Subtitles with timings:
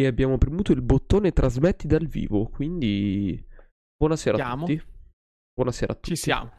[0.00, 3.38] e abbiamo premuto il bottone trasmetti dal vivo, quindi
[3.94, 4.64] buonasera Siamo.
[4.64, 4.82] a tutti.
[5.52, 6.08] Buonasera a tutti.
[6.08, 6.52] Ci siamo.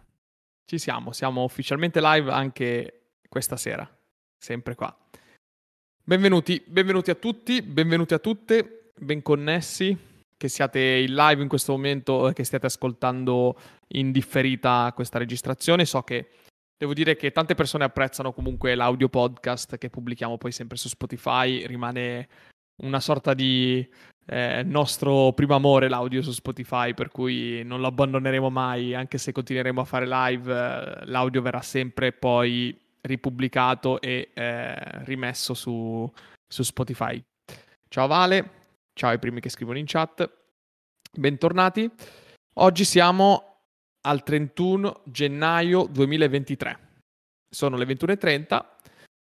[0.63, 1.11] Ci siamo.
[1.11, 3.89] Siamo ufficialmente live anche questa sera.
[4.37, 4.95] Sempre qua.
[6.03, 9.97] Benvenuti, benvenuti a tutti, benvenuti a tutte, ben connessi.
[10.37, 13.59] Che siate in live in questo momento e che stiate ascoltando
[13.93, 15.85] in differita questa registrazione.
[15.85, 16.29] So che
[16.77, 21.65] devo dire che tante persone apprezzano comunque l'audio podcast che pubblichiamo poi sempre su Spotify.
[21.65, 22.27] Rimane
[22.81, 23.87] una sorta di
[24.25, 29.31] eh, nostro primo amore l'audio su Spotify, per cui non lo abbandoneremo mai, anche se
[29.31, 36.09] continueremo a fare live, eh, l'audio verrà sempre poi ripubblicato e eh, rimesso su,
[36.47, 37.21] su Spotify.
[37.89, 38.51] Ciao Vale,
[38.93, 40.29] ciao ai primi che scrivono in chat,
[41.11, 41.89] bentornati.
[42.55, 43.63] Oggi siamo
[44.01, 46.79] al 31 gennaio 2023.
[47.49, 48.65] Sono le 21.30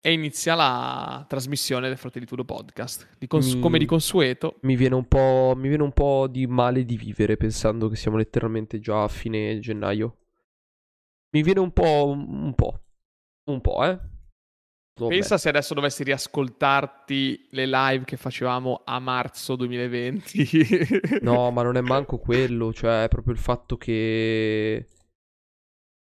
[0.02, 3.08] e inizia la trasmissione del Fratelli Tudo Podcast.
[3.18, 3.62] Di cons- Mm.
[3.62, 7.36] Come di consueto, Mi viene, un po', mi viene un po' di male di vivere
[7.38, 10.18] pensando che siamo letteralmente già a fine gennaio.
[11.32, 12.82] Mi viene un po', un po',
[13.46, 14.00] un po', eh.
[15.00, 15.14] Vabbè.
[15.14, 21.20] pensa se adesso dovessi riascoltarti le live che facevamo a marzo 2020.
[21.22, 24.88] No, ma non è manco quello, cioè è proprio il fatto che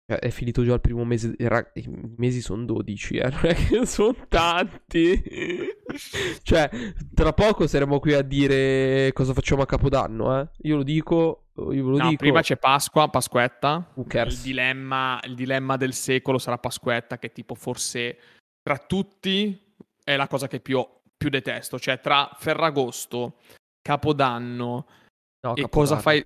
[0.05, 4.15] è finito già il primo mese, i mesi sono 12, eh, non è che sono
[4.27, 5.21] tanti.
[6.43, 6.69] cioè,
[7.13, 10.49] tra poco saremo qui a dire cosa facciamo a Capodanno, eh.
[10.63, 12.17] Io lo dico, io lo No, dico.
[12.17, 13.93] prima c'è Pasqua, Pasquetta.
[14.37, 18.17] Il dilemma, il dilemma del secolo sarà Pasquetta, che tipo forse
[18.61, 19.73] tra tutti
[20.03, 21.79] è la cosa che più, più detesto.
[21.79, 23.37] Cioè, tra Ferragosto,
[23.81, 24.85] Capodanno
[25.45, 26.25] No, e Capodanno, cosa fai.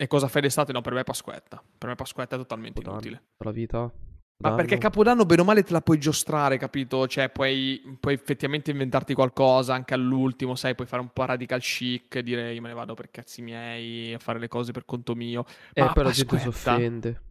[0.00, 0.72] E cosa fai d'estate?
[0.72, 1.60] No, per me è Pasquetta.
[1.76, 3.28] Per me Pasquetta è totalmente Capodanno, inutile.
[3.38, 3.78] La vita.
[3.80, 4.56] Ma Capodanno.
[4.56, 7.08] perché Capodanno, bene o male, te la puoi giostrare, capito?
[7.08, 10.76] Cioè, puoi, puoi effettivamente inventarti qualcosa anche all'ultimo, sai?
[10.76, 14.20] Puoi fare un po' radical chic, dire io me ne vado per cazzi miei, a
[14.20, 15.44] fare le cose per conto mio.
[15.72, 17.22] Eh, Ma poi la gente si offende.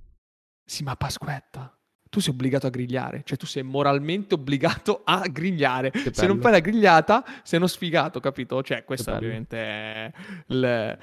[0.65, 1.73] Sì, ma Pasquetta,
[2.09, 5.93] tu sei obbligato a grigliare, cioè tu sei moralmente obbligato a grigliare.
[6.11, 8.61] Se non fai la grigliata, sei uno sfigato, capito?
[8.61, 10.11] Cioè, questo ovviamente è
[10.47, 10.97] il,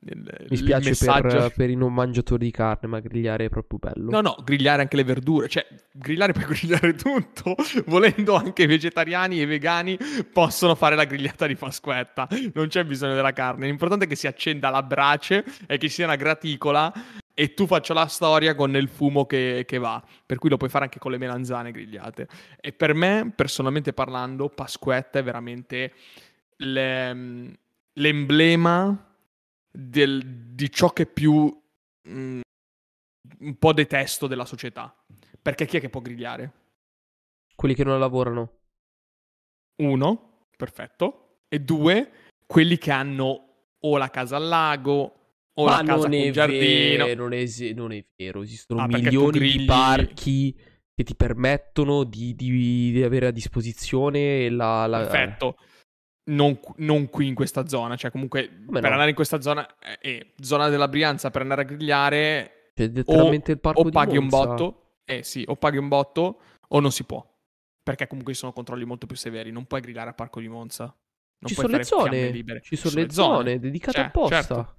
[0.00, 4.10] il- Mi spiace per, per i non mangiatori di carne, ma grigliare è proprio bello.
[4.10, 9.40] No, no, grigliare anche le verdure, cioè grillare puoi grigliare tutto, volendo anche i vegetariani
[9.40, 9.98] e vegani
[10.32, 14.26] possono fare la grigliata di Pasquetta, non c'è bisogno della carne, l'importante è che si
[14.26, 16.92] accenda la brace e che sia una graticola
[17.34, 20.70] e tu faccia la storia con il fumo che, che va, per cui lo puoi
[20.70, 22.26] fare anche con le melanzane grigliate.
[22.60, 25.92] E per me, personalmente parlando, Pasquetta è veramente
[26.56, 27.58] le-
[27.92, 29.04] l'emblema
[29.80, 30.24] del-
[30.54, 31.44] di ciò che più
[32.08, 32.40] mm,
[33.40, 34.92] un po' detesto della società.
[35.40, 36.52] Perché chi è che può grigliare?
[37.54, 38.52] Quelli che non lavorano.
[39.82, 41.42] Uno, perfetto.
[41.48, 42.10] E due,
[42.46, 43.44] quelli che hanno
[43.78, 45.14] o la casa al lago
[45.54, 47.04] o Ma la casa con giardino.
[47.06, 48.42] vero, non è, esi- non è vero.
[48.42, 50.52] Esistono Ah, milioni di parchi
[50.94, 54.86] che ti permettono di, di- di avere a disposizione la...
[54.86, 55.56] la- Perfetto.
[56.28, 58.88] Non, non qui in questa zona, cioè comunque Come per no?
[58.94, 63.52] andare in questa zona, eh, eh, zona della Brianza, per andare a grigliare C'è letteralmente
[63.52, 64.46] il parco o paghi un Monza.
[64.46, 67.24] botto, eh sì, o paghi un botto o non si può.
[67.82, 70.84] Perché comunque ci sono controlli molto più severi, non puoi grillare al parco di Monza.
[70.84, 72.60] Non Ci puoi sono le zone, libere.
[72.62, 74.42] ci sono le zone dedicate Cioè, apposta.
[74.42, 74.74] Certo,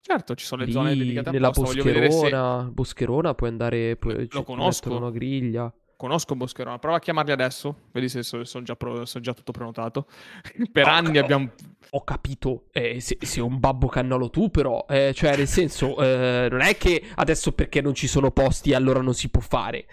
[0.00, 1.70] certo, ci sono le Lì, zone dedicate nella apposta.
[1.70, 4.96] Voglio vedere se Boscherona, Boscherona puoi andare, puoi, Lo ci- conosco.
[4.96, 5.72] una griglia.
[5.98, 6.78] Conosco Boscherona.
[6.78, 10.06] Prova a chiamarli adesso, vedi se sono già, pro- sono già tutto prenotato.
[10.72, 11.50] per No, anni abbiamo...
[11.90, 16.48] Ho capito, eh, se, sei un babbo cannolo tu però, eh, cioè nel senso, eh,
[16.50, 19.86] non è che adesso perché non ci sono posti allora non si può fare.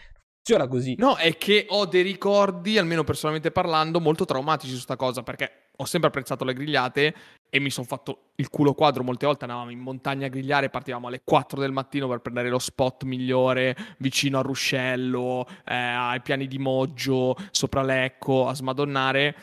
[0.43, 0.95] Funziona così.
[0.99, 5.64] No, è che ho dei ricordi, almeno personalmente parlando, molto traumatici su sta cosa, perché
[5.77, 7.15] ho sempre apprezzato le grigliate
[7.49, 11.07] e mi sono fatto il culo quadro molte volte, andavamo in montagna a grigliare, partivamo
[11.07, 16.47] alle 4 del mattino per prendere lo spot migliore vicino a Ruscello, eh, ai piani
[16.47, 19.35] di Moggio, sopra Lecco, a smadonnare.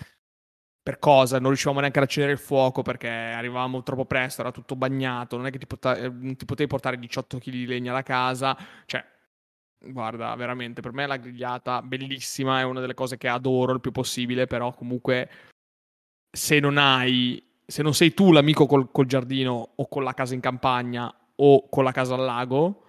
[0.83, 1.39] Per cosa?
[1.39, 5.47] Non riuscivamo neanche ad accendere il fuoco perché arrivavamo troppo presto, era tutto bagnato, non
[5.47, 8.57] è che ti, pota- eh, ti potevi portare 18 kg di legna da casa,
[8.87, 9.05] cioè
[9.85, 13.91] Guarda, veramente, per me la grigliata bellissima, è una delle cose che adoro il più
[13.91, 15.29] possibile, però comunque
[16.35, 20.35] se non hai, se non sei tu l'amico col, col giardino o con la casa
[20.35, 22.85] in campagna o con la casa al lago,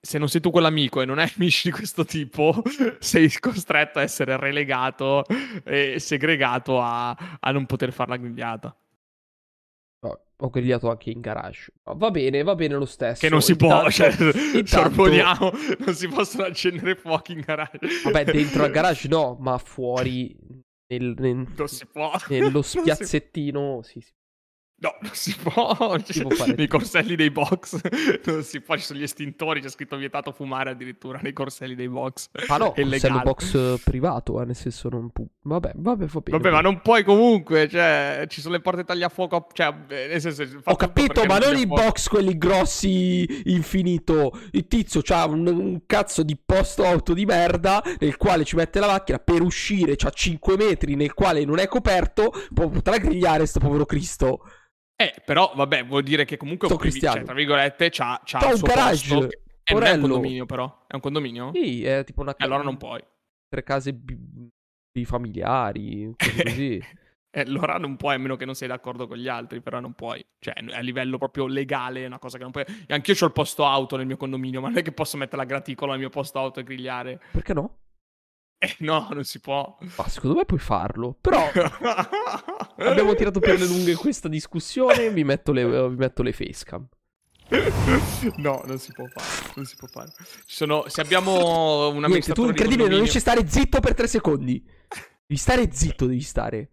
[0.00, 2.62] se non sei tu quell'amico e non hai amici di questo tipo,
[3.00, 5.24] sei costretto a essere relegato
[5.64, 7.10] e segregato a,
[7.40, 8.76] a non poter fare la grigliata.
[10.40, 11.72] Ho grigliato anche in garage.
[11.96, 13.20] Va bene, va bene lo stesso.
[13.20, 15.52] Che non si può, Intanto- cioè, intanto-
[15.84, 17.80] non si possono accendere fuochi in garage.
[18.04, 20.32] Vabbè, dentro al garage no, ma fuori
[20.88, 22.12] nel, nel, Non si può.
[22.28, 23.82] nello si- spiazzettino.
[23.82, 24.12] Sì, sì.
[24.80, 25.98] No, non si può.
[26.04, 27.80] Si può fare nei corselli dei box.
[28.26, 28.76] Non si può.
[28.76, 29.60] Ci sono gli estintori.
[29.60, 32.28] C'è scritto vietato fumare addirittura nei corselli dei box.
[32.46, 33.22] Ah no, È illegale.
[33.22, 36.38] box eh, privato, eh, nel senso non pu- Vabbè, vabbè, va bene.
[36.38, 37.68] Vabbè, ma non puoi comunque.
[37.68, 39.48] Cioè, ci sono le porte tagliafuoco.
[39.52, 40.46] Cioè, eh, nel senso.
[40.62, 44.38] Ho capito, ma non i box quelli grossi infinito.
[44.52, 48.78] Il tizio c'ha un, un cazzo di posto auto di merda nel quale ci mette
[48.78, 49.96] la macchina per uscire.
[49.96, 52.32] C'ha 5 metri nel quale non è coperto.
[52.54, 54.42] Può, potrà grigliare sto povero Cristo.
[55.00, 56.66] Eh, però, vabbè, vuol dire che comunque.
[56.68, 57.16] Un privi- cristiano.
[57.18, 60.84] cioè, tra virgolette, c'ha, c'ha C'ha un garage, che- non è un condominio, però.
[60.88, 61.52] È un condominio?
[61.54, 63.00] Sì, è tipo una Eh, allora non puoi.
[63.48, 64.18] Tre case bi-
[64.90, 66.82] bifamiliari, cose così.
[67.30, 69.92] Eh, allora non puoi, a meno che non sei d'accordo con gli altri, però non
[69.92, 70.24] puoi.
[70.40, 72.64] Cioè, a livello proprio legale è una cosa che non puoi.
[72.86, 75.36] E anch'io ho il posto auto nel mio condominio, ma non è che posso mettere
[75.36, 77.20] la graticola nel mio posto auto e grigliare.
[77.30, 77.76] Perché no?
[78.60, 79.78] Eh, no, non si può.
[79.96, 81.16] Ma secondo me puoi farlo.
[81.20, 81.38] Però
[82.76, 85.10] abbiamo tirato per le lunghe questa discussione.
[85.10, 86.88] Vi metto le, vi metto le facecam.
[88.38, 89.52] no, non si può fare.
[89.54, 90.12] Non si può fare.
[90.44, 94.08] Ci sono, se abbiamo un Niente, tu incredibile, non riesci a stare zitto per tre
[94.08, 94.60] secondi.
[94.60, 96.70] Devi stare zitto, devi stare.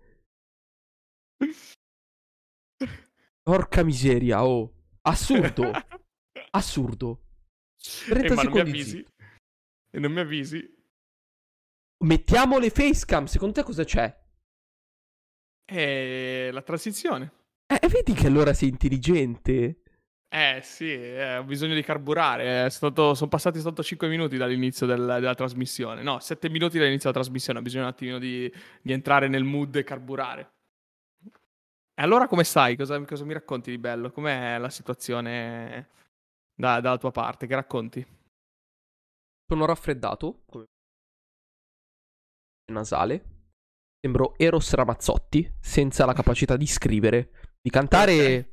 [3.44, 4.74] Porca miseria, oh.
[5.02, 5.72] Assurdo,
[6.50, 7.22] assurdo.
[8.08, 9.06] 30 Eh, ma non mi secondi.
[9.92, 10.75] E non mi avvisi.
[12.03, 14.24] Mettiamo le facecam, secondo te cosa c'è?
[15.68, 17.31] Eh, la transizione.
[17.68, 19.81] Eh, vedi che allora sei intelligente.
[20.27, 22.65] Eh sì, eh, ho bisogno di carburare.
[22.65, 26.03] È stato- sono passati soltanto 5 minuti dall'inizio del- della trasmissione.
[26.03, 27.59] No, 7 minuti dall'inizio della trasmissione.
[27.59, 28.51] Ho bisogno un attimino di,
[28.81, 30.53] di entrare nel mood e carburare.
[31.98, 32.75] E allora come stai?
[32.75, 34.12] Cosa, cosa mi racconti di bello?
[34.12, 35.88] Com'è la situazione
[36.53, 37.48] da- dalla tua parte?
[37.48, 38.06] Che racconti?
[39.48, 40.44] Sono raffreddato.
[40.48, 40.65] Come...
[42.71, 43.33] Nasale.
[44.00, 47.31] Sembro Eros Ramazzotti, senza la capacità di scrivere.
[47.62, 48.51] Di cantare...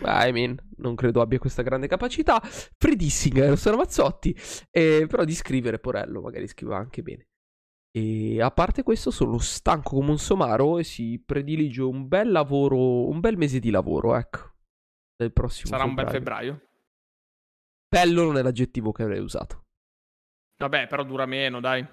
[0.00, 2.40] I mean, non credo abbia questa grande capacità.
[2.40, 4.34] Freddissing Eros Ramazzotti.
[4.70, 7.26] eh, però di scrivere, porello, magari scrive anche bene.
[7.90, 13.08] E a parte questo, sono stanco come un somaro e si predilige un bel lavoro,
[13.08, 14.54] un bel mese di lavoro, ecco.
[15.16, 16.52] Del prossimo Sarà un bel febbraio.
[16.52, 16.68] febbraio.
[17.88, 19.64] Bello non è l'aggettivo che avrei usato.
[20.58, 21.84] Vabbè, però dura meno, dai.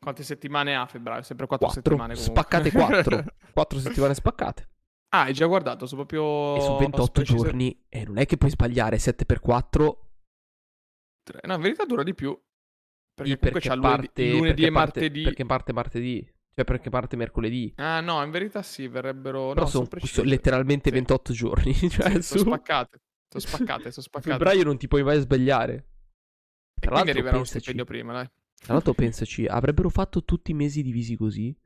[0.00, 1.22] Quante settimane ha febbraio?
[1.22, 1.82] Sempre 4 Quattro.
[1.82, 2.42] settimane comunque.
[2.42, 3.24] Spaccate quattro.
[3.52, 4.68] Quattro settimane spaccate.
[5.10, 6.56] ah, hai già guardato, sono proprio...
[6.56, 7.84] E su 28 precise- giorni.
[7.88, 9.96] E non è che puoi sbagliare 7x4.
[11.42, 12.30] No, in verità dura di più.
[13.14, 15.22] Perché comunque c'ha lunedì, parte, lunedì perché e parte- martedì.
[15.22, 16.34] Perché parte martedì.
[16.52, 17.72] Cioè perché parte mercoledì.
[17.76, 19.48] Ah, no, in verità sì, verrebbero.
[19.52, 20.94] Però no, sono, sono letteralmente Sì.
[20.96, 21.74] 28 giorni.
[21.90, 23.00] Cioè, Sì, su sono spaccate.
[23.28, 24.30] Sono spaccate, sono spaccate.
[24.32, 25.72] febbraio non ti puoi mai sbagliare.
[25.74, 25.84] E
[26.80, 28.30] Tra quindi l'altro, arriverà un stipendio prima, dai.
[28.60, 31.56] Tra l'altro pensaci, avrebbero fatto tutti i mesi divisi così.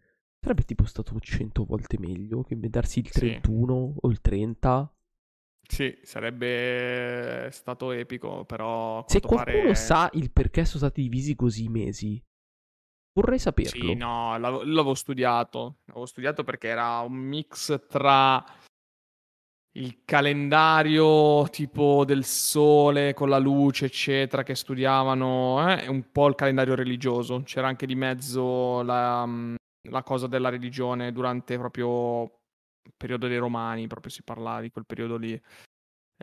[0.41, 3.19] Sarebbe tipo stato 100 volte meglio che darsi il Sì.
[3.19, 4.95] 31 o il 30.
[5.67, 9.05] Sì, sarebbe stato epico, però.
[9.09, 9.75] Se qualcuno pare...
[9.75, 12.23] sa il perché sono stati divisi così i mesi,
[13.15, 13.71] vorrei saperlo.
[13.71, 15.79] Sì, no, l'avevo, l'avevo studiato.
[15.87, 18.45] L'avevo studiato perché era un mix tra
[19.77, 26.37] il calendario tipo del sole con la luce, eccetera, che studiavano, eh, un po' il
[26.37, 27.43] calendario religioso.
[27.45, 29.55] C'era anche di mezzo la, mm,
[29.91, 34.87] la cosa della religione durante proprio il periodo dei Romani, proprio si parlava di quel
[34.87, 35.41] periodo lì.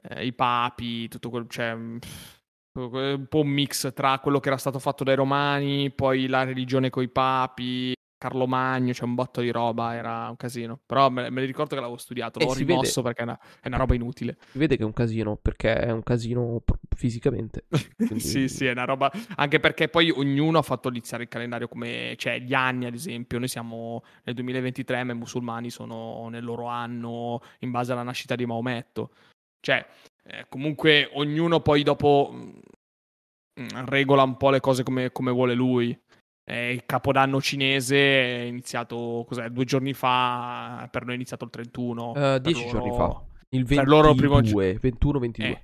[0.10, 1.48] Eh, I papi, tutto quel...
[1.50, 6.46] Cioè, un po' un mix tra quello che era stato fatto dai Romani, poi la
[6.46, 10.80] religione coi papi, Carlo Magno, c'è un botto di roba, era un casino.
[10.86, 13.78] Però me, me ne ricordo che l'avevo studiato, l'ho rimosso perché è una, è una
[13.78, 14.38] roba inutile.
[14.52, 16.62] Si vede che è un casino, perché è un casino
[16.96, 17.66] fisicamente.
[17.98, 19.12] Quindi- sì, sì, è una roba.
[19.38, 22.14] Anche perché poi ognuno ha fatto iniziare il calendario come.
[22.16, 23.40] cioè, gli anni, ad esempio.
[23.40, 28.36] Noi siamo nel 2023, ma i musulmani sono nel loro anno in base alla nascita
[28.36, 29.14] di Maometto.
[29.60, 29.84] Cioè,
[30.26, 36.00] eh, comunque, ognuno poi dopo mm, regola un po' le cose come, come vuole lui.
[36.44, 41.52] Eh, il capodanno cinese è iniziato cos'è, due giorni fa, per noi è iniziato il
[41.52, 42.10] 31.
[42.10, 43.26] Eh, per dieci loro- giorni fa.
[43.54, 45.50] Il per loro primo 22, 21, 22.
[45.50, 45.64] eh,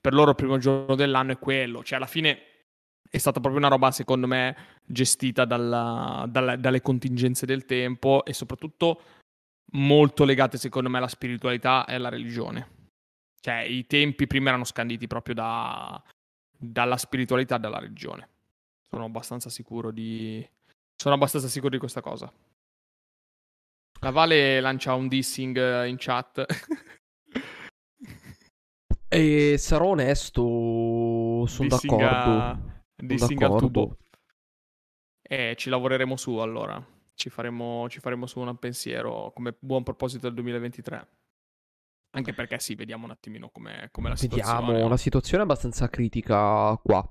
[0.00, 1.82] per loro il primo giorno dell'anno è quello.
[1.84, 2.38] Cioè, alla fine
[3.10, 8.32] è stata proprio una roba, secondo me, gestita dalla- dalla- dalle contingenze del tempo e
[8.32, 9.00] soprattutto
[9.72, 12.76] molto legate, secondo me, alla spiritualità e alla religione.
[13.40, 16.02] Cioè, i tempi prima erano scanditi proprio da-
[16.56, 18.28] dalla spiritualità e dalla religione.
[18.90, 20.46] Sono abbastanza sicuro di.
[20.94, 22.32] Sono abbastanza sicuro di questa cosa.
[24.00, 26.44] La Vale lancia un dissing in chat.
[29.10, 30.42] E sarò onesto,
[31.46, 32.40] sono Dissing d'accordo.
[32.42, 32.58] a-
[32.94, 33.66] Dissing al d'accordo.
[33.66, 33.96] tubo.
[35.22, 36.96] Eh, ci lavoreremo su allora.
[37.14, 41.08] ci faremo, ci faremo su un pensiero come buon proposito del 2023.
[42.10, 44.66] Anche perché sì, vediamo un attimino come la situazione.
[44.66, 47.02] Vediamo, la situazione è abbastanza critica qua.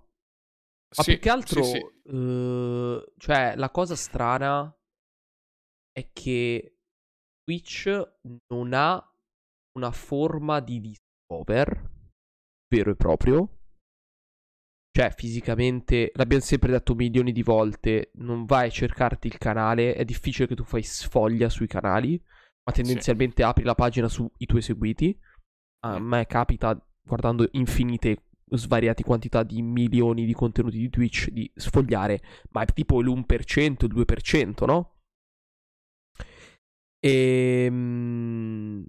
[0.96, 2.16] Ma sì, più che altro, sì, sì.
[2.16, 4.74] uh, cioè, la cosa strana
[5.92, 6.78] è che
[7.44, 7.88] Twitch
[8.48, 9.14] non ha
[9.78, 11.92] una forma di discover
[12.70, 13.52] vero e proprio.
[14.92, 20.04] Cioè, fisicamente, l'abbiamo sempre detto milioni di volte, non vai a cercarti il canale, è
[20.04, 22.20] difficile che tu fai sfoglia sui canali,
[22.64, 25.18] ma tendenzialmente apri la pagina sui tuoi seguiti.
[25.86, 32.22] A me capita, guardando infinite, svariate quantità di milioni di contenuti di Twitch, di sfogliare,
[32.52, 34.94] ma è tipo l'1%, il 2%, no?
[37.00, 38.86] E, ehm,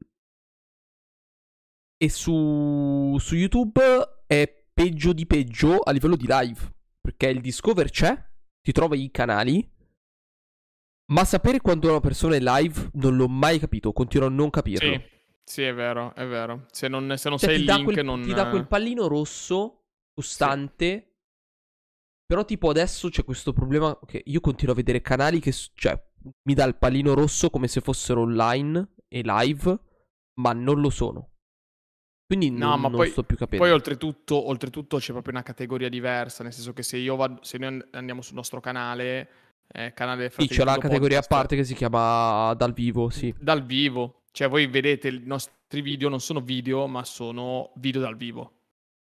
[2.01, 3.83] e su, su YouTube
[4.27, 6.77] è peggio di peggio a livello di live.
[7.01, 8.17] Perché il Discover c'è,
[8.61, 9.69] ti trova i canali.
[11.11, 14.93] Ma sapere quando una persona è live non l'ho mai capito, continuo a non capirlo.
[14.93, 15.18] Sì,
[15.49, 16.67] sì è vero, è vero.
[16.71, 18.23] Se non, se non cioè, sai il link quel, non...
[18.23, 20.91] Ti dà quel pallino rosso, costante.
[20.91, 21.07] Sì.
[22.27, 25.53] Però tipo adesso c'è questo problema che io continuo a vedere canali che...
[25.53, 25.99] Cioè,
[26.43, 29.79] mi dà il pallino rosso come se fossero online e live,
[30.41, 31.31] ma non lo sono.
[32.27, 33.65] Quindi no, non, ma poi, sto più capendo.
[33.65, 37.57] Poi oltretutto, oltretutto, c'è proprio una categoria diversa, nel senso che se io vado, se
[37.57, 39.29] noi andiamo sul nostro canale,
[39.67, 43.35] eh, canale Sì, c'è la categoria podcast, a parte che si chiama dal vivo, sì.
[43.39, 44.18] Dal vivo.
[44.39, 48.53] Cioè voi vedete i nostri video non sono video, ma sono video dal vivo.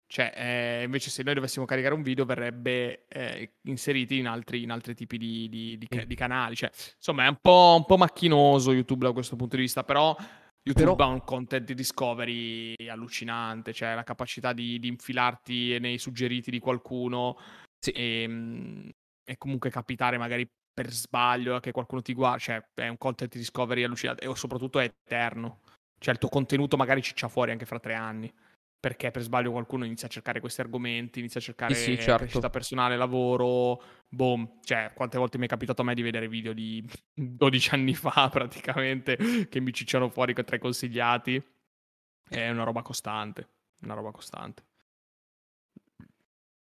[0.06, 4.70] Cioè, eh, invece se noi dovessimo caricare un video verrebbe eh, inseriti in altri, in
[4.70, 6.56] altri, tipi di, di, di, di canali.
[6.56, 10.16] Cioè, insomma, è un po', un po' macchinoso YouTube da questo punto di vista, però
[10.62, 11.10] YouTube Però...
[11.10, 17.40] ha un content discovery allucinante, cioè la capacità di, di infilarti nei suggeriti di qualcuno
[17.80, 17.90] sì.
[17.90, 18.90] e, ehm,
[19.25, 23.84] e, comunque capitare magari per sbaglio che qualcuno ti guarda, cioè è un content discovery
[23.84, 25.62] allucinante e soprattutto è eterno.
[26.00, 28.34] Cioè il tuo contenuto magari ciccia fuori anche fra tre anni
[28.84, 32.18] perché per sbaglio qualcuno inizia a cercare questi argomenti, inizia a cercare sì, sì, certo.
[32.18, 36.51] crescita personale, lavoro, boom, cioè quante volte mi è capitato a me di vedere video
[36.51, 41.42] di 12 anni fa praticamente che mi cicciano fuori tra i consigliati,
[42.27, 43.48] è una roba costante,
[43.84, 44.65] una roba costante.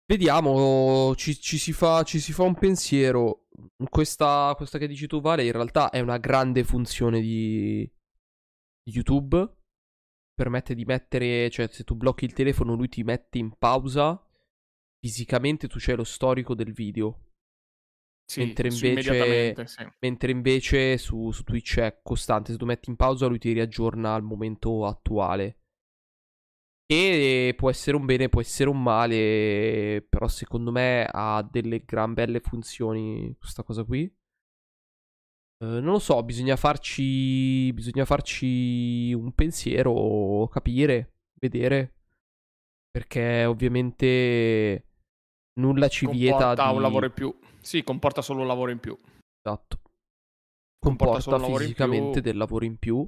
[0.09, 3.45] Vediamo, ci, ci, si, fa, ci si, fa, un pensiero.
[3.89, 7.87] Questa, questa che dici tu, Vale, in realtà è una grande funzione di
[8.89, 9.57] YouTube
[10.39, 14.25] permette di mettere, cioè se tu blocchi il telefono lui ti mette in pausa,
[14.97, 17.25] fisicamente tu c'hai lo storico del video.
[18.25, 19.87] Sì, mentre invece, sì.
[19.99, 24.13] mentre invece su, su, Twitch è costante, se tu metti in pausa lui ti riaggiorna
[24.13, 25.57] al momento attuale.
[26.91, 32.15] E può essere un bene, può essere un male, però secondo me ha delle gran
[32.15, 34.11] belle funzioni questa cosa qui.
[35.61, 37.71] Eh, non lo so, bisogna farci.
[37.73, 41.93] Bisogna farci un pensiero, capire, vedere.
[42.89, 44.87] Perché ovviamente
[45.59, 46.75] nulla ci comporta vieta di...
[46.75, 47.39] un lavoro in più.
[47.61, 48.97] Sì, comporta solo un lavoro in più.
[49.43, 49.81] Esatto.
[50.79, 53.07] Comporta, comporta fisicamente del lavoro in più.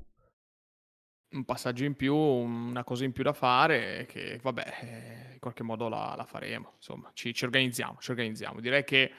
[1.32, 5.64] Un passaggio in più, una cosa in più da fare che, vabbè, eh, in qualche
[5.64, 6.74] modo la, la faremo.
[6.76, 8.60] Insomma, ci, ci organizziamo, ci organizziamo.
[8.60, 9.12] Direi che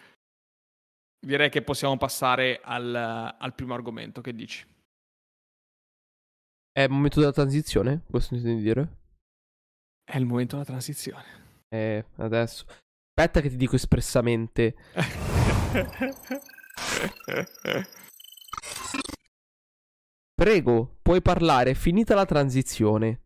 [1.25, 4.21] direi che possiamo passare al, al primo argomento.
[4.21, 4.67] Che dici?
[6.73, 8.03] È il momento della transizione?
[8.11, 8.97] Questo intendi dire?
[10.05, 11.25] È il momento della transizione.
[11.69, 12.65] Eh, adesso.
[13.15, 14.75] Aspetta che ti dico espressamente.
[20.43, 23.21] Prego, puoi parlare, finita la transizione.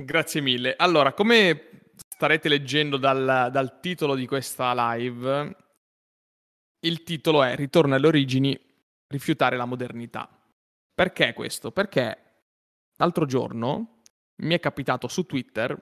[0.00, 0.76] Grazie mille.
[0.76, 5.56] Allora, come starete leggendo dal, dal titolo di questa live,
[6.86, 8.56] il titolo è Ritorno alle origini,
[9.08, 10.30] rifiutare la modernità.
[10.94, 11.72] Perché questo?
[11.72, 12.50] Perché
[12.98, 14.02] l'altro giorno
[14.42, 15.76] mi è capitato su Twitter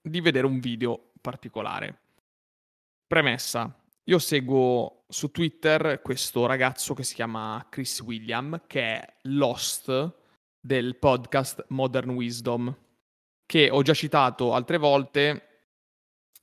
[0.00, 2.02] di vedere un video particolare.
[3.04, 3.79] Premessa,
[4.10, 10.14] io seguo su Twitter questo ragazzo che si chiama Chris William, che è l'host
[10.60, 12.76] del podcast Modern Wisdom,
[13.46, 15.46] che ho già citato altre volte.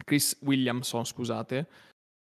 [0.02, 1.68] Chris Williamson, scusate,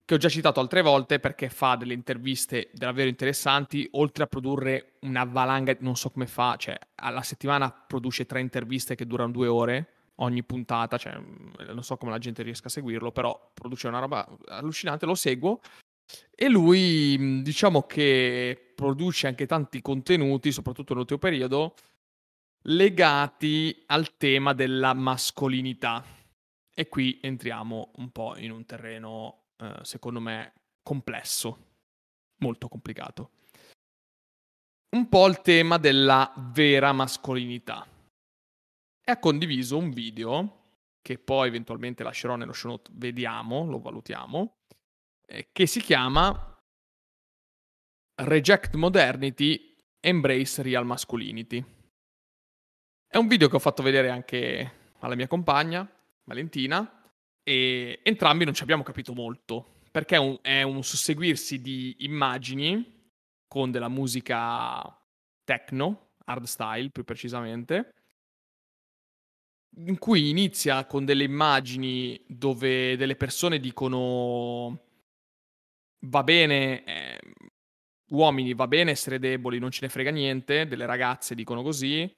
[0.06, 4.98] che ho già citato altre volte perché fa delle interviste davvero interessanti, oltre a produrre
[5.02, 9.48] una valanga, non so come fa, cioè alla settimana produce tre interviste che durano due
[9.48, 14.00] ore ogni puntata, cioè non so come la gente riesca a seguirlo, però produce una
[14.00, 15.60] roba allucinante, lo seguo.
[16.36, 21.76] E lui, diciamo che produce anche tanti contenuti, soprattutto nell'ultimo periodo,
[22.64, 26.04] legati al tema della mascolinità.
[26.74, 31.58] E qui entriamo un po' in un terreno eh, secondo me, complesso,
[32.38, 33.32] molto complicato.
[34.94, 37.88] un po' il tema della vera mascolinità.
[39.12, 40.60] Ha condiviso un video
[41.02, 44.60] che poi eventualmente lascerò nello show note, vediamo, lo valutiamo,
[45.28, 46.58] eh, che si chiama
[48.16, 51.62] Reject Modernity, Embrace Real Masculinity.
[53.06, 55.86] È un video che ho fatto vedere anche alla mia compagna,
[56.24, 57.12] Valentina,
[57.44, 63.10] e entrambi non ci abbiamo capito molto, perché è un, è un susseguirsi di immagini
[63.46, 64.82] con della musica
[65.44, 67.96] techno, hardstyle più precisamente,
[69.78, 74.80] in cui inizia con delle immagini dove delle persone dicono
[76.06, 77.20] va bene, eh,
[78.10, 82.14] uomini va bene essere deboli, non ce ne frega niente, delle ragazze dicono così,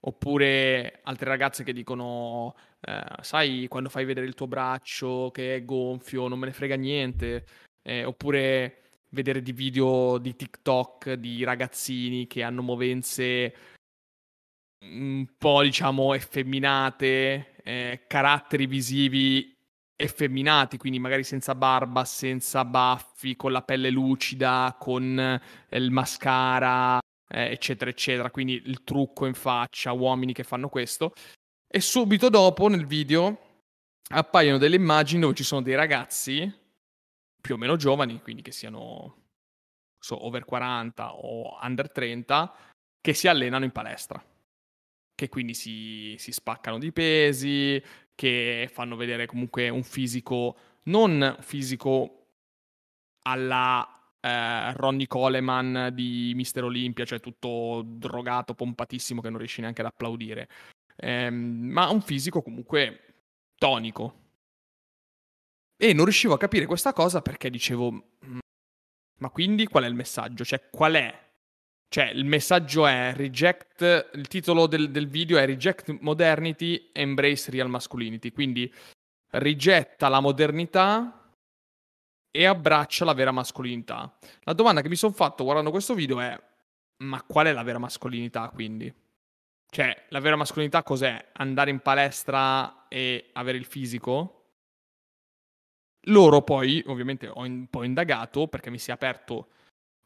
[0.00, 5.64] oppure altre ragazze che dicono eh, sai quando fai vedere il tuo braccio che è
[5.64, 7.46] gonfio, non me ne frega niente,
[7.82, 13.54] eh, oppure vedere di video di TikTok di ragazzini che hanno movenze
[14.92, 19.54] un po' diciamo effeminate, eh, caratteri visivi
[19.96, 26.98] effeminati, quindi magari senza barba, senza baffi, con la pelle lucida, con eh, il mascara,
[27.28, 28.30] eh, eccetera, eccetera.
[28.30, 31.12] Quindi il trucco in faccia, uomini che fanno questo.
[31.66, 33.62] E subito dopo nel video
[34.08, 36.64] appaiono delle immagini dove ci sono dei ragazzi
[37.40, 39.24] più o meno giovani, quindi che siano
[39.98, 42.54] so, over 40 o under 30,
[43.00, 44.22] che si allenano in palestra.
[45.16, 47.82] Che quindi si, si spaccano di pesi,
[48.14, 52.26] che fanno vedere comunque un fisico, non fisico
[53.22, 59.80] alla eh, Ronnie Coleman di Mister Olympia, cioè tutto drogato, pompatissimo che non riesci neanche
[59.80, 60.48] ad applaudire,
[60.96, 63.14] eh, ma un fisico comunque
[63.56, 64.24] tonico.
[65.78, 68.38] E non riuscivo a capire questa cosa perché dicevo, mm,
[69.18, 70.44] ma quindi qual è il messaggio?
[70.44, 71.25] Cioè, qual è
[71.88, 77.68] cioè, il messaggio è reject, il titolo del, del, video è Reject Modernity, Embrace Real
[77.68, 78.32] Masculinity.
[78.32, 78.72] Quindi
[79.30, 81.32] rigetta la modernità
[82.30, 84.14] e abbraccia la vera mascolinità.
[84.42, 86.38] La domanda che mi sono fatto guardando questo video è:
[86.98, 88.92] ma qual è la vera mascolinità quindi?
[89.68, 91.30] Cioè, la vera mascolinità cos'è?
[91.34, 94.32] Andare in palestra e avere il fisico?
[96.08, 99.48] Loro poi, ovviamente, ho un po' indagato perché mi si è aperto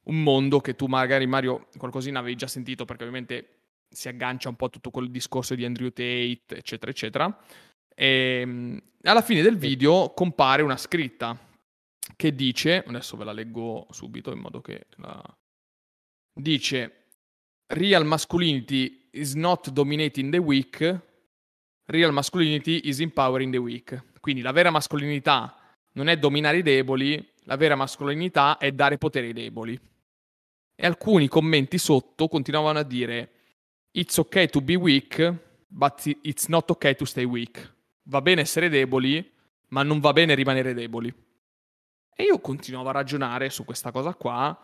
[0.04, 4.56] un mondo che tu magari Mario qualcosina avevi già sentito perché ovviamente si aggancia un
[4.56, 7.38] po' a tutto quel discorso di Andrew Tate, eccetera, eccetera.
[7.94, 11.36] E ehm, alla fine del video compare una scritta
[12.16, 15.22] che dice, adesso ve la leggo subito in modo che la...
[16.32, 16.94] dice
[17.66, 21.00] Real masculinity is not dominating the weak,
[21.86, 24.18] real masculinity is empowering the weak.
[24.20, 25.56] Quindi la vera mascolinità
[25.92, 29.78] non è dominare i deboli, la vera mascolinità è dare potere ai deboli.
[30.82, 33.32] E alcuni commenti sotto continuavano a dire
[33.90, 35.34] It's ok to be weak,
[35.66, 37.74] but it's not ok to stay weak.
[38.04, 39.30] Va bene essere deboli,
[39.68, 41.12] ma non va bene rimanere deboli.
[42.14, 44.58] E io continuavo a ragionare su questa cosa qua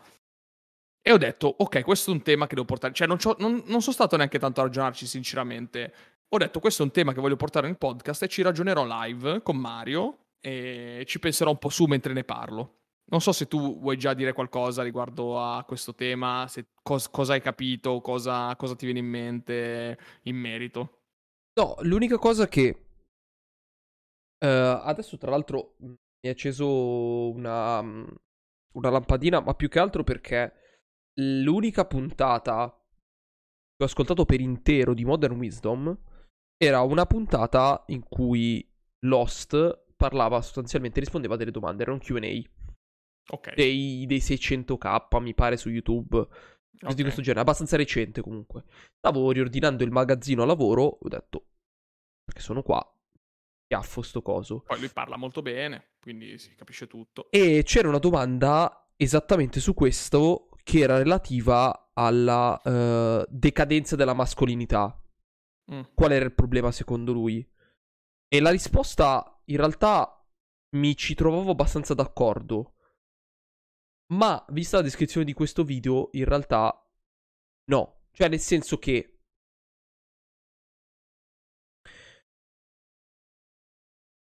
[0.99, 2.95] e ho detto, ok, questo è un tema che devo portare.
[2.95, 5.93] Cioè, non, non, non sono stato neanche tanto a ragionarci, sinceramente.
[6.29, 9.43] Ho detto, questo è un tema che voglio portare nel podcast e ci ragionerò live
[9.43, 12.76] con Mario e ci penserò un po' su mentre ne parlo.
[13.09, 17.33] Non so se tu vuoi già dire qualcosa riguardo a questo tema, se, cos, cosa
[17.33, 20.99] hai capito, cosa, cosa ti viene in mente in merito.
[21.53, 22.83] No, l'unica cosa che...
[24.39, 30.53] Uh, adesso tra l'altro mi è acceso una, una lampadina, ma più che altro perché
[31.19, 35.97] l'unica puntata che ho ascoltato per intero di Modern Wisdom
[36.57, 38.67] era una puntata in cui
[39.05, 42.41] Lost parlava sostanzialmente, rispondeva a delle domande, era un QA.
[43.29, 43.55] Okay.
[43.55, 46.17] Dei, dei 600k, mi pare, su YouTube.
[46.79, 46.93] Okay.
[46.93, 48.63] Di questo genere, abbastanza recente comunque.
[48.97, 51.45] Stavo riordinando il magazzino a lavoro, ho detto,
[52.23, 52.85] perché sono qua,
[53.67, 54.61] chiaffo sto coso.
[54.61, 57.29] Poi lui parla molto bene, quindi si capisce tutto.
[57.31, 65.01] E c'era una domanda esattamente su questo che era relativa alla uh, decadenza della mascolinità.
[65.71, 65.81] Mm.
[65.93, 67.47] Qual era il problema secondo lui?
[68.27, 70.25] E la risposta in realtà
[70.75, 72.73] mi ci trovavo abbastanza d'accordo.
[74.13, 76.73] Ma vista la descrizione di questo video, in realtà
[77.65, 78.05] no.
[78.11, 79.19] Cioè, nel senso che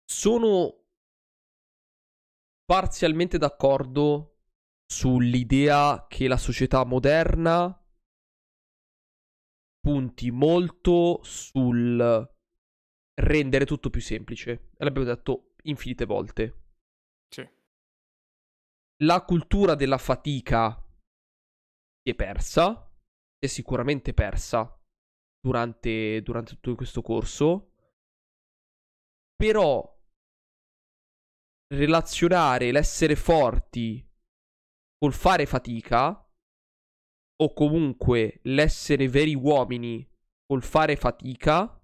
[0.06, 0.86] sono
[2.66, 4.38] parzialmente d'accordo
[4.86, 7.78] sull'idea che la società moderna
[9.80, 12.32] punti molto sul
[13.16, 14.70] rendere tutto più semplice.
[14.78, 16.63] L'abbiamo detto infinite volte.
[19.02, 20.76] La cultura della fatica
[22.04, 22.90] si è persa.
[23.38, 24.80] è sicuramente persa
[25.42, 27.74] durante, durante tutto questo corso.
[29.36, 29.92] Però
[31.74, 34.08] relazionare l'essere forti
[34.98, 36.24] col fare fatica
[37.42, 40.08] o comunque l'essere veri uomini
[40.46, 41.82] col fare fatica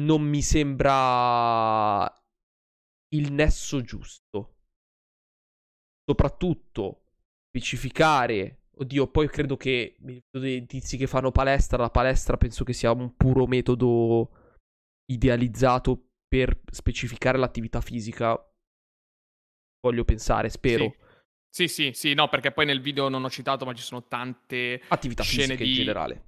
[0.00, 2.08] non mi sembra
[3.14, 4.56] il nesso giusto.
[6.04, 7.02] Soprattutto
[7.48, 9.96] specificare Oddio, poi credo che
[10.30, 14.30] dei tizi che fanno palestra, la palestra penso che sia un puro metodo
[15.06, 18.36] idealizzato per specificare l'attività fisica.
[19.80, 20.84] Voglio pensare, spero.
[20.84, 21.02] Sì.
[21.54, 24.82] Sì, sì, sì, no, perché poi nel video non ho citato, ma ci sono tante
[24.88, 25.70] attività scene fisiche di...
[25.70, 26.24] in generale.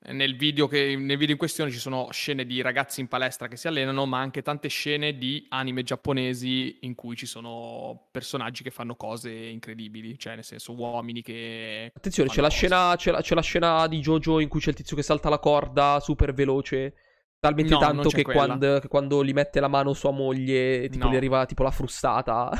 [0.00, 3.56] Nel video, che, nel video, in questione ci sono scene di ragazzi in palestra che
[3.56, 8.70] si allenano, ma anche tante scene di anime giapponesi in cui ci sono personaggi che
[8.70, 11.90] fanno cose incredibili, cioè nel senso uomini che...
[11.94, 14.76] Attenzione, c'è la, scena, c'è, la, c'è la, scena, di Jojo in cui c'è il
[14.76, 16.94] tizio che salta la corda super veloce,
[17.40, 21.12] talmente no, tanto che quando, che quando, gli mette la mano sua moglie tipo, no.
[21.12, 22.50] gli arriva tipo la frustata.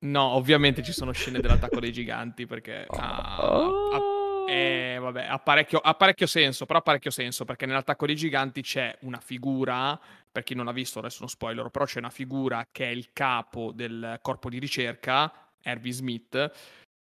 [0.00, 2.86] no, ovviamente ci sono scene dell'attacco dei giganti perché...
[2.90, 2.96] Oh.
[2.98, 4.15] Ah,
[4.46, 8.62] eh, vabbè, ha parecchio, ha parecchio senso, però ha parecchio senso perché nell'attacco dei giganti
[8.62, 9.98] c'è una figura,
[10.30, 13.12] per chi non ha visto, adesso non spoiler, però c'è una figura che è il
[13.12, 16.52] capo del corpo di ricerca, Herbie Smith,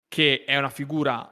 [0.09, 1.29] che è una figura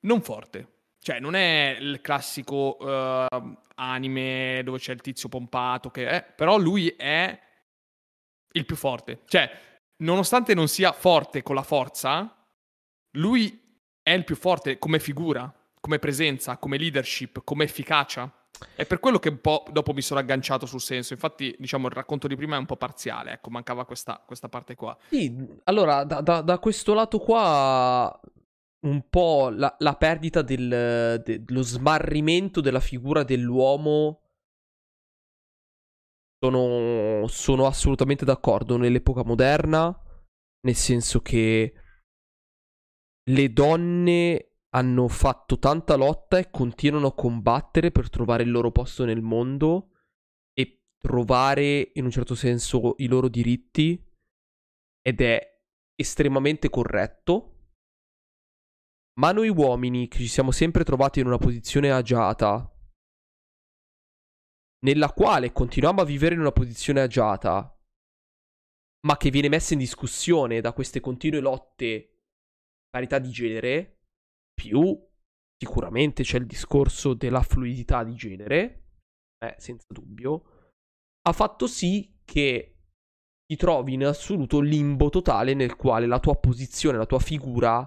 [0.00, 0.68] non forte.
[1.00, 6.56] Cioè, non è il classico uh, anime dove c'è il tizio pompato, che è, però
[6.58, 7.36] lui è
[8.52, 9.22] il più forte.
[9.26, 9.50] Cioè,
[10.02, 12.46] nonostante non sia forte con la forza,
[13.16, 13.71] lui
[14.02, 18.30] è il più forte come figura, come presenza, come leadership, come efficacia.
[18.74, 21.12] È per quello che un po' dopo mi sono agganciato sul senso.
[21.12, 23.32] Infatti, diciamo, il racconto di prima è un po' parziale.
[23.32, 24.96] Ecco, mancava questa, questa parte qua.
[25.08, 25.34] Sì,
[25.64, 28.20] allora, da, da, da, questo lato qua,
[28.86, 34.20] un po' la, la perdita del, dello smarrimento della figura dell'uomo.
[36.38, 39.96] Sono, sono assolutamente d'accordo nell'epoca moderna.
[40.64, 41.74] Nel senso che
[43.24, 49.04] le donne hanno fatto tanta lotta e continuano a combattere per trovare il loro posto
[49.04, 49.90] nel mondo
[50.54, 54.02] e trovare in un certo senso i loro diritti
[55.02, 55.60] ed è
[55.94, 57.48] estremamente corretto.
[59.20, 62.66] Ma noi uomini che ci siamo sempre trovati in una posizione agiata,
[64.84, 67.78] nella quale continuiamo a vivere in una posizione agiata,
[69.06, 72.11] ma che viene messa in discussione da queste continue lotte
[72.92, 74.00] parità di genere,
[74.52, 75.10] più
[75.56, 78.84] sicuramente c'è il discorso della fluidità di genere,
[79.38, 80.70] eh, senza dubbio,
[81.22, 82.76] ha fatto sì che
[83.46, 87.78] ti trovi in assoluto limbo totale nel quale la tua posizione, la tua figura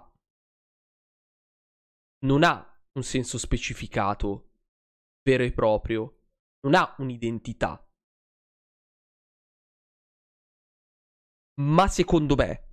[2.25, 4.53] non ha un senso specificato
[5.21, 6.23] vero e proprio,
[6.61, 7.79] non ha un'identità.
[11.61, 12.63] Ma secondo me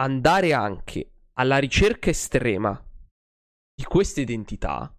[0.00, 2.74] andare anche alla ricerca estrema
[3.74, 4.92] di questa identità,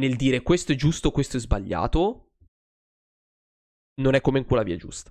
[0.00, 2.32] nel dire questo è giusto, questo è sbagliato,
[4.00, 5.10] non è come in quella via giusta.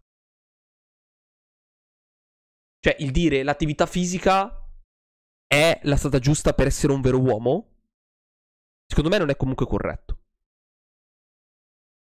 [2.80, 4.70] Cioè, il dire l'attività fisica
[5.48, 7.78] è la strada giusta per essere un vero uomo,
[8.86, 10.20] secondo me non è comunque corretto.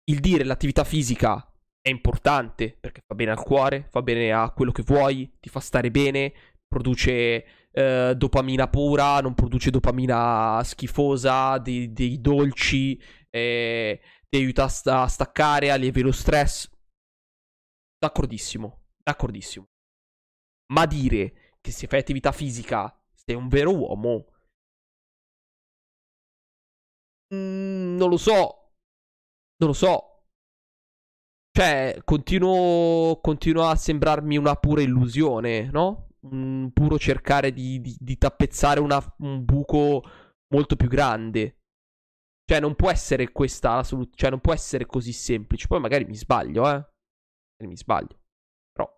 [0.09, 1.43] Il dire l'attività fisica
[1.81, 5.59] è importante perché fa bene al cuore, fa bene a quello che vuoi, ti fa
[5.59, 6.33] stare bene,
[6.67, 14.67] produce eh, dopamina pura, non produce dopamina schifosa, dei, dei dolci, eh, ti aiuta a,
[14.67, 16.69] sta- a staccare, allievi lo stress.
[17.97, 19.67] D'accordissimo, d'accordissimo.
[20.73, 24.25] Ma dire che se fai attività fisica sei un vero uomo...
[27.33, 28.73] Mm, non lo so.
[29.57, 30.23] Non lo so.
[31.51, 36.08] Cioè, continuo, continuo a sembrarmi una pura illusione, no?
[36.21, 40.03] Un puro cercare di, di, di tappezzare una, un buco
[40.53, 41.57] molto più grande.
[42.45, 44.17] Cioè, non può essere questa la soluzione.
[44.17, 45.67] Cioè, non può essere così semplice.
[45.67, 46.73] Poi magari mi sbaglio, eh.
[46.73, 48.19] Magari mi sbaglio.
[48.71, 48.91] Però.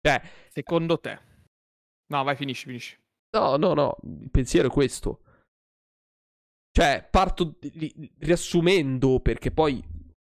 [0.00, 0.22] Cioè.
[0.50, 1.20] Secondo te.
[2.06, 2.98] No, vai, finisci, finisci.
[3.36, 3.96] No, no, no.
[4.02, 5.22] Il pensiero è questo.
[6.70, 9.82] Cioè, parto ri- riassumendo, perché poi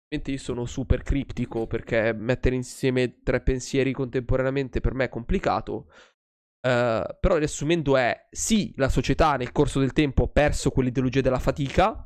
[0.10, 5.92] io sono super criptico perché mettere insieme tre pensieri contemporaneamente per me è complicato.
[6.62, 11.40] Uh, però riassumendo è sì, la società nel corso del tempo ha perso quell'ideologia della
[11.40, 12.06] fatica.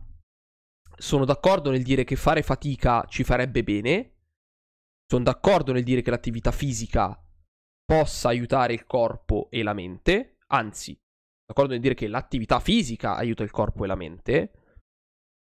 [0.95, 4.11] Sono d'accordo nel dire che fare fatica ci farebbe bene.
[5.09, 7.17] Sono d'accordo nel dire che l'attività fisica
[7.85, 10.37] possa aiutare il corpo e la mente.
[10.47, 10.97] Anzi,
[11.45, 14.62] d'accordo nel dire che l'attività fisica aiuta il corpo e la mente,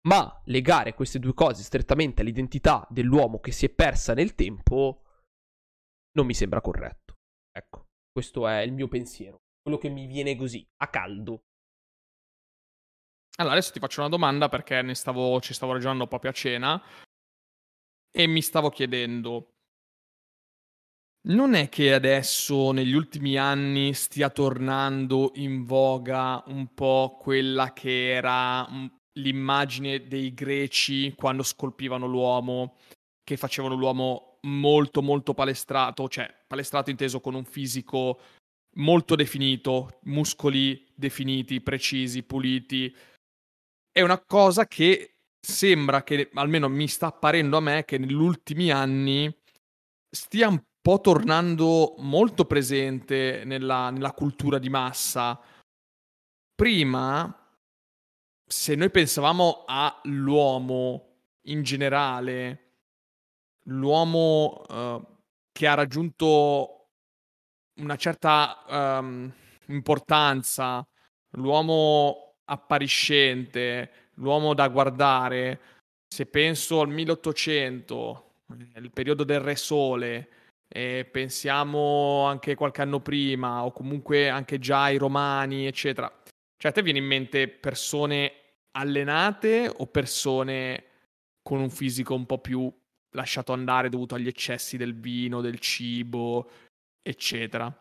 [0.05, 5.01] ma legare queste due cose strettamente all'identità dell'uomo che si è persa nel tempo
[6.15, 7.15] non mi sembra corretto.
[7.51, 11.43] Ecco, questo è il mio pensiero, quello che mi viene così, a caldo.
[13.37, 16.81] Allora, adesso ti faccio una domanda perché ne stavo, ci stavo ragionando proprio a cena
[18.09, 19.55] e mi stavo chiedendo,
[21.27, 28.11] non è che adesso negli ultimi anni stia tornando in voga un po' quella che
[28.11, 28.65] era
[29.19, 32.77] l'immagine dei greci quando scolpivano l'uomo,
[33.23, 38.19] che facevano l'uomo molto molto palestrato, cioè palestrato inteso con un fisico
[38.75, 42.93] molto definito, muscoli definiti, precisi, puliti.
[43.91, 48.71] È una cosa che sembra che, almeno mi sta apparendo a me, che negli ultimi
[48.71, 49.33] anni
[50.09, 55.39] stia un po' tornando molto presente nella, nella cultura di massa.
[56.53, 57.44] Prima,
[58.47, 62.59] se noi pensavamo all'uomo in generale,
[63.63, 65.05] l'uomo uh,
[65.51, 66.87] che ha raggiunto
[67.75, 68.63] una certa
[68.99, 69.31] um,
[69.67, 70.85] importanza,
[71.31, 75.59] l'uomo appariscente, l'uomo da guardare,
[76.07, 78.31] se penso al 1800,
[78.75, 80.29] il periodo del Re Sole,
[80.67, 86.11] e pensiamo anche qualche anno prima, o comunque anche già ai Romani, eccetera.
[86.65, 88.31] Cioè, a te viene in mente persone
[88.71, 90.85] allenate o persone
[91.43, 92.73] con un fisico un po' più
[93.11, 96.49] lasciato andare dovuto agli eccessi del vino, del cibo,
[97.03, 97.71] eccetera?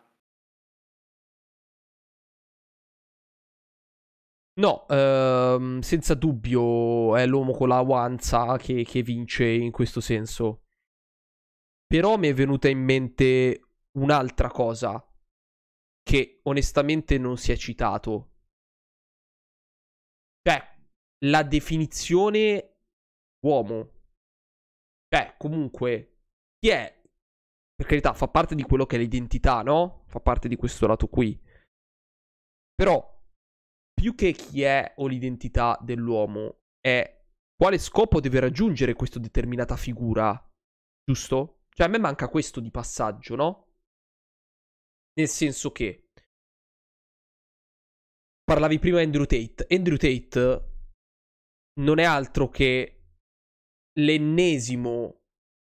[4.61, 10.65] No, ehm, senza dubbio è l'uomo con la guanza che, che vince in questo senso.
[11.87, 15.03] Però mi è venuta in mente un'altra cosa
[16.03, 18.29] che onestamente non si è citato.
[21.25, 22.77] La definizione
[23.47, 23.91] uomo.
[25.09, 26.25] Cioè, comunque,
[26.59, 27.03] chi è?
[27.75, 30.05] Per carità, fa parte di quello che è l'identità, no?
[30.09, 31.41] Fa parte di questo lato qui.
[32.75, 33.13] Però
[33.93, 37.23] più che chi è o l'identità dell'uomo, è
[37.57, 40.31] quale scopo deve raggiungere questa determinata figura,
[41.05, 41.67] giusto?
[41.71, 43.73] Cioè a me manca questo di passaggio, no?
[45.15, 46.11] Nel senso che
[48.43, 49.67] parlavi prima di Andrew Tate.
[49.71, 50.74] Andrew Tate
[51.81, 53.03] non è altro che
[53.99, 55.23] l'ennesimo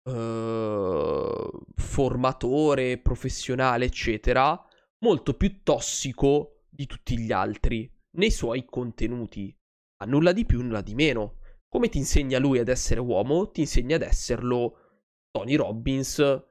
[0.04, 4.60] uh, formatore professionale, eccetera,
[5.04, 9.54] molto più tossico di tutti gli altri nei suoi contenuti.
[10.02, 11.38] A nulla di più, nulla di meno.
[11.68, 16.42] Come ti insegna lui ad essere uomo, ti insegna ad esserlo Tony Robbins in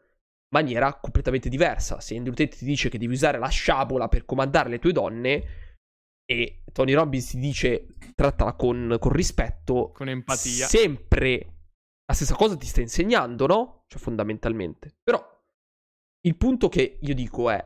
[0.52, 2.00] maniera completamente diversa.
[2.00, 5.44] Se Andrew Tate ti dice che devi usare la sciabola per comandare le tue donne
[6.32, 11.56] e Tony Robbins ti dice trattala con, con rispetto, con empatia, sempre
[12.06, 13.84] la stessa cosa ti sta insegnando, no?
[13.88, 14.98] Cioè fondamentalmente.
[15.02, 15.20] Però
[16.22, 17.66] il punto che io dico è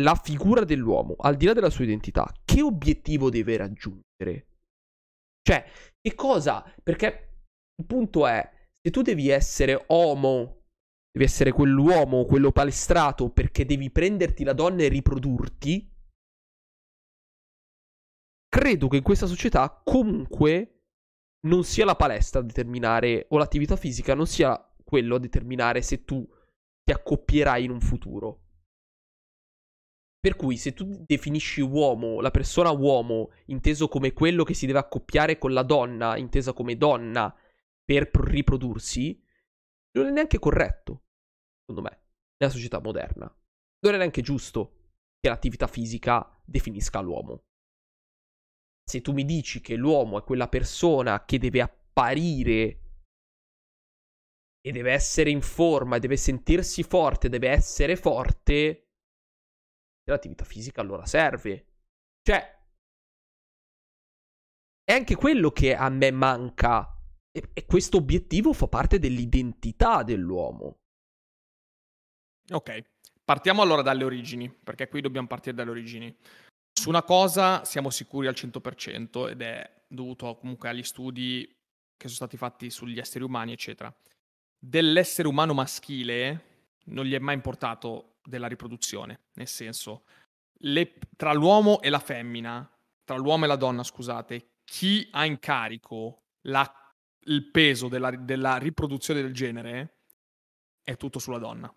[0.00, 4.46] la figura dell'uomo, al di là della sua identità, che obiettivo deve raggiungere?
[5.42, 5.64] Cioè,
[6.00, 6.64] che cosa?
[6.82, 7.30] Perché
[7.74, 8.48] il punto è,
[8.80, 10.66] se tu devi essere uomo,
[11.10, 15.91] devi essere quell'uomo, quello palestrato, perché devi prenderti la donna e riprodurti,
[18.52, 20.82] credo che in questa società comunque
[21.46, 26.04] non sia la palestra a determinare, o l'attività fisica non sia quello a determinare se
[26.04, 26.28] tu
[26.84, 28.40] ti accoppierai in un futuro.
[30.20, 34.80] Per cui se tu definisci uomo, la persona uomo, inteso come quello che si deve
[34.80, 37.34] accoppiare con la donna, intesa come donna,
[37.82, 39.18] per riprodursi,
[39.92, 41.04] non è neanche corretto,
[41.60, 42.02] secondo me,
[42.36, 43.34] nella società moderna.
[43.80, 47.46] Non è neanche giusto che l'attività fisica definisca l'uomo.
[48.84, 52.80] Se tu mi dici che l'uomo è quella persona che deve apparire
[54.60, 58.88] e deve essere in forma, deve sentirsi forte, deve essere forte,
[60.04, 61.66] l'attività fisica allora serve.
[62.22, 62.60] Cioè,
[64.84, 66.88] è anche quello che a me manca.
[67.30, 70.80] E, e questo obiettivo fa parte dell'identità dell'uomo.
[72.50, 72.84] Ok,
[73.24, 76.14] partiamo allora dalle origini, perché qui dobbiamo partire dalle origini.
[76.72, 81.46] Su una cosa siamo sicuri al 100% ed è dovuto comunque agli studi
[81.96, 83.94] che sono stati fatti sugli esseri umani, eccetera.
[84.58, 86.50] Dell'essere umano maschile
[86.86, 90.04] non gli è mai importato della riproduzione, nel senso,
[90.64, 92.68] le, tra l'uomo e la femmina,
[93.04, 96.72] tra l'uomo e la donna, scusate, chi ha in carico la,
[97.24, 99.98] il peso della, della riproduzione del genere
[100.82, 101.72] è tutto sulla donna.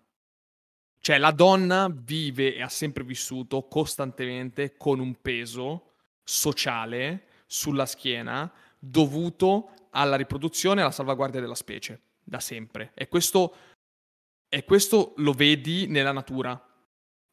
[1.06, 5.91] Cioè la donna vive e ha sempre vissuto costantemente con un peso
[6.24, 12.89] sociale sulla schiena dovuto alla riproduzione e alla salvaguardia della specie, da sempre.
[12.96, 13.56] E questo,
[14.50, 16.60] e questo lo vedi nella natura.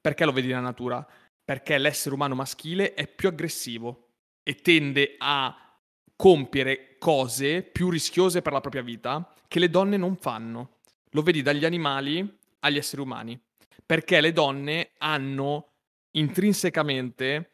[0.03, 1.09] Perché lo vedi nella natura?
[1.43, 4.09] Perché l'essere umano maschile è più aggressivo
[4.43, 5.81] e tende a
[6.15, 10.81] compiere cose più rischiose per la propria vita che le donne non fanno.
[11.13, 13.41] Lo vedi dagli animali agli esseri umani.
[13.85, 15.73] Perché le donne hanno
[16.13, 17.53] intrinsecamente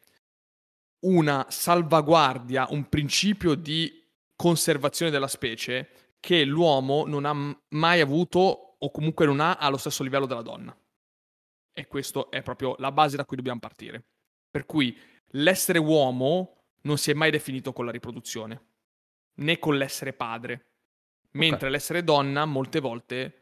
[1.01, 4.03] una salvaguardia, un principio di
[4.35, 10.03] conservazione della specie che l'uomo non ha mai avuto o comunque non ha allo stesso
[10.03, 10.75] livello della donna.
[11.71, 14.03] E questa è proprio la base da cui dobbiamo partire.
[14.49, 14.97] Per cui
[15.33, 18.61] l'essere uomo non si è mai definito con la riproduzione,
[19.35, 20.65] né con l'essere padre,
[21.31, 21.71] mentre okay.
[21.71, 23.38] l'essere donna molte volte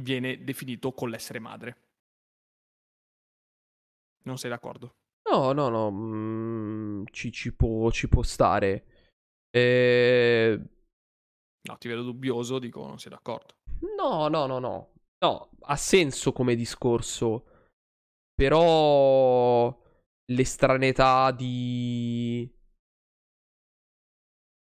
[0.00, 1.76] viene definito con l'essere madre.
[4.24, 4.94] Non sei d'accordo?
[5.30, 8.84] No, no, no, mm, ci, ci, può, ci, può, stare.
[9.50, 10.60] E...
[11.62, 13.54] No, ti vedo dubbioso, dico non sei d'accordo.
[13.96, 14.92] No, no, no, no.
[15.18, 17.46] No, ha senso come discorso.
[18.34, 19.80] Però
[20.26, 22.50] l'estraneità di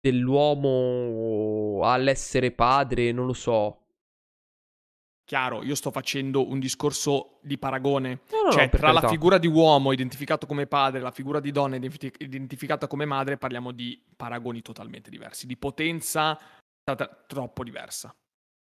[0.01, 3.86] dell'uomo all'essere padre, non lo so.
[5.27, 8.21] Chiaro, io sto facendo un discorso di paragone.
[8.31, 9.01] No, no, cioè, no, tra carità.
[9.01, 13.07] la figura di uomo identificato come padre e la figura di donna identif- identificata come
[13.07, 16.39] madre, parliamo di paragoni totalmente diversi, di potenza
[16.85, 18.15] t- troppo diversa.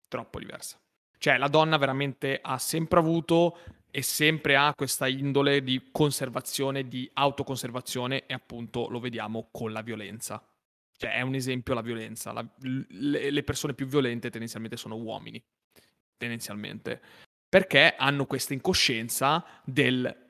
[0.06, 0.78] Troppo diversa.
[1.18, 3.58] Cioè, la donna veramente ha sempre avuto
[3.90, 9.82] e sempre ha questa indole di conservazione, di autoconservazione e appunto lo vediamo con la
[9.82, 10.40] violenza.
[10.96, 12.30] Cioè, è un esempio la violenza.
[12.30, 15.42] La, le, le persone più violente tendenzialmente sono uomini
[16.22, 17.00] tendenzialmente,
[17.48, 20.20] perché hanno questa incoscienza del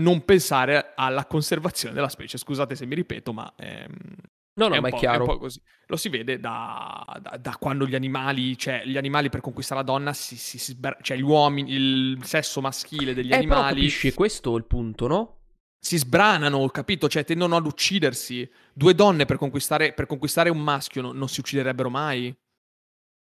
[0.00, 2.38] non pensare alla conservazione della specie.
[2.38, 4.16] Scusate se mi ripeto, ma ehm,
[4.54, 5.34] No, no, è ma è chiaro.
[5.34, 5.62] È così.
[5.86, 9.86] Lo si vede da, da, da, quando gli animali, cioè gli animali per conquistare la
[9.86, 13.74] donna, si, si, si cioè gli uomini, il sesso maschile degli eh, animali.
[13.74, 15.36] Capisci, questo è il punto, no?
[15.78, 17.08] Si sbranano, capito?
[17.08, 18.48] Cioè tendono ad uccidersi.
[18.74, 22.34] Due donne per conquistare, per conquistare un maschio no, non si ucciderebbero mai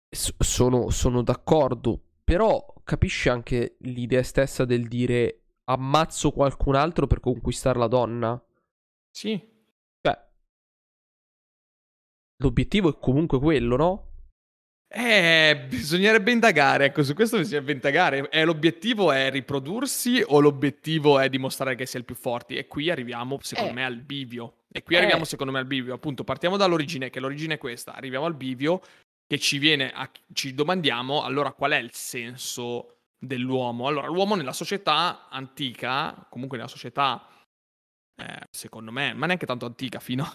[0.09, 7.79] sono, sono d'accordo, però capisci anche l'idea stessa del dire ammazzo qualcun altro per conquistare
[7.79, 8.43] la donna?
[9.11, 9.39] Sì.
[10.01, 10.27] Cioè,
[12.37, 14.09] l'obiettivo è comunque quello, no?
[14.91, 18.27] Eh, bisognerebbe indagare, ecco, su questo bisognerebbe indagare.
[18.27, 22.55] È l'obiettivo è riprodursi o l'obiettivo è dimostrare che si è il più forti?
[22.55, 23.75] E qui arriviamo, secondo eh.
[23.75, 24.63] me, al bivio.
[24.71, 24.97] E qui eh.
[24.97, 25.93] arriviamo, secondo me, al bivio.
[25.93, 27.93] Appunto, partiamo dall'origine, che l'origine è questa.
[27.93, 28.81] Arriviamo al bivio,
[29.29, 33.85] che ci viene a, ci domandiamo allora qual è il senso dell'uomo.
[33.85, 37.27] Allora, l'uomo nella società antica, comunque nella società,
[38.15, 40.25] eh, secondo me, ma neanche tanto antica, fino,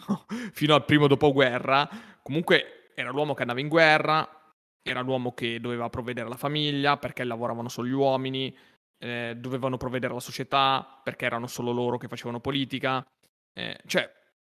[0.52, 1.88] fino al primo dopoguerra,
[2.22, 7.24] comunque era l'uomo che andava in guerra, era l'uomo che doveva provvedere alla famiglia, perché
[7.24, 8.56] lavoravano solo gli uomini,
[8.96, 13.04] eh, dovevano provvedere alla società, perché erano solo loro che facevano politica.
[13.52, 14.08] Eh, cioè,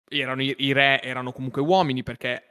[0.08, 2.47] erano i, i re erano comunque uomini, perché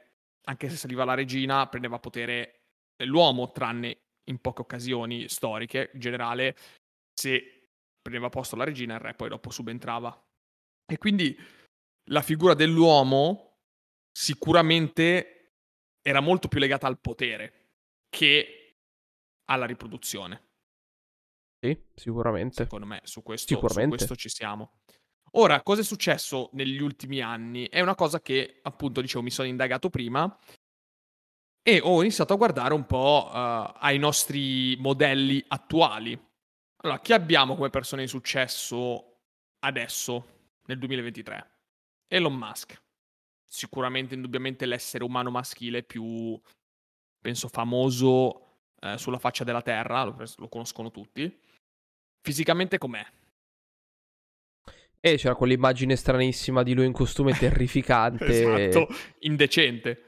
[0.47, 2.61] anche se saliva la regina, prendeva potere
[3.03, 5.91] l'uomo, tranne in poche occasioni storiche.
[5.93, 6.55] In generale,
[7.13, 7.69] se
[8.01, 10.25] prendeva posto la regina, il re poi dopo subentrava.
[10.85, 11.37] E quindi
[12.09, 13.59] la figura dell'uomo
[14.11, 15.33] sicuramente
[16.01, 17.73] era molto più legata al potere
[18.09, 18.77] che
[19.49, 20.45] alla riproduzione.
[21.59, 22.63] Sì, sicuramente.
[22.63, 24.79] Secondo me, su questo, su questo ci siamo.
[25.31, 27.67] Ora, cosa è successo negli ultimi anni?
[27.67, 30.37] È una cosa che, appunto, dicevo, mi sono indagato prima
[31.61, 36.17] e ho iniziato a guardare un po' uh, ai nostri modelli attuali.
[36.77, 39.17] Allora, chi abbiamo come persone di successo
[39.59, 40.27] adesso,
[40.65, 41.51] nel 2023?
[42.07, 42.81] Elon Musk.
[43.43, 46.39] Sicuramente, indubbiamente, l'essere umano maschile più,
[47.19, 51.37] penso, famoso eh, sulla faccia della Terra, lo, lo conoscono tutti.
[52.21, 53.05] Fisicamente com'è?
[55.11, 58.25] E c'era quell'immagine stranissima di lui in costume terrificante.
[58.25, 58.87] esatto,
[59.19, 60.01] indecente.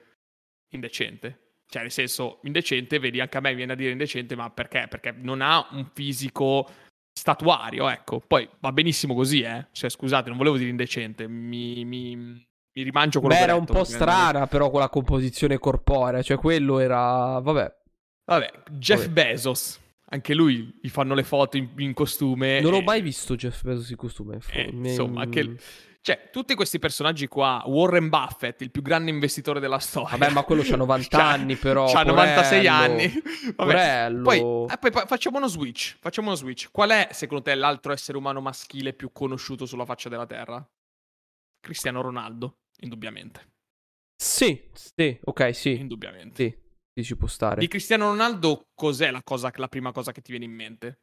[0.71, 1.47] Indecente.
[1.67, 4.87] Cioè, nel senso, indecente, vedi, anche a me viene a dire indecente, ma perché?
[4.89, 6.67] Perché non ha un fisico
[7.13, 8.19] statuario, ecco.
[8.19, 9.67] Poi va benissimo così, eh.
[9.71, 13.83] Cioè, scusate, non volevo dire indecente, mi, mi, mi rimangio quello Beh, era un po'
[13.83, 16.23] strana, però, con la composizione corporea.
[16.23, 17.39] Cioè, quello era...
[17.39, 17.77] Vabbè.
[18.25, 19.11] Vabbè, Jeff Vabbè.
[19.11, 19.79] Bezos
[20.09, 22.59] anche lui gli fanno le foto in, in costume.
[22.61, 22.77] Non e...
[22.77, 24.39] ho mai visto Jeff Bezos in costume.
[24.51, 25.57] Eh, insomma, anche,
[26.01, 30.17] Cioè, tutti questi personaggi qua, Warren Buffett, il più grande investitore della storia.
[30.17, 31.91] Vabbè, ma quello c'ha 90 anni, però.
[31.91, 33.07] C'ha 96 anni.
[33.55, 33.71] Vabbè.
[33.71, 34.23] Porello.
[34.23, 34.37] Poi,
[34.73, 35.97] eh, poi, poi, facciamo uno switch.
[35.99, 36.69] Facciamo uno switch.
[36.71, 40.67] Qual è, secondo te, l'altro essere umano maschile più conosciuto sulla faccia della Terra?
[41.59, 43.47] Cristiano Ronaldo, indubbiamente.
[44.15, 45.75] Sì, sì, ok, sì.
[45.75, 46.43] Indubbiamente.
[46.43, 46.57] Sì,
[47.01, 47.59] sì, ci può stare.
[47.59, 50.99] Di Cristiano Ronaldo, cos'è la, cosa, la prima cosa che ti viene in mente?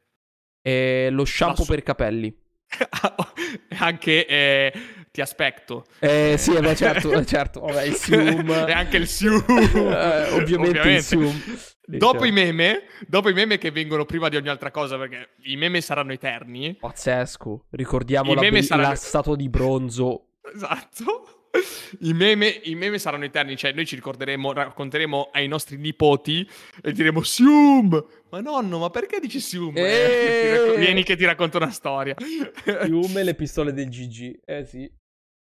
[0.63, 2.45] Eh, lo shampoo su- per capelli.
[3.79, 4.73] anche eh,
[5.13, 5.87] ti aspetto.
[6.01, 7.61] Eh sì, beh, certo, certo.
[7.61, 8.51] Vabbè, il Sium.
[8.67, 9.45] e anche il Sium.
[9.49, 11.43] eh, ovviamente, ovviamente, il Sium.
[11.89, 15.57] Dopo i meme, dopo i meme che vengono prima di ogni altra cosa, perché i
[15.57, 16.75] meme saranno eterni.
[16.75, 17.67] Pazzesco.
[17.71, 18.89] Ricordiamo I la, be- saranno...
[18.89, 20.31] la statua di bronzo.
[20.53, 21.36] Esatto.
[22.01, 26.49] I meme, I meme, saranno eterni, cioè noi ci ricorderemo, racconteremo ai nostri nipoti
[26.83, 28.05] e diremo Sium!
[28.31, 29.75] Ma nonno, ma perché dici Sium?
[29.77, 32.15] Eh, vieni che ti racconto una storia.
[32.19, 34.91] Sium e le pistole del GG, eh sì.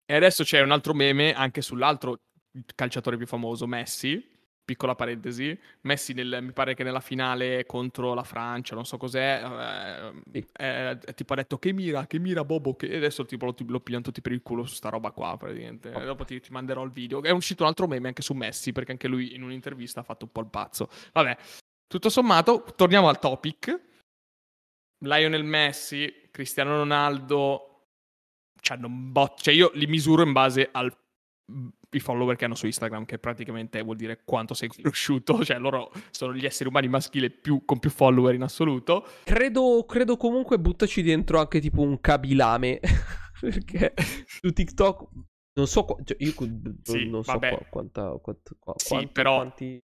[0.06, 2.20] E adesso c'è un altro meme anche sull'altro
[2.76, 4.22] calciatore più famoso, Messi,
[4.66, 9.42] piccola parentesi, Messi nel, mi pare che nella finale contro la Francia, non so cos'è,
[9.44, 10.48] eh, sì.
[10.54, 12.88] eh, tipo ha detto che mira, che mira Bobo, che...
[12.88, 15.90] e adesso tipo lo, lo pigliano tutti per il culo su sta roba qua praticamente,
[15.90, 16.04] oh.
[16.04, 18.92] dopo ti, ti, manderò il video, è uscito un altro meme anche su Messi perché
[18.92, 21.38] anche lui in un'intervista ha fatto un po' il pazzo, vabbè,
[21.88, 23.82] tutto sommato, torniamo al topic,
[25.00, 27.88] Lionel Messi, Cristiano Ronaldo,
[28.62, 30.96] cioè, bot- cioè io li misuro in base al
[31.94, 35.92] i follower che hanno su Instagram, che praticamente vuol dire quanto sei conosciuto, cioè loro
[36.12, 39.06] sono gli esseri umani maschili più, con più follower in assoluto.
[39.24, 42.80] Credo, credo comunque buttaci dentro anche tipo un kabilame,
[43.40, 43.94] perché
[44.26, 45.08] su TikTok
[45.56, 46.34] non so, cioè io
[46.82, 49.36] sì, non so qua, quanta, quanta, qua, sì, quanti, però...
[49.36, 49.84] quanti...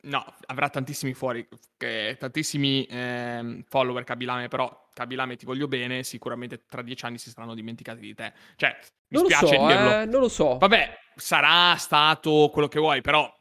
[0.00, 1.46] No, avrà tantissimi fuori,
[1.78, 7.30] eh, tantissimi eh, follower Kabilame, però Kabilame ti voglio bene, sicuramente tra dieci anni si
[7.30, 8.32] saranno dimenticati di te.
[8.56, 8.78] Cioè,
[9.08, 10.00] mi non spiace so, dirlo.
[10.00, 10.56] Eh, non lo so.
[10.58, 13.32] Vabbè, sarà stato quello che vuoi, però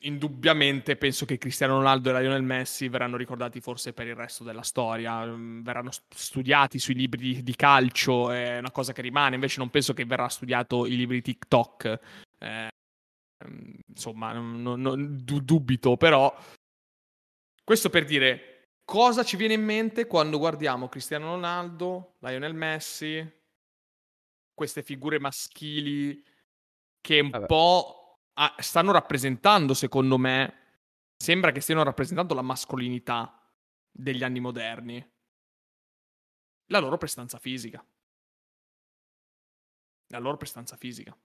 [0.00, 4.62] indubbiamente penso che Cristiano Ronaldo e Lionel Messi verranno ricordati forse per il resto della
[4.62, 9.58] storia, mm, verranno studiati sui libri di, di calcio, è una cosa che rimane, invece
[9.58, 11.98] non penso che verrà studiato i libri TikTok.
[12.38, 12.68] Eh,
[13.86, 16.36] insomma, non, non, non, dubito, però
[17.64, 23.38] questo per dire cosa ci viene in mente quando guardiamo Cristiano Ronaldo, Lionel Messi,
[24.52, 26.22] queste figure maschili
[27.00, 27.46] che un Vabbè.
[27.46, 30.82] po' ah, stanno rappresentando, secondo me,
[31.16, 33.40] sembra che stiano rappresentando la mascolinità
[33.90, 35.12] degli anni moderni.
[36.66, 37.84] La loro prestanza fisica.
[40.08, 41.16] La loro prestanza fisica.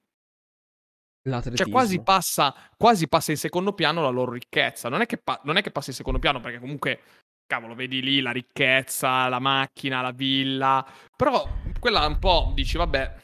[1.27, 4.89] Cioè quasi passa, quasi passa, in secondo piano la loro ricchezza.
[4.89, 7.01] Non è, che pa- non è che passa in secondo piano perché comunque,
[7.47, 10.85] cavolo, vedi lì la ricchezza, la macchina, la villa.
[11.15, 11.47] Però
[11.79, 13.15] quella un po' dici, vabbè,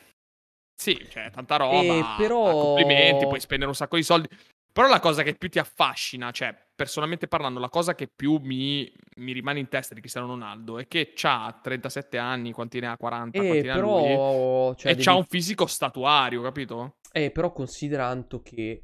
[0.82, 1.76] sì, cioè, tanta roba.
[1.80, 2.74] Eh, però...
[2.74, 4.28] Complimenti, puoi spendere un sacco di soldi.
[4.74, 8.92] Però la cosa che più ti affascina, cioè, personalmente parlando, la cosa che più mi,
[9.18, 12.98] mi rimane in testa di Cristiano Ronaldo è che ha 37 anni, quanti ne ha?
[12.98, 14.00] 40, eh, quanti però...
[14.00, 15.08] ne ha lui, cioè, e devi...
[15.08, 16.96] ha un fisico statuario, capito?
[17.12, 18.84] Eh, però considerando che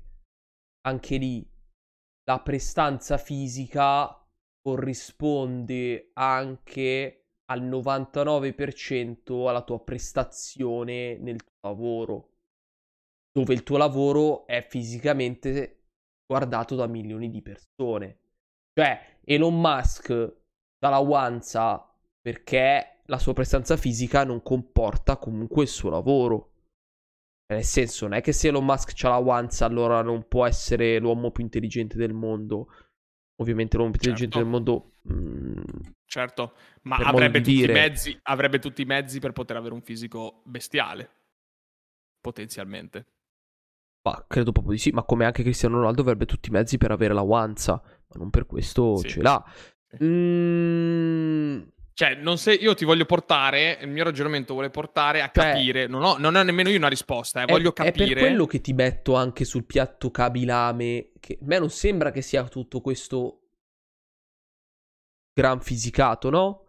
[0.81, 1.43] anche lì
[2.25, 4.23] la prestanza fisica
[4.61, 12.33] corrisponde anche al 99% alla tua prestazione nel tuo lavoro,
[13.31, 15.76] dove il tuo lavoro è fisicamente
[16.27, 18.19] guardato da milioni di persone.
[18.73, 20.09] Cioè, Elon Musk
[20.77, 26.51] dà la guanza perché la sua prestanza fisica non comporta comunque il suo lavoro.
[27.47, 30.99] Nel senso, non è che se Elon Musk ha la guanza allora non può essere
[30.99, 32.67] l'uomo più intelligente del mondo.
[33.39, 34.49] Ovviamente l'uomo più intelligente certo.
[34.49, 35.61] del mondo Mm,
[36.05, 36.53] certo,
[36.83, 41.09] ma avrebbe tutti, mezzi, avrebbe tutti, i mezzi, per poter avere un fisico bestiale.
[42.19, 43.05] Potenzialmente.
[44.09, 46.91] Ma credo proprio di sì, ma come anche Cristiano Ronaldo avrebbe tutti i mezzi per
[46.91, 49.09] avere la guanza, ma non per questo sì.
[49.09, 49.43] ce l'ha.
[50.03, 51.61] Mm...
[51.93, 55.87] Cioè, non sei, io ti voglio portare, il mio ragionamento vuole portare a cioè, capire,
[55.87, 58.05] non ho, non ho, nemmeno io una risposta, eh, è, voglio capire.
[58.05, 62.11] È per quello che ti metto anche sul piatto Kabilame, che a me non sembra
[62.11, 63.47] che sia tutto questo
[65.33, 66.65] gran fisicato, no?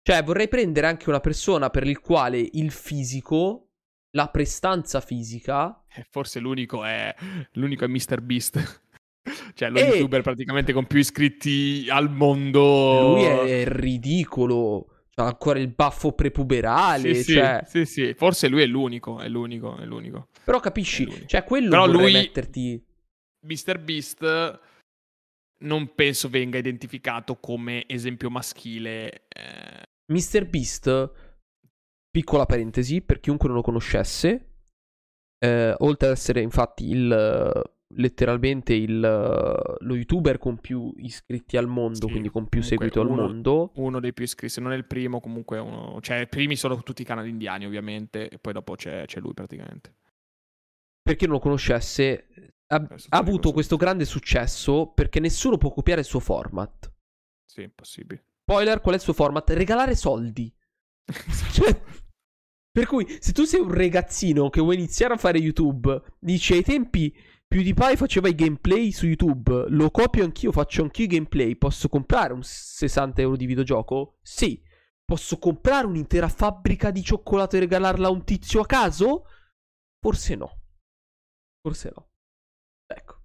[0.00, 3.73] Cioè, vorrei prendere anche una persona per il quale il fisico,
[4.14, 5.84] la prestanza fisica.
[5.92, 7.14] Eh, forse l'unico è.
[7.52, 8.20] L'unico è Mr.
[8.20, 8.82] Beast.
[9.54, 9.84] cioè, lo e...
[9.84, 13.14] youtuber praticamente con più iscritti al mondo.
[13.14, 14.88] Lui è ridicolo.
[15.14, 17.14] C'ha ancora il baffo prepuberale.
[17.14, 17.62] Sì, cioè...
[17.66, 19.20] sì, sì, sì, Forse lui è l'unico.
[19.20, 20.28] È l'unico, è l'unico.
[20.42, 21.26] Però capisci?
[21.26, 22.12] Cioè, quello Però lui...
[22.12, 22.82] metterti.
[23.46, 23.78] Mr.
[23.78, 24.60] Beast
[25.58, 29.26] non penso venga identificato come esempio maschile.
[29.28, 29.82] Eh...
[30.12, 30.46] Mr.
[30.46, 31.23] Beast
[32.14, 34.52] piccola parentesi, per chiunque non lo conoscesse,
[35.38, 42.06] eh, oltre ad essere infatti il letteralmente il, lo youtuber con più iscritti al mondo,
[42.06, 43.72] Sì, quindi con più seguito al uno- mondo.
[43.74, 46.00] Uno dei più iscritti, se non è il primo, comunque uno.
[46.00, 49.34] Cioè, i primi sono tutti i canali indiani, ovviamente, e poi dopo c'è, c'è lui
[49.34, 49.94] praticamente.
[51.02, 53.52] Per chi non lo conoscesse, ha, ti ha avuto subito.
[53.52, 56.92] questo grande successo perché nessuno può copiare il suo format.
[57.44, 58.24] Sì, impossibile.
[58.42, 59.50] Spoiler, qual è il suo format?
[59.50, 60.52] Regalare soldi.
[61.52, 61.80] Cioè,
[62.74, 66.64] per cui, se tu sei un ragazzino che vuoi iniziare a fare YouTube, dici ai
[66.64, 67.16] tempi
[67.46, 72.32] PewDiePie faceva i gameplay su YouTube, lo copio anch'io, faccio anch'io i gameplay, posso comprare
[72.32, 74.18] un 60 euro di videogioco?
[74.22, 74.60] Sì.
[75.04, 79.26] Posso comprare un'intera fabbrica di cioccolato e regalarla a un tizio a caso?
[80.00, 80.62] Forse no.
[81.60, 82.10] Forse no.
[82.86, 83.20] Ecco.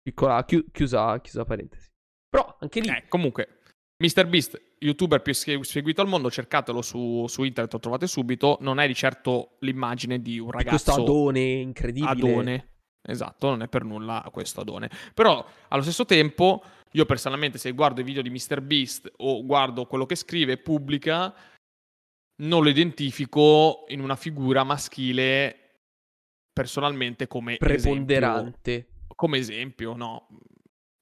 [0.00, 1.90] Piccola, chi- chiusa, chiusa parentesi.
[2.26, 2.88] Però anche lì...
[2.88, 3.53] Eh, comunque,
[3.96, 8.58] MrBeast, youtuber più se- seguito al mondo, cercatelo su, su internet, lo trovate subito.
[8.60, 12.10] Non è di certo l'immagine di un di questo ragazzo adone incredibile.
[12.10, 12.68] adone.
[13.06, 14.90] Esatto, non è per nulla questo adone.
[15.12, 20.06] Però, allo stesso tempo, io personalmente, se guardo i video di MrBeast o guardo quello
[20.06, 21.34] che scrive e pubblica,
[22.42, 25.58] non lo identifico in una figura maschile
[26.52, 28.88] personalmente come esempio preponderante.
[29.14, 30.28] come esempio, no.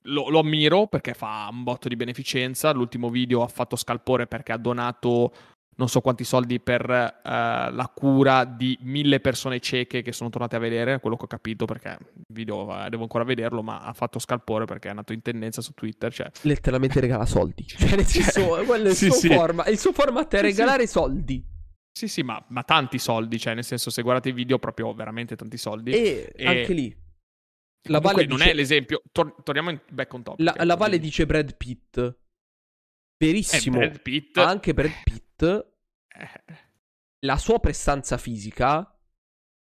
[0.07, 2.72] Lo, lo ammiro perché fa un botto di beneficenza.
[2.72, 5.32] L'ultimo video ha fatto scalpore perché ha donato
[5.74, 10.55] non so quanti soldi per eh, la cura di mille persone cieche che sono tornate
[10.55, 13.92] a vedere, quello che ho capito perché il video eh, devo ancora vederlo, ma ha
[13.94, 17.64] fatto scalpore perché è andato in tendenza su Twitter, cioè Letteralmente regala soldi.
[17.66, 19.28] Cioè, nel senso, quello è il Sì, suo sì.
[19.28, 19.68] format.
[19.68, 21.42] Il suo format è Sì, regalare soldi.
[21.90, 25.36] sì, sì, ma, ma tanti soldi, cioè nel senso se guardate i video proprio veramente
[25.36, 25.90] tanti soldi.
[25.92, 26.94] E, E- anche lì.
[27.88, 30.44] La Valle non dice, è l'esempio, tor- torniamo in back on topic.
[30.44, 31.98] la, ecco, la Valle dice Brad Pitt.
[31.98, 32.16] Eh,
[33.18, 33.78] Verissimo.
[33.78, 36.58] Brad Pitt, Anche Brad Pitt, eh,
[37.24, 38.98] la sua prestanza fisica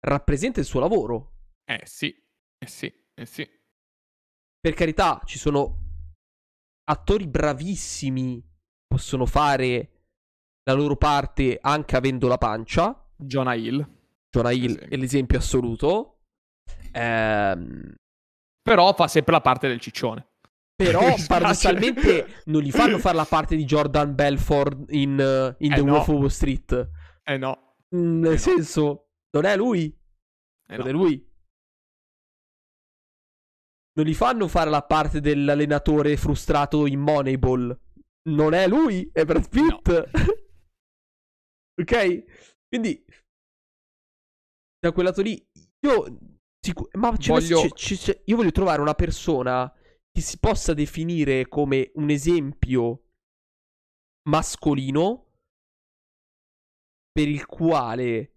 [0.05, 1.33] rappresenta il suo lavoro.
[1.65, 2.07] eh sì,
[2.57, 3.47] eh sì, eh sì.
[4.59, 5.77] Per carità, ci sono
[6.83, 8.43] attori bravissimi
[8.87, 9.89] possono fare
[10.63, 13.09] la loro parte anche avendo la pancia.
[13.15, 13.99] Jonah Hill.
[14.29, 14.89] Jonah Hill Esempio.
[14.89, 16.19] è l'esempio assoluto.
[16.91, 17.95] Ehm,
[18.61, 20.27] Però fa sempre la parte del ciccione.
[20.75, 21.25] però spiace.
[21.27, 25.81] paradossalmente non gli fanno fare la parte di Jordan Belfort in, eh, in Eh, The
[25.83, 25.91] no.
[25.93, 26.89] Wolf of Wall Street.
[27.23, 28.37] Eh no, Mm, nel Eh, no.
[28.37, 29.85] senso, non è lui.
[30.67, 30.89] eh non no.
[30.89, 31.29] è lui.
[33.93, 37.77] Non gli fanno fare la parte dell'allenatore frustrato in Moneyball.
[38.29, 40.09] Non è lui, è Brad Pitt.
[41.81, 42.23] ok?
[42.69, 43.03] Quindi,
[44.79, 45.45] da quel lato lì,
[45.85, 46.17] io.
[46.63, 49.71] Sicu- ma ce ne- Voglio- ce- ce- ce- io voglio trovare una persona
[50.11, 53.05] che si possa definire come un esempio
[54.29, 55.25] mascolino
[57.11, 58.35] per il quale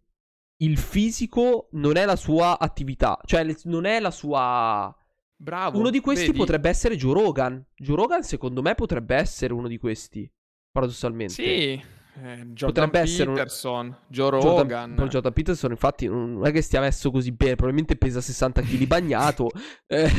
[0.62, 4.97] il fisico non è la sua attività, cioè non è la sua...
[5.37, 5.79] Bravo.
[5.79, 6.39] Uno di questi vedi?
[6.39, 7.62] potrebbe essere Joe Rogan.
[7.75, 10.31] Joe Rogan secondo me potrebbe essere uno di questi,
[10.70, 11.33] paradossalmente.
[11.35, 11.85] Sì,
[12.17, 12.55] eh, Jordan
[12.89, 14.57] Potrebbe essere Peterson, Joe Jordan,
[14.95, 15.09] Rogan.
[15.09, 19.49] Jordan Peterson infatti non è che stia messo così bene, probabilmente pesa 60 kg bagnato,
[19.87, 20.11] eh,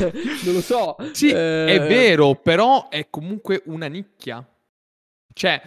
[0.44, 0.96] non lo so.
[1.12, 4.46] Sì, eh, è vero, però è comunque una nicchia.
[5.32, 5.60] Cioè,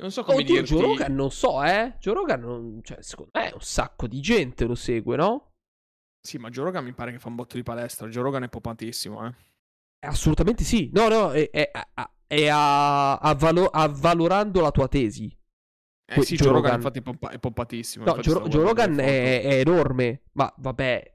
[0.00, 0.74] non so come dirti.
[0.74, 1.94] Joe Rogan non so, eh.
[2.00, 5.50] Joe Rogan, non- cioè, secondo me un sacco di gente lo segue, no?
[6.20, 8.08] Sì, ma Joe Rogan mi pare che fa un botto di palestra.
[8.08, 9.26] Joe Rogan è popatissimo.
[9.26, 9.32] Eh,
[10.06, 10.90] Assolutamente sì.
[10.92, 11.86] No, no, è, è- è-
[12.26, 15.26] è a- avvalo- avvalorando la tua tesi.
[16.08, 16.76] Eh Que- sì, Joe Rogan, Rogan.
[16.76, 18.04] infatti è, pompa- è pompatissimo.
[18.04, 21.14] No, Joe, Rogan è, è enorme, ma vabbè,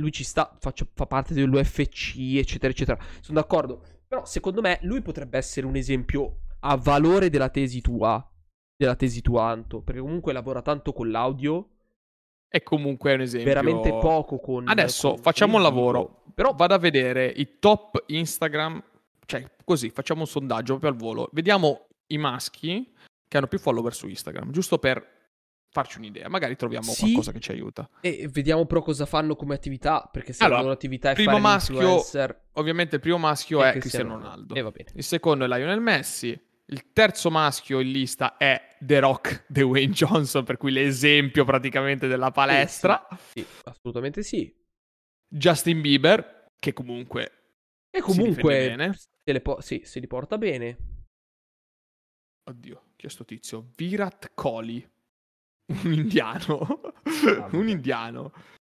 [0.00, 2.98] lui ci sta, faccia- fa parte dell'UFC, eccetera, eccetera.
[3.20, 3.82] Sono d'accordo.
[4.06, 8.24] Però secondo me lui potrebbe essere un esempio a valore della tesi tua,
[8.76, 11.68] della tesi tua, Anto, perché comunque lavora tanto con l'audio,
[12.48, 13.46] È comunque un esempio.
[13.48, 14.68] veramente poco con...
[14.68, 16.22] Adesso con- facciamo un con lavoro.
[16.34, 18.82] Però vado a vedere i top Instagram.
[19.30, 21.28] Cioè, così facciamo un sondaggio proprio al volo.
[21.32, 22.92] Vediamo i maschi
[23.28, 25.18] che hanno più follower su Instagram, giusto per
[25.70, 26.28] farci un'idea.
[26.28, 27.02] Magari troviamo Sì.
[27.02, 27.88] qualcosa che ci aiuta.
[28.00, 31.30] E vediamo però cosa fanno come attività, perché se Allora, la loro attività è primo
[31.30, 34.54] fare maschio Ovviamente il primo maschio è è Cristiano Ronaldo.
[34.56, 34.90] E va bene.
[34.94, 36.36] Il secondo è Lionel Messi.
[36.66, 42.32] Il terzo maschio in lista è The Rock, Dwayne Johnson, per cui l'esempio praticamente della
[42.32, 43.06] palestra.
[43.32, 44.52] Sì, assolutamente sì.
[45.28, 47.39] Justin Bieber, che comunque
[47.90, 48.92] E si comunque bene.
[48.94, 50.76] se, le po- sì, se li porta bene.
[52.50, 53.70] Oddio, chi è sto tizio?
[53.76, 54.88] Virat Kohli.
[55.84, 56.58] Un indiano.
[57.04, 57.56] vabbè.
[57.56, 58.32] un indiano.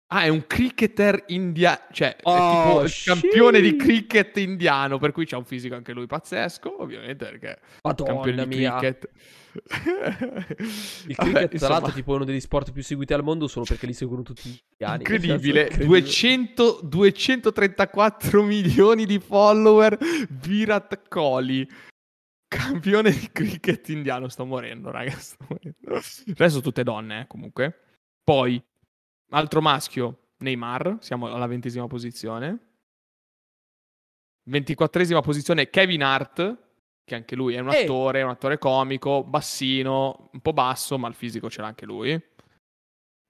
[0.07, 5.11] Ah, è un cricketer indiano, cioè Oh, è tipo il campione di cricket indiano, per
[5.11, 8.77] cui c'ha un fisico anche lui pazzesco, ovviamente perché Madonna campione di mia.
[8.77, 9.09] cricket.
[9.55, 9.61] Il
[11.15, 13.65] Vabbè, cricket, tra insomma, l'altro, è tipo uno degli sport più seguiti al mondo solo
[13.65, 14.97] perché li seguono tutti gli italiani.
[14.97, 15.85] incredibile, incredibile.
[16.01, 19.97] 200 234 milioni di follower
[20.29, 21.67] Virat Kohli.
[22.47, 25.99] Campione di cricket indiano, sto morendo, raga, sto morendo.
[26.31, 27.79] Adesso tutte donne, eh, comunque.
[28.23, 28.63] Poi,
[29.35, 32.59] altro maschio, Neymar, siamo alla ventesima posizione.
[34.47, 36.63] Ventiquattresima posizione, Kevin Hart,
[37.03, 37.83] che anche lui è un Eh.
[37.83, 41.85] attore, è un attore comico, bassino, un po' basso, ma il fisico ce l'ha anche
[41.85, 42.33] lui.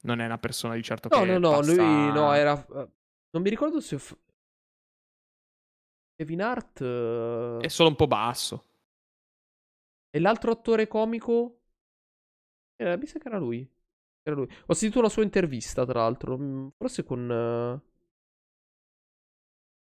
[0.02, 2.54] Non è una persona di certo No, che no, no, passa- lui no, era...
[2.54, 2.90] eh,
[3.32, 3.98] Non mi ricordo se...
[6.16, 6.82] Kevin Hart...
[6.82, 8.66] eh, È solo un po' basso.
[10.10, 11.62] E l'altro attore comico?
[12.76, 13.68] Eh, mi sa che era lui.
[14.28, 14.48] Era lui.
[14.66, 16.38] Ho sentito una sua intervista, tra l'altro.
[16.38, 17.32] mm, Forse con.
[17.32, 17.94] eh,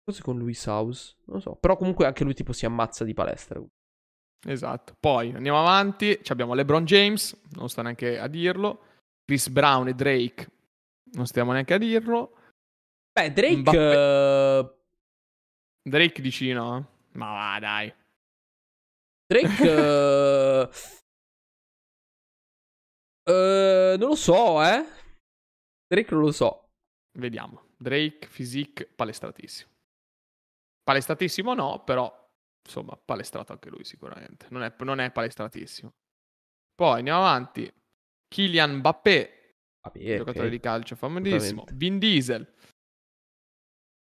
[0.04, 1.16] Forse con Louis House.
[1.26, 1.56] Non lo so.
[1.56, 3.62] Però comunque anche lui tipo si ammazza di palestra.
[4.46, 4.96] Esatto.
[5.00, 6.20] Poi andiamo avanti.
[6.22, 8.86] Ci abbiamo LeBron James, non sta neanche a dirlo.
[9.26, 10.48] Chris Brown e Drake,
[11.14, 12.36] non stiamo neanche a dirlo.
[13.14, 13.56] Beh, Drake.
[13.56, 13.94] Mbappé.
[14.60, 14.74] eh,
[15.90, 16.88] Drake dici no?
[17.14, 17.94] Ma va, dai.
[19.26, 20.70] Drake.
[23.26, 24.86] eh, eh, non lo so, eh.
[25.88, 26.70] Drake non lo so.
[27.18, 27.68] Vediamo.
[27.78, 29.70] Drake, physique, palestratissimo.
[30.84, 32.12] Palestratissimo no, però
[32.66, 34.48] insomma, palestrato anche lui sicuramente.
[34.50, 35.92] Non è, non è palestratissimo.
[36.76, 37.72] Poi andiamo avanti.
[38.28, 39.52] Kylian Mbappé,
[39.82, 40.52] Vabbè, giocatore ok.
[40.52, 41.66] di calcio famosissimo.
[41.74, 42.52] Vin Diesel.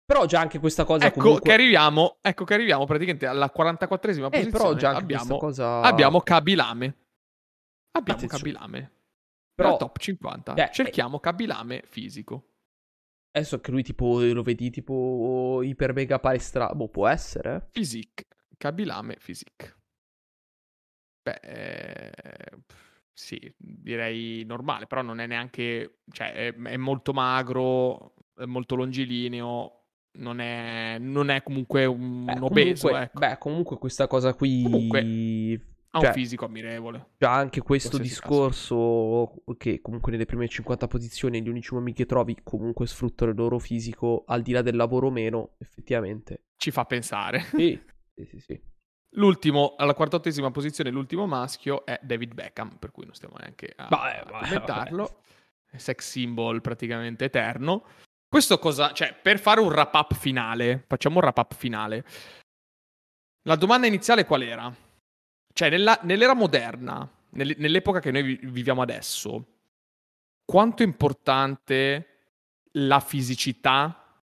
[0.05, 1.49] Però già anche questa cosa Ecco comunque.
[1.49, 4.49] che arriviamo, ecco che arriviamo praticamente alla 44esima Eh, posizione.
[4.49, 5.81] però già abbiamo, cosa.
[5.81, 6.85] abbiamo Kabilame.
[7.91, 8.53] Abbiamo Attenzione.
[8.53, 8.91] Kabilame.
[9.57, 10.53] Però- Però top 50.
[10.55, 12.51] Cioè, Cerchiamo Kabilame fisico.
[13.31, 16.69] Adesso che lui tipo lo vedi tipo iper mega palestra.
[16.75, 17.67] Boh, può essere.
[17.71, 18.27] Physique.
[18.55, 19.75] Kabilame physique.
[21.23, 22.11] Beh, eh,
[23.11, 29.85] sì, direi normale, però non è neanche, cioè è, è molto magro, è molto longilineo,
[30.19, 33.19] non è, non è comunque un, Beh, obeso, comunque, ecco.
[33.19, 34.61] beh, comunque questa cosa qui.
[34.63, 37.11] Comunque, ha cioè- un fisico ammirevole.
[37.17, 42.37] Già anche questo discorso che comunque nelle prime 50 posizioni gli unici uomini che trovi
[42.43, 46.45] comunque sfruttano il loro fisico al di là del lavoro o meno, effettivamente.
[46.57, 47.41] Ci fa pensare.
[47.41, 47.79] Sì,
[48.13, 48.61] sì, sì, sì.
[49.11, 53.87] L'ultimo, alla quartottesima posizione, l'ultimo maschio è David Beckham, per cui non stiamo neanche a,
[53.87, 55.21] Vabbè, a vabbè, commentarlo.
[55.69, 57.85] È Sex symbol praticamente eterno.
[58.27, 62.05] Questo cosa, cioè, per fare un wrap up finale, facciamo un wrap up finale.
[63.43, 64.75] La domanda iniziale qual era?
[65.57, 69.55] Cioè, nella- nell'era moderna, nell- nell'epoca che noi vi- viviamo adesso,
[70.45, 72.35] quanto è importante
[72.73, 74.21] la fisicità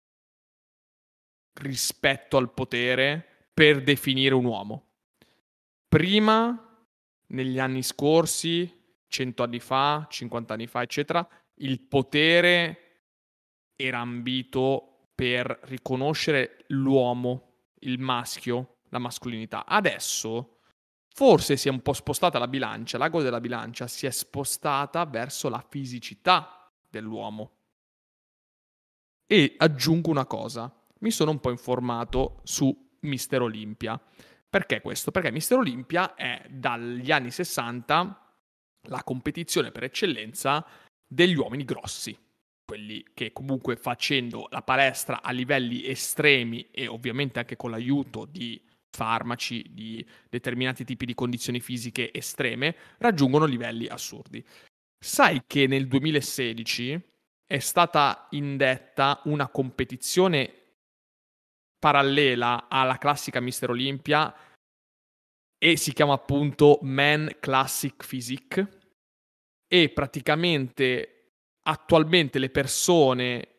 [1.54, 4.92] rispetto al potere per definire un uomo.
[5.88, 6.86] Prima,
[7.30, 8.72] negli anni scorsi,
[9.08, 13.06] 100 anni fa, 50 anni fa, eccetera, il potere
[13.76, 19.66] era ambito per riconoscere l'uomo, il maschio, la mascolinità.
[19.66, 20.60] Adesso
[21.14, 25.47] forse si è un po' spostata la bilancia, l'ago della bilancia si è spostata verso
[25.47, 27.51] la fisicità dell'uomo.
[29.28, 33.99] E aggiungo una cosa, mi sono un po' informato su Mister Olympia.
[34.49, 35.11] Perché questo?
[35.11, 38.36] Perché Mister Olympia è dagli anni 60
[38.88, 40.66] la competizione per eccellenza
[41.07, 42.18] degli uomini grossi,
[42.66, 48.61] quelli che comunque facendo la palestra a livelli estremi e ovviamente anche con l'aiuto di
[48.94, 54.46] farmaci, di determinati tipi di condizioni fisiche estreme, raggiungono livelli assurdi.
[55.04, 57.02] Sai che nel 2016
[57.46, 60.62] è stata indetta una competizione
[61.78, 64.34] parallela alla classica Mister Olympia
[65.58, 68.80] e si chiama appunto Man Classic Physique
[69.68, 71.32] e praticamente
[71.64, 73.53] attualmente le persone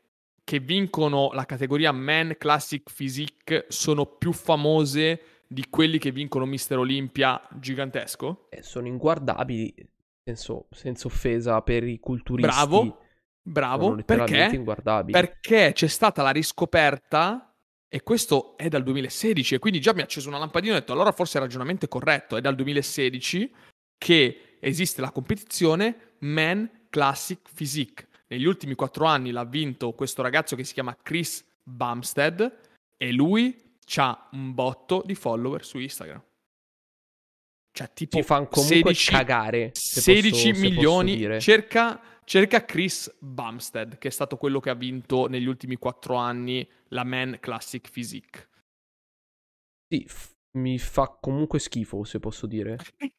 [0.45, 6.79] che vincono la categoria Man Classic Physique sono più famose di quelli che vincono Mister
[6.79, 8.49] Olympia gigantesco?
[8.51, 9.75] Eh, sono inguardabili,
[10.23, 12.51] senso- senza offesa per i culturisti.
[12.51, 12.99] Bravo,
[13.41, 14.63] bravo, perché?
[15.11, 17.55] Perché c'è stata la riscoperta,
[17.89, 20.81] e questo è dal 2016, e quindi già mi ha acceso una lampadina e ho
[20.81, 23.55] detto allora forse il ragionamento è corretto, è dal 2016
[23.97, 28.09] che esiste la competizione Man Classic Physique.
[28.35, 32.59] Negli ultimi quattro anni l'ha vinto questo ragazzo che si chiama Chris Bumstead
[32.97, 33.63] e lui
[33.97, 36.21] ha un botto di follower su Instagram.
[37.71, 39.71] Cioè tipo Ci fanno comunque 16 cagare.
[39.73, 45.29] se 16 posso- milioni, cerca cerca Chris Bumstead, che è stato quello che ha vinto
[45.29, 48.49] negli ultimi quattro anni la Man Classic Physique.
[49.89, 52.79] Sì, f- mi fa comunque schifo, se posso dire.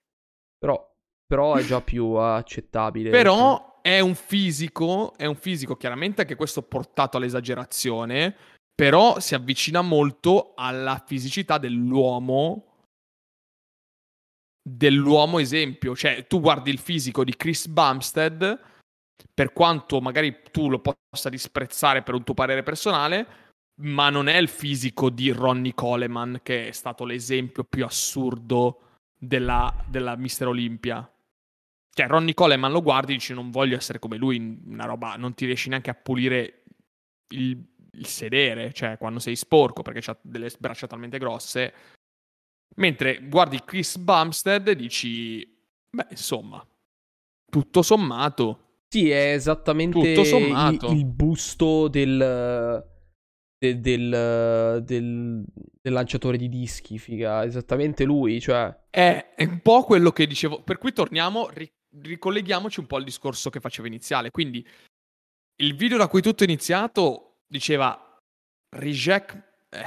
[0.58, 0.94] Però,
[1.28, 3.12] però è già più accettabile.
[3.12, 8.36] Però è un fisico, è un fisico chiaramente anche questo portato all'esagerazione,
[8.74, 12.72] però si avvicina molto alla fisicità dell'uomo
[14.68, 18.60] dell'uomo esempio, cioè tu guardi il fisico di Chris Bumstead,
[19.32, 23.28] per quanto magari tu lo possa disprezzare per un tuo parere personale,
[23.82, 28.82] ma non è il fisico di Ronnie Coleman che è stato l'esempio più assurdo
[29.16, 31.08] della, della Mister Olympia.
[31.98, 35.34] Cioè, Ronnie Coleman lo guardi e dici non voglio essere come lui, una roba, non
[35.34, 36.64] ti riesci neanche a pulire
[37.30, 37.58] il,
[37.94, 41.74] il sedere, cioè quando sei sporco perché ha delle braccia talmente grosse.
[42.76, 45.58] Mentre guardi Chris Bumstead e dici,
[45.90, 46.66] beh, insomma,
[47.50, 48.82] tutto sommato.
[48.90, 52.84] Sì, è esattamente il, il, busto del,
[53.58, 58.84] del, del, del, lanciatore di dischi, figa, esattamente lui, cioè...
[58.90, 61.70] È, un po' quello che dicevo, per cui torniamo, ri,
[62.02, 64.66] ricolleghiamoci un po' al discorso che facevo iniziale, quindi
[65.58, 68.20] il video da cui tutto è iniziato diceva
[68.76, 69.36] reject,
[69.70, 69.86] eh,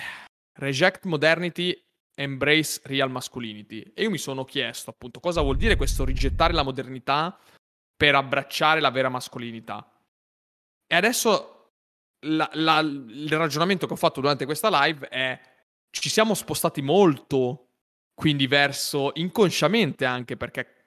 [0.58, 1.78] reject modernity
[2.14, 3.80] embrace real masculinity.
[3.94, 7.38] E io mi sono chiesto appunto cosa vuol dire questo rigettare la modernità
[7.96, 9.88] per abbracciare la vera mascolinità.
[10.86, 11.72] E adesso
[12.26, 15.40] la, la, il ragionamento che ho fatto durante questa live è
[15.90, 17.68] ci siamo spostati molto
[18.14, 20.77] quindi verso inconsciamente anche perché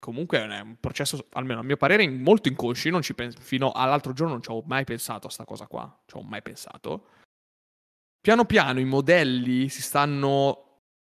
[0.00, 4.12] comunque è un processo almeno a mio parere molto inconsci non ci pens- fino all'altro
[4.12, 7.06] giorno non ci ho mai pensato a sta cosa qua ci ho mai pensato
[8.20, 10.70] piano piano i modelli si stanno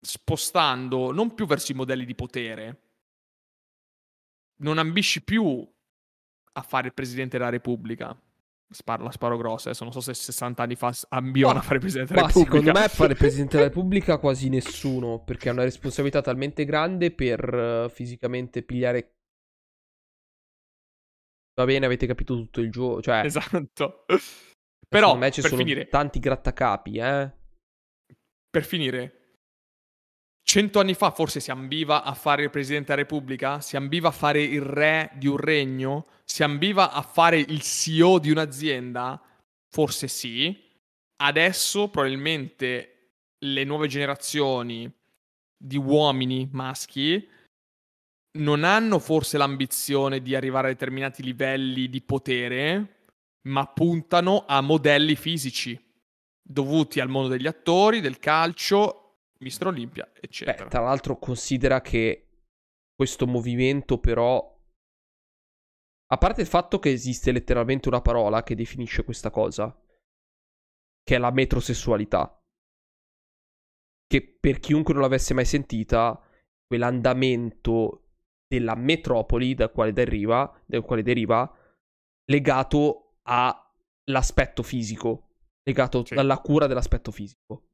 [0.05, 2.81] spostando non più verso i modelli di potere.
[4.57, 5.67] Non ambisci più
[6.57, 8.17] a fare il presidente della Repubblica.
[8.75, 11.79] Sparo, la sparo grossa, adesso non so se 60 anni fa ambivano oh, a fare
[11.79, 12.57] presidente della Repubblica.
[12.57, 17.55] Secondo me fare presidente della Repubblica quasi nessuno, perché ha una responsabilità talmente grande per
[17.55, 19.15] uh, fisicamente pigliare
[21.57, 23.01] Va bene, avete capito tutto il gioco.
[23.01, 24.05] Cioè, esatto.
[24.89, 27.33] Però, me ci per sono finire, tanti grattacapi, eh.
[28.51, 29.24] Per finire,
[30.45, 34.13] cento anni fa forse si ambiva a fare il Presidente della Repubblica, si ambiva a
[34.13, 39.21] fare il re di un regno, si ambiva a fare il CEO di un'azienda,
[39.69, 40.63] forse sì.
[41.17, 42.91] Adesso probabilmente
[43.39, 44.91] le nuove generazioni
[45.57, 47.29] di uomini maschi
[48.39, 53.07] non hanno forse l'ambizione di arrivare a determinati livelli di potere,
[53.49, 55.81] ma puntano a modelli fisici
[56.43, 59.04] dovuti al mondo degli attori, del calcio,
[59.45, 60.65] Mister Olimpia, eccetera.
[60.65, 62.29] Beh, tra l'altro considera che
[62.95, 64.51] questo movimento però
[66.07, 69.77] a parte il fatto che esiste letteralmente una parola che definisce questa cosa,
[71.03, 72.43] che è la metrosessualità.
[74.07, 76.19] Che per chiunque non l'avesse mai sentita,
[76.67, 78.13] quell'andamento
[78.47, 81.53] della metropoli dal quale deriva, dal quale deriva
[82.31, 85.29] legato all'aspetto fisico,
[85.65, 86.15] legato sì.
[86.15, 87.73] alla cura dell'aspetto fisico.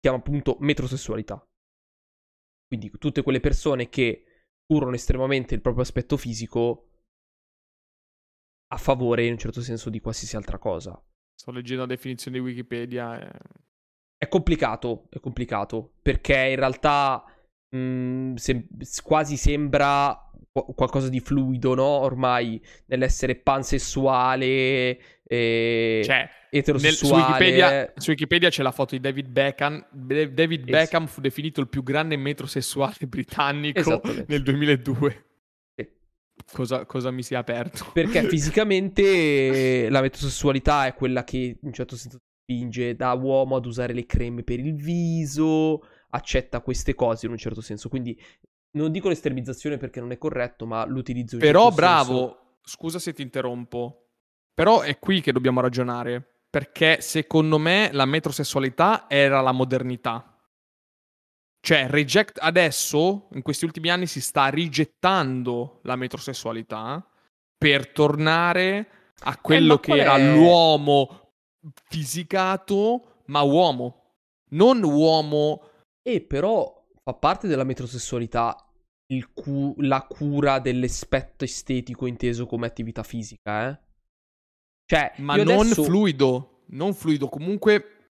[0.00, 1.44] Chiama appunto metrosessualità.
[2.66, 4.24] Quindi tutte quelle persone che
[4.64, 6.86] curano estremamente il proprio aspetto fisico
[8.72, 11.00] a favore, in un certo senso, di qualsiasi altra cosa.
[11.34, 13.20] Sto leggendo la definizione di Wikipedia.
[13.20, 13.38] E...
[14.16, 17.24] È complicato, è complicato, perché in realtà
[17.74, 18.68] mh, mm, se-
[19.02, 21.84] quasi sembra qualcosa di fluido, no?
[21.84, 27.14] Ormai nell'essere pansessuale, e cioè, eterosessuale.
[27.14, 29.86] Nel, su, Wikipedia, su, Wikipedia, c'è la foto di David Beckham.
[29.90, 35.24] David Beckham fu definito il più grande metrosessuale britannico nel 2002.
[36.52, 37.90] Cosa, cosa, mi si è aperto?
[37.92, 43.66] Perché fisicamente la metrosessualità è quella che in un certo senso spinge da uomo ad
[43.66, 47.88] usare le creme per il viso, accetta queste cose in un certo senso.
[47.88, 48.20] Quindi
[48.72, 52.58] non dico l'estremizzazione perché non è corretto, ma l'utilizzo in Però certo bravo, senso...
[52.62, 54.06] scusa se ti interrompo.
[54.52, 56.39] Però è qui che dobbiamo ragionare.
[56.50, 60.24] Perché secondo me la metrosessualità era la modernità.
[61.60, 67.06] Cioè, reject adesso, in questi ultimi anni, si sta rigettando la metrosessualità
[67.56, 70.34] per tornare a quello eh, che era è...
[70.34, 71.34] l'uomo
[71.88, 74.14] fisicato, ma uomo.
[74.52, 75.68] Non uomo.
[76.02, 78.56] E però fa parte della metrosessualità
[79.34, 83.78] cu- la cura dell'aspetto estetico inteso come attività fisica, eh?
[84.90, 85.84] Cioè, ma non adesso...
[85.84, 88.08] fluido, non fluido, comunque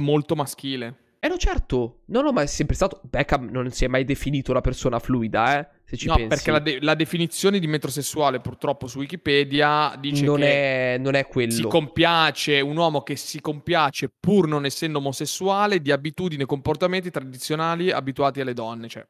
[0.00, 1.14] molto maschile.
[1.18, 2.00] Eh no, certo.
[2.08, 3.00] No, no, ma è sempre stato.
[3.02, 5.68] Beckham non si è mai definito una persona fluida, eh.
[5.82, 6.28] Se ci no, pensi.
[6.28, 11.14] perché la, de- la, definizione di metrosessuale, purtroppo, su Wikipedia dice non che è, non
[11.14, 11.52] è quello.
[11.52, 17.10] si compiace, un uomo che si compiace pur non essendo omosessuale di abitudini e comportamenti
[17.10, 18.88] tradizionali abituati alle donne.
[18.88, 19.06] Cioè.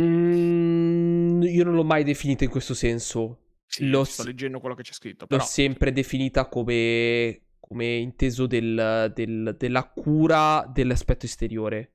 [0.00, 3.47] Mm, io non l'ho mai definita in questo senso.
[3.70, 5.26] Sì, L'ho sto leggendo quello che c'è scritto.
[5.28, 5.44] L'ho Però.
[5.44, 11.92] sempre definita come, come inteso del- del- della cura dell'aspetto esteriore.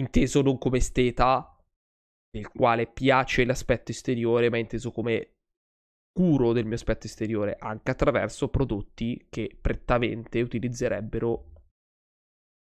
[0.00, 1.46] Inteso non come esteta,
[2.30, 5.34] del quale piace l'aspetto esteriore, ma inteso come
[6.12, 11.52] curo del mio aspetto esteriore, anche attraverso prodotti che prettamente utilizzerebbero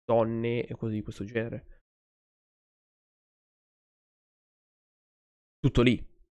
[0.03, 1.79] donne e cose di questo genere.
[5.59, 5.95] Tutto lì.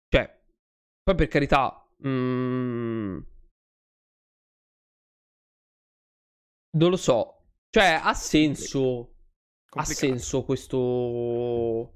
[0.09, 0.43] Cioè,
[1.03, 3.19] poi per carità, mm,
[6.77, 7.43] non lo so.
[7.71, 9.15] Cioè, ha senso.
[9.77, 11.93] Ha senso questo.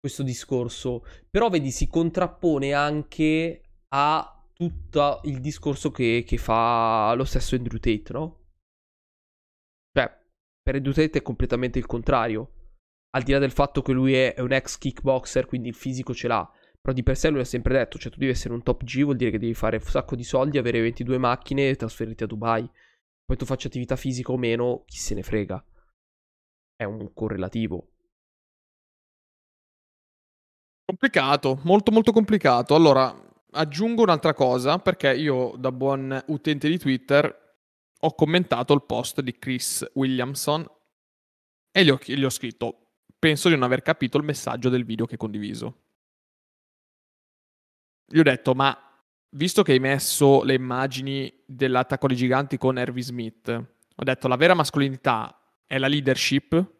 [0.00, 1.04] Questo discorso.
[1.30, 3.62] Però, vedi, si contrappone anche
[3.94, 8.40] a tutto il discorso che, che fa lo stesso Andrew Tate, no?
[9.96, 10.08] Cioè,
[10.60, 12.74] per Andrew Tate è completamente il contrario.
[13.10, 16.14] Al di là del fatto che lui è, è un ex kickboxer, quindi il fisico
[16.14, 16.52] ce l'ha.
[16.82, 19.04] Però di per sé lui ha sempre detto, cioè tu devi essere un top G,
[19.04, 22.26] vuol dire che devi fare un sacco di soldi, avere 22 macchine e trasferirti a
[22.26, 22.68] Dubai.
[23.24, 25.64] Poi tu faccia attività fisica o meno, chi se ne frega.
[26.74, 27.92] È un correlativo.
[30.84, 32.74] Complicato, molto molto complicato.
[32.74, 33.16] Allora,
[33.52, 37.40] aggiungo un'altra cosa, perché io da buon utente di Twitter
[38.00, 40.68] ho commentato il post di Chris Williamson
[41.70, 45.06] e gli ho, gli ho scritto, penso di non aver capito il messaggio del video
[45.06, 45.91] che ho condiviso.
[48.12, 48.76] Gli ho detto, ma
[49.30, 54.36] visto che hai messo le immagini dell'attacco dei giganti con Harvey Smith, ho detto, la
[54.36, 55.34] vera mascolinità
[55.66, 56.72] è la leadership,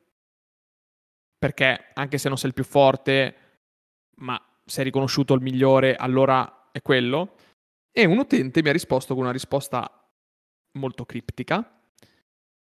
[1.38, 3.36] perché anche se non sei il più forte
[4.16, 7.36] ma sei riconosciuto il migliore, allora è quello.
[7.90, 10.06] E un utente mi ha risposto con una risposta
[10.72, 11.80] molto criptica,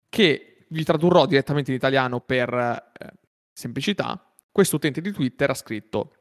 [0.08, 3.12] che vi tradurrò direttamente in italiano per eh,
[3.52, 4.32] semplicità.
[4.52, 6.19] Questo utente di Twitter ha scritto: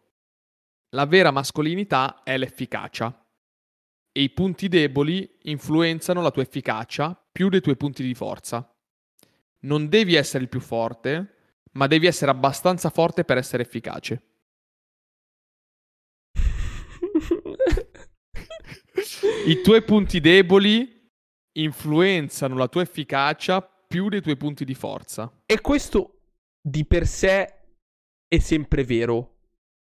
[0.89, 3.13] La vera mascolinità è l'efficacia.
[4.11, 8.67] E i punti deboli influenzano la tua efficacia più dei tuoi punti di forza.
[9.61, 14.23] Non devi essere il più forte, ma devi essere abbastanza forte per essere efficace.
[19.45, 21.07] I tuoi punti deboli
[21.57, 25.31] influenzano la tua efficacia più dei tuoi punti di forza.
[25.45, 26.21] E questo
[26.61, 27.67] di per sé
[28.27, 29.37] è sempre vero.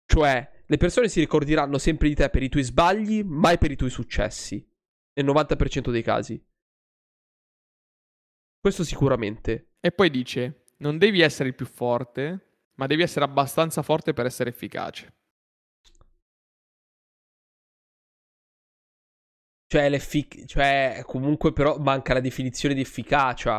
[0.06, 3.76] Cioè, le persone si ricorderanno sempre di te per i tuoi sbagli, mai per i
[3.76, 4.68] tuoi successi.
[5.14, 6.44] Nel 90% dei casi.
[8.60, 9.76] Questo sicuramente.
[9.80, 14.26] E poi dice: Non devi essere il più forte, ma devi essere abbastanza forte per
[14.26, 15.14] essere efficace.
[19.68, 23.58] Cioè, l'effic- cioè, comunque però manca la definizione di efficacia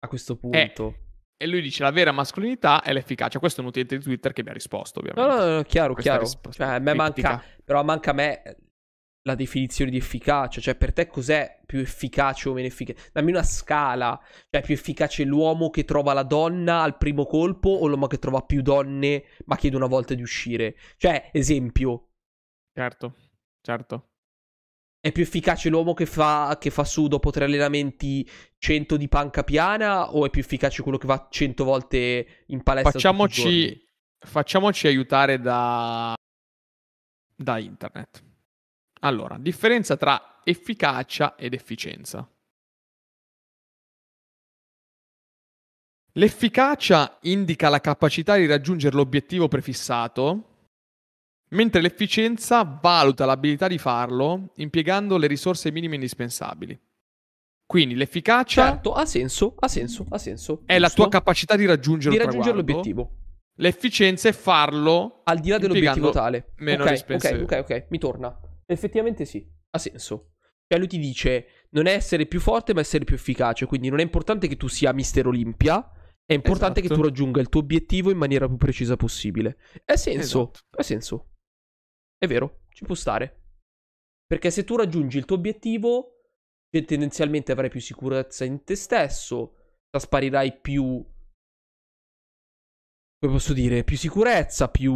[0.00, 1.11] a questo punto.
[1.36, 3.38] E lui dice: La vera mascolinità è l'efficacia.
[3.38, 5.44] Questo è un utente di Twitter che mi ha risposto, No, ovviamente.
[5.44, 6.24] no, no, chiaro, Questa chiaro.
[6.26, 8.42] risposta Cioè, a me manca, però manca a me
[9.24, 10.60] la definizione di efficacia.
[10.60, 13.10] Cioè, per te cos'è più efficace o meno efficace?
[13.12, 14.20] Dammi una scala.
[14.50, 18.18] Cioè, è più efficace l'uomo che trova la donna al primo colpo o l'uomo che
[18.18, 20.76] trova più donne ma chiede una volta di uscire?
[20.96, 22.08] Cioè, esempio,
[22.74, 23.14] Certo,
[23.60, 24.11] certo.
[25.02, 29.42] È più efficace l'uomo che fa, che fa su dopo tre allenamenti 100 di panca
[29.42, 32.92] piana o è più efficace quello che va 100 volte in palestra?
[32.92, 33.84] Facciamoci,
[34.20, 36.14] facciamoci aiutare da,
[37.34, 38.22] da internet.
[39.00, 42.24] Allora, differenza tra efficacia ed efficienza.
[46.12, 50.51] L'efficacia indica la capacità di raggiungere l'obiettivo prefissato,
[51.52, 56.78] mentre l'efficienza valuta l'abilità di farlo impiegando le risorse minime indispensabili.
[57.66, 60.62] Quindi l'efficacia Certo, ha senso, ha senso, ha senso.
[60.66, 61.02] è la Giusto?
[61.02, 63.16] tua capacità di raggiungere, di raggiungere l'obiettivo.
[63.56, 66.52] L'efficienza è farlo Al di là dell'obiettivo tale.
[66.56, 68.38] meno ok, rispense- ok, ok, ok, mi torna.
[68.66, 70.32] Effettivamente sì, ha senso.
[70.66, 74.00] Cioè lui ti dice non è essere più forte ma essere più efficace, quindi non
[74.00, 75.86] è importante che tu sia Mister Olimpia,
[76.24, 76.94] è importante Esatto.
[76.94, 79.56] che tu raggiunga il tuo obiettivo in maniera più precisa possibile.
[79.86, 80.60] Ha senso, Esatto.
[80.76, 81.26] ha senso.
[82.22, 83.40] È vero, ci può stare.
[84.24, 86.20] Perché se tu raggiungi il tuo obiettivo,
[86.70, 91.04] te- tendenzialmente avrai più sicurezza in te stesso, trasparirai più
[93.18, 94.92] come posso dire, più sicurezza, più,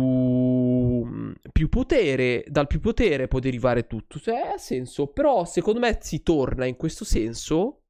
[1.51, 2.45] più potere.
[2.47, 4.21] Dal più potere può derivare tutto.
[4.21, 5.09] Cioè, ha senso.
[5.09, 7.87] Però, secondo me, si torna in questo senso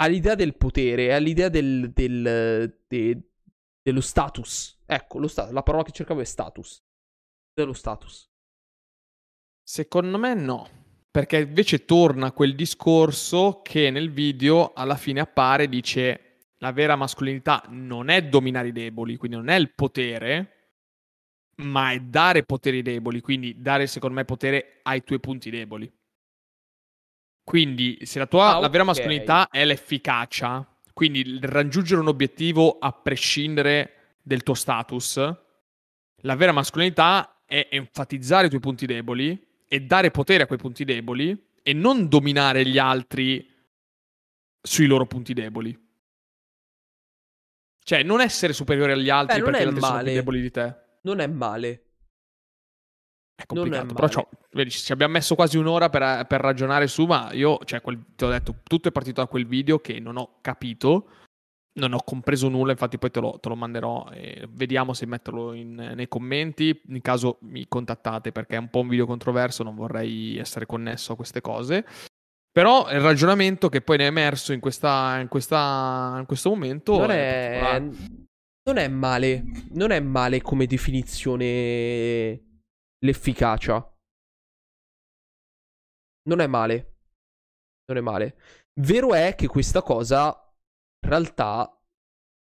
[0.00, 3.30] all'idea del potere, all'idea del, del, de,
[3.86, 4.82] dello status.
[4.84, 6.82] Ecco, lo status, la parola che cercavo è status.
[7.54, 8.28] Dello status.
[9.62, 10.68] Secondo me no,
[11.08, 16.96] perché invece torna quel discorso che nel video alla fine appare e dice la vera
[16.96, 20.72] mascolinità non è dominare i deboli, quindi non è il potere,
[21.58, 25.88] ma è dare poteri deboli, quindi dare secondo me potere ai tuoi punti deboli.
[27.44, 32.90] Quindi se la tua Ah, la vera mascolinità è l'efficacia, quindi raggiungere un obiettivo a
[32.90, 35.16] prescindere del tuo status,
[36.22, 40.84] la vera mascolinità è enfatizzare i tuoi punti deboli e dare potere a quei punti
[40.84, 43.46] deboli e non dominare gli altri
[44.62, 45.78] sui loro punti deboli.
[47.84, 50.14] Cioè, non essere superiore agli altri Beh, perché gli altri sono più male.
[50.14, 50.76] deboli di te.
[51.02, 51.85] Non è male.
[53.36, 57.30] È complicato, però c'ho- vedi, ci abbiamo messo quasi un'ora per, per ragionare su, ma
[57.32, 60.38] io, cioè, quel- ti ho detto, tutto è partito da quel video che non ho
[60.40, 61.10] capito,
[61.74, 65.52] non ho compreso nulla, infatti poi te lo, te lo manderò e vediamo se metterlo
[65.52, 69.74] in- nei commenti, in caso mi contattate perché è un po' un video controverso, non
[69.74, 71.84] vorrei essere connesso a queste cose.
[72.50, 76.96] Però il ragionamento che poi ne è emerso in, questa, in, questa, in questo momento
[76.98, 77.80] Non è è,
[78.62, 79.44] non è male.
[79.72, 82.40] Non è male come definizione
[83.04, 83.76] l'efficacia.
[86.28, 86.94] Non è male.
[87.86, 88.38] Non è male.
[88.80, 90.26] Vero è che questa cosa
[91.04, 91.70] in realtà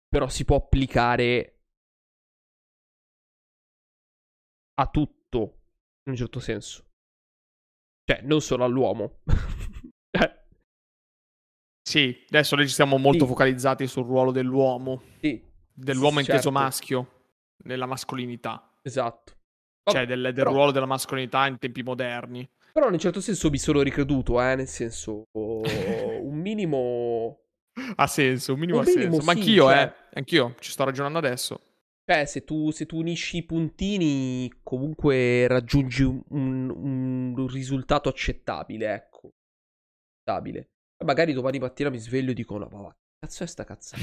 [0.08, 1.60] però si può applicare
[4.78, 5.38] a tutto
[6.04, 6.84] in un certo senso.
[8.04, 9.20] Cioè, non solo all'uomo.
[10.10, 10.44] Eh,
[11.86, 13.30] Sì, adesso noi ci siamo molto Sì.
[13.30, 15.02] focalizzati sul ruolo dell'uomo.
[15.20, 15.40] sì,
[15.72, 16.50] dell'uomo Sì, inteso certo.
[16.50, 17.24] maschio,
[17.64, 19.35] nella mascolinità, esatto.
[19.90, 22.48] Cioè del, del però- ruolo della mascolinità in tempi moderni.
[22.72, 27.40] Però in un certo senso mi sono ricreduto, eh, nel senso un minimo...
[27.96, 29.26] Ha senso, un minimo Un ha minimo senso.
[29.26, 29.82] Ma sì, anch'io, cioè.
[29.82, 31.60] eh, anch'io ci sto ragionando adesso.
[32.04, 38.92] Cioè, se tu, se tu unisci i puntini, comunque raggiungi un, un- un risultato accettabile,
[38.94, 39.30] ecco.
[40.24, 40.68] Accettabile.
[41.04, 44.02] Magari domani mattina mi sveglio e dico, no, ma va, che cazzo è sta cazzata?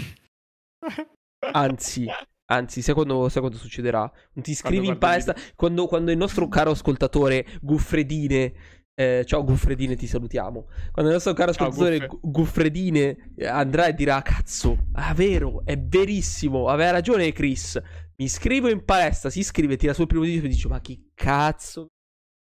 [1.54, 2.06] Anzi,
[2.46, 4.12] anzi, sai quando, sai quando succederà?
[4.34, 8.54] Ti iscrivi in palestra, quando, quando il nostro caro ascoltatore Guffredine...
[8.96, 10.68] eh, ciao Guffredine, ti salutiamo.
[10.92, 12.08] Quando il nostro caro ascoltatore Guffe.
[12.08, 16.68] Gu- Guffredine eh, andrà e dirà: Cazzo, ah, vero, è verissimo.
[16.68, 17.82] Aveva ragione Chris.
[18.16, 19.32] Mi iscrivo in palestra.
[19.32, 21.88] Si iscrive, tira sul primo dito e dice: Ma che cazzo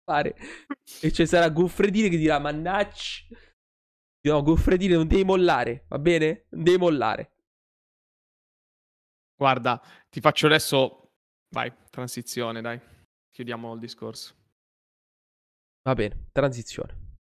[0.04, 0.34] fare?
[1.00, 3.26] E ci sarà Guffredine che dirà: Mannaggia.
[4.22, 6.46] No, Guffredine, non devi mollare, va bene?
[6.50, 7.30] Non devi mollare.
[9.40, 9.80] Guarda,
[10.10, 11.12] ti faccio adesso...
[11.54, 12.78] Vai, transizione, dai.
[13.30, 14.34] Chiudiamo il discorso.
[15.82, 17.16] Va bene, transizione.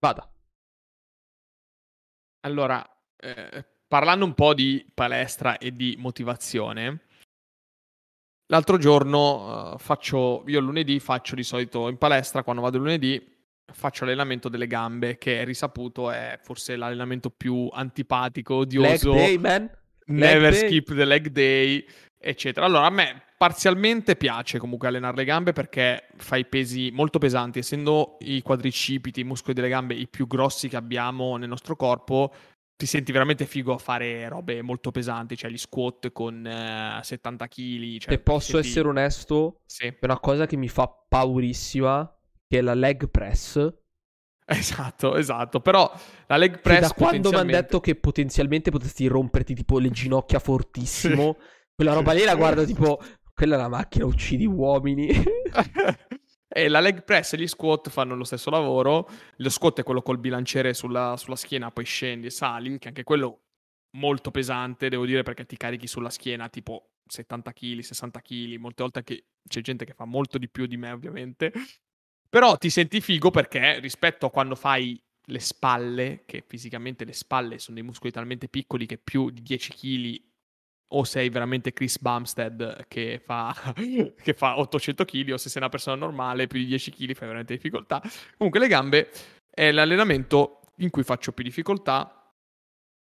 [0.00, 0.32] Vada.
[2.46, 2.82] Allora,
[3.16, 7.08] eh, parlando un po' di palestra e di motivazione,
[8.46, 13.32] l'altro giorno eh, faccio, io lunedì faccio di solito in palestra, quando vado lunedì,
[13.74, 19.12] faccio allenamento delle gambe, che è risaputo è forse l'allenamento più antipatico, Leg odioso.
[19.12, 19.70] day, man.
[20.06, 20.68] Never Leg day.
[20.68, 21.84] skip the leg day,
[22.18, 22.66] eccetera.
[22.66, 28.16] Allora, a me parzialmente piace comunque allenare le gambe perché fai pesi molto pesanti, essendo
[28.20, 32.32] i quadricipiti, i muscoli delle gambe i più grossi che abbiamo nel nostro corpo,
[32.76, 37.46] ti senti veramente figo a fare robe molto pesanti, cioè gli squat con eh, 70
[37.48, 37.98] kg.
[37.98, 42.13] Cioè, Se posso ti senti- essere onesto, Sì, è una cosa che mi fa paurissima,
[42.54, 43.74] che è la leg press.
[44.46, 45.60] esatto, esatto.
[45.60, 45.92] Però
[46.28, 50.38] la leg press da quando mi hanno detto che potenzialmente potresti romperti tipo le ginocchia
[50.38, 51.36] fortissimo,
[51.74, 53.02] quella roba lì la guardo tipo,
[53.34, 55.08] quella è una macchina, uccidi uomini.
[56.46, 59.08] e la leg press e gli squat fanno lo stesso lavoro.
[59.38, 63.02] Lo squat è quello col bilanciere sulla, sulla schiena, poi scendi e sali, che anche
[63.02, 63.40] quello
[63.96, 68.56] molto pesante, devo dire, perché ti carichi sulla schiena tipo 70 kg, 60 kg.
[68.58, 71.52] Molte volte anche c'è gente che fa molto di più di me, ovviamente.
[72.34, 77.60] Però ti senti figo perché rispetto a quando fai le spalle, che fisicamente le spalle
[77.60, 80.22] sono dei muscoli talmente piccoli che più di 10 kg
[80.94, 83.54] o sei veramente Chris Bumstead che fa,
[84.20, 87.28] che fa 800 kg o se sei una persona normale più di 10 kg fai
[87.28, 88.02] veramente difficoltà.
[88.36, 89.10] Comunque le gambe
[89.48, 92.32] è l'allenamento in cui faccio più difficoltà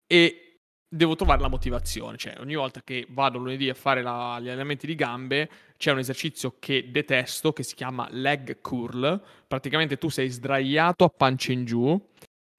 [0.07, 0.50] e
[0.93, 2.17] devo trovare la motivazione.
[2.17, 5.99] Cioè ogni volta che vado lunedì a fare la- gli allenamenti di gambe c'è un
[5.99, 9.23] esercizio che detesto che si chiama leg curl.
[9.47, 11.99] Praticamente tu sei sdraiato a pancia in giù,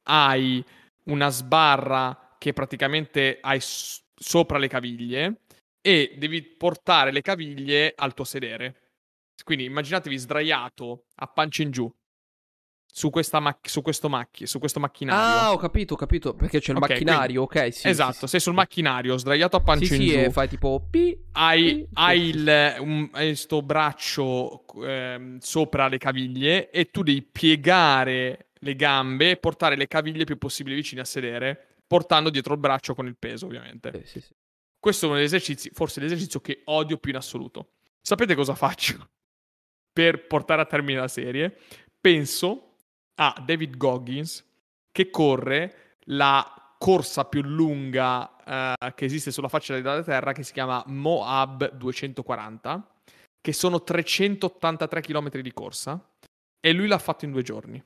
[0.04, 0.64] hai
[1.06, 5.42] una sbarra che praticamente hai s- sopra le caviglie
[5.82, 8.76] e devi portare le caviglie al tuo sedere.
[9.44, 11.92] Quindi immaginatevi sdraiato a pancia in giù
[12.94, 15.40] su, mac- su, questo macchi- su questo macchinario.
[15.40, 16.34] Ah, ho capito, ho capito.
[16.34, 17.74] Perché c'è il okay, macchinario, quindi, ok.
[17.74, 18.28] Sì, esatto, sì, sì.
[18.28, 20.18] sei sul macchinario, sdraiato a pancia sì, in sì, giù.
[20.18, 26.70] e fai tipo pi, hai, pi, hai il, un, questo braccio eh, sopra le caviglie
[26.70, 31.78] e tu devi piegare le gambe e portare le caviglie più possibile vicine a sedere,
[31.88, 33.90] portando dietro il braccio con il peso, ovviamente.
[33.92, 34.34] Eh, sì, sì.
[34.78, 37.74] Questo è uno degli esercizi, forse l'esercizio che odio più in assoluto.
[38.02, 39.10] Sapete cosa faccio
[39.94, 41.56] per portare a termine la serie?
[42.00, 42.71] Penso
[43.22, 44.44] a David Goggins
[44.92, 48.36] che corre la corsa più lunga
[48.80, 52.88] uh, che esiste sulla faccia della Terra che si chiama Moab 240
[53.40, 56.04] che sono 383 km di corsa
[56.60, 57.82] e lui l'ha fatto in due giorni.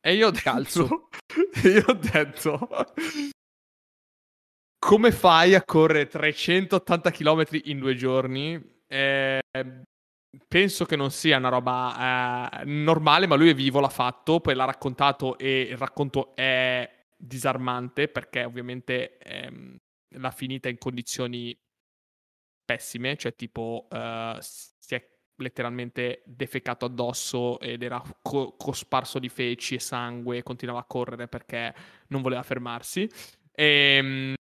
[0.00, 1.08] E io ho detto,
[1.64, 2.68] io ho detto
[4.80, 8.82] come fai a correre 380 km in due giorni?
[8.86, 9.40] Eh,
[10.46, 14.54] penso che non sia una roba eh, normale, ma lui è vivo, l'ha fatto, poi
[14.54, 19.76] l'ha raccontato e il racconto è disarmante perché ovviamente ehm,
[20.16, 21.56] l'ha finita in condizioni
[22.64, 25.04] pessime, cioè tipo uh, si è
[25.36, 31.74] letteralmente defecato addosso ed era co- cosparso di feci e sangue continuava a correre perché
[32.08, 33.08] non voleva fermarsi.
[33.52, 34.34] E, ehm,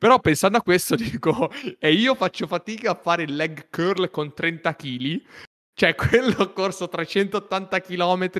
[0.00, 4.32] però pensando a questo dico, e io faccio fatica a fare il leg curl con
[4.32, 5.22] 30 kg,
[5.74, 8.30] cioè quello ha corso 380 km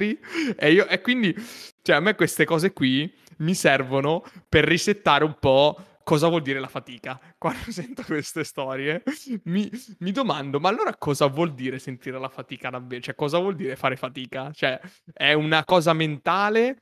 [0.56, 1.36] e, io, e quindi,
[1.82, 6.60] cioè a me queste cose qui mi servono per risettare un po' cosa vuol dire
[6.60, 7.20] la fatica.
[7.36, 9.02] Quando sento queste storie
[9.44, 13.02] mi, mi, domando, ma allora cosa vuol dire sentire la fatica davvero?
[13.02, 14.50] Cioè cosa vuol dire fare fatica?
[14.50, 14.80] Cioè
[15.12, 16.78] è una cosa mentale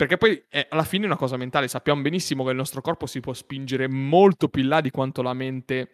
[0.00, 3.04] perché poi è, alla fine è una cosa mentale, sappiamo benissimo che il nostro corpo
[3.04, 5.90] si può spingere molto più in là di quanto la mente,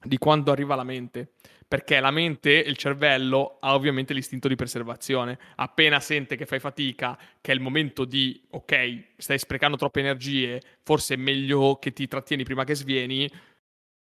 [0.00, 1.32] di quando arriva la mente.
[1.66, 5.40] Perché la mente, il cervello, ha ovviamente l'istinto di preservazione.
[5.56, 10.62] Appena sente che fai fatica, che è il momento di, ok, stai sprecando troppe energie,
[10.84, 13.28] forse è meglio che ti trattieni prima che svieni,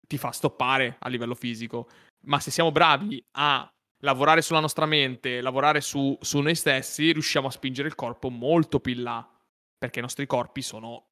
[0.05, 1.87] ti fa stoppare a livello fisico.
[2.23, 7.47] Ma se siamo bravi a lavorare sulla nostra mente, lavorare su, su noi stessi, riusciamo
[7.47, 9.29] a spingere il corpo molto più in là.
[9.77, 11.09] Perché i nostri corpi sono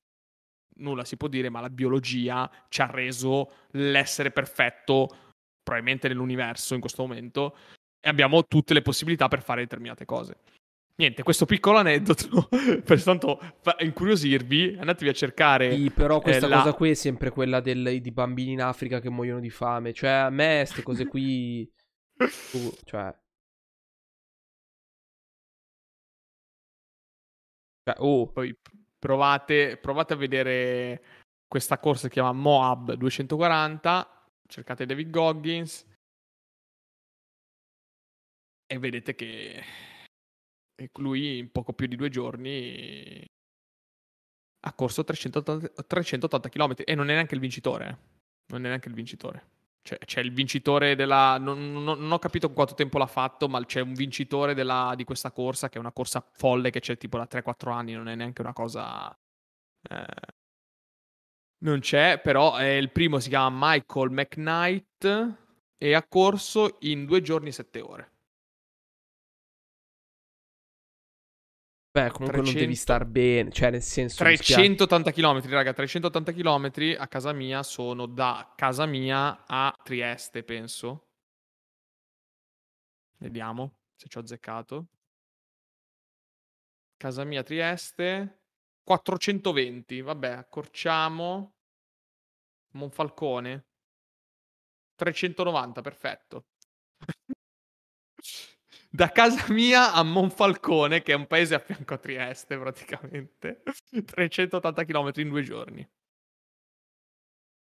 [0.80, 5.08] nulla si può dire, ma la biologia ci ha reso l'essere perfetto,
[5.64, 7.56] probabilmente nell'universo in questo momento,
[8.00, 10.38] e abbiamo tutte le possibilità per fare determinate cose.
[10.96, 12.50] Niente, questo piccolo aneddoto,
[12.84, 13.40] per tanto
[13.80, 15.76] incuriosirvi, andatevi a cercare.
[15.76, 16.58] Sì, però questa eh, la...
[16.58, 19.94] cosa qui è sempre quella del, di bambini in Africa che muoiono di fame.
[19.94, 21.70] Cioè, a me queste cose qui
[22.20, 23.16] Uh, cioè...
[27.84, 28.28] cioè oh.
[28.28, 28.56] Poi
[28.98, 31.04] provate, provate a vedere
[31.48, 35.86] questa corsa che si chiama Moab 240, cercate David Goggins
[38.70, 39.64] e vedete che
[41.00, 43.26] lui in poco più di due giorni
[44.66, 47.88] ha corso 380, 380 km e non è neanche il vincitore.
[47.88, 47.98] Eh.
[48.50, 49.57] Non è neanche il vincitore.
[49.88, 51.38] C'è, c'è, il vincitore della.
[51.38, 55.06] Non, non, non, ho capito quanto tempo l'ha fatto, ma c'è un vincitore della, di
[55.06, 57.94] questa corsa che è una corsa folle che c'è tipo da 3-4 anni.
[57.94, 59.18] Non è neanche una cosa.
[59.90, 60.34] Eh,
[61.60, 65.36] non c'è, però eh, il primo si chiama Michael McKnight
[65.78, 68.12] e ha corso in 2 giorni e 7 ore.
[71.92, 72.52] Beh, comunque 300...
[72.52, 74.24] non devi star bene, cioè nel senso...
[74.24, 81.08] 380 km, raga, 380 km a casa mia sono da casa mia a Trieste, penso.
[83.18, 84.88] Vediamo se ci ho azzeccato.
[86.98, 88.44] Casa mia Trieste,
[88.84, 91.56] 420, vabbè, accorciamo.
[92.72, 93.66] Monfalcone,
[94.96, 96.46] 390, perfetto.
[98.98, 103.62] da casa mia a Monfalcone, che è un paese a fianco a Trieste praticamente,
[104.04, 105.88] 380 km in due giorni.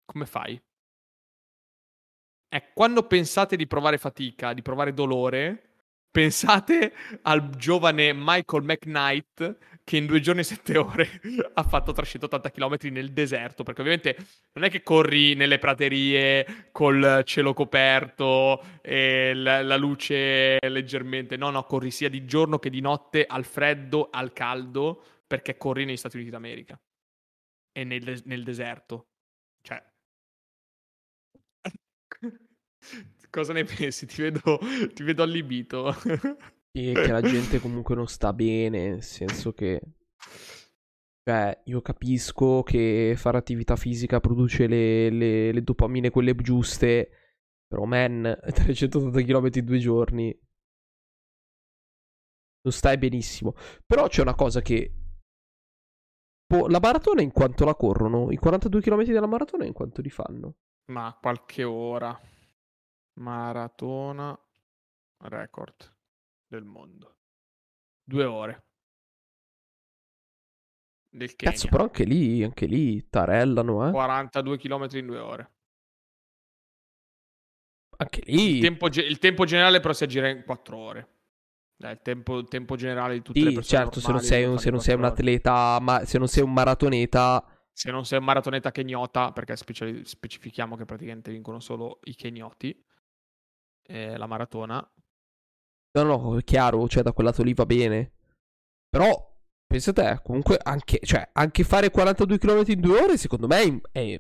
[0.06, 0.62] Come fai?
[2.50, 5.73] Eh, quando pensate di provare fatica, di provare dolore,
[6.14, 11.10] Pensate al giovane Michael McKnight che in due giorni e sette ore
[11.56, 14.16] ha fatto 380 km nel deserto, perché ovviamente
[14.54, 21.50] non è che corri nelle praterie col cielo coperto e la, la luce leggermente, no,
[21.50, 25.98] no, corri sia di giorno che di notte al freddo, al caldo, perché corri negli
[25.98, 26.80] Stati Uniti d'America
[27.72, 29.08] e nel, nel deserto.
[29.64, 29.84] Cioè...
[33.34, 34.06] Cosa ne pensi?
[34.06, 34.60] Ti vedo,
[34.94, 35.92] ti vedo allibito.
[36.72, 39.82] Sì, che la gente comunque non sta bene, nel senso che...
[41.24, 47.10] Cioè, io capisco che fare attività fisica produce le, le, le dopamine quelle giuste,
[47.66, 48.22] però man,
[48.54, 50.40] 380 km in due giorni...
[52.62, 53.56] non stai benissimo.
[53.84, 54.94] Però c'è una cosa che...
[56.68, 58.30] La maratona in quanto la corrono?
[58.30, 60.58] I 42 km della maratona in quanto li fanno?
[60.92, 62.16] Ma qualche ora.
[63.16, 64.38] Maratona
[65.18, 65.96] record
[66.48, 67.18] del mondo.
[68.04, 68.66] Due ore.
[71.10, 71.54] Del Kenya.
[71.54, 73.92] Cazzo, però anche lì, anche lì tarellano, eh.
[73.92, 75.52] 42 km in due ore.
[77.98, 78.56] Anche lì.
[78.56, 81.08] Il tempo, il tempo generale però si aggira in 4 ore.
[81.76, 84.46] Dai, il, tempo, il tempo generale di tutte sì, le persone certo, se non sei,
[84.46, 87.46] un, se non sei un atleta, ma se non sei un maratoneta...
[87.72, 92.86] Se non sei un maratoneta kenyota, perché speciali- specifichiamo che praticamente vincono solo i kenyoti,
[93.84, 94.92] eh, la maratona.
[95.96, 98.12] No, no, è chiaro, cioè da quel lato lì va bene.
[98.90, 99.36] Però,
[99.66, 104.20] pensa te, comunque anche, cioè, anche fare 42 km in due ore, secondo me è...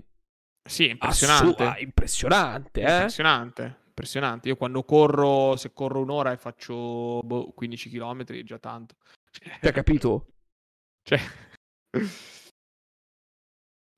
[0.67, 1.63] sì, impressionante.
[1.63, 2.93] Assu- impressionante, eh?
[2.93, 4.47] Impressionante impressionante.
[4.47, 8.95] Io quando corro, se corro un'ora e faccio boh, 15 km, è già tanto.
[9.61, 10.27] Hai capito?
[11.05, 11.19] Cioè...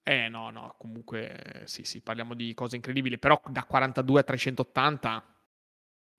[0.08, 5.35] Eh no, no, comunque sì, sì, parliamo di cose incredibili, però da 42 a 380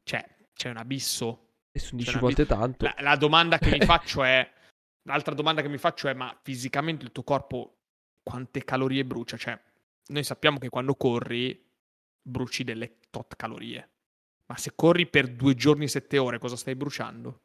[0.07, 0.25] cioè,
[0.55, 1.49] c'è un abisso.
[1.73, 2.85] E su 10 volte tanto.
[2.85, 4.49] La, la domanda che mi faccio è,
[5.03, 7.79] l'altra domanda che mi faccio è, ma fisicamente il tuo corpo
[8.23, 9.37] quante calorie brucia?
[9.37, 9.61] Cioè,
[10.07, 11.61] noi sappiamo che quando corri
[12.23, 13.91] bruci delle tot calorie.
[14.47, 17.41] Ma se corri per due giorni, sette ore, cosa stai bruciando?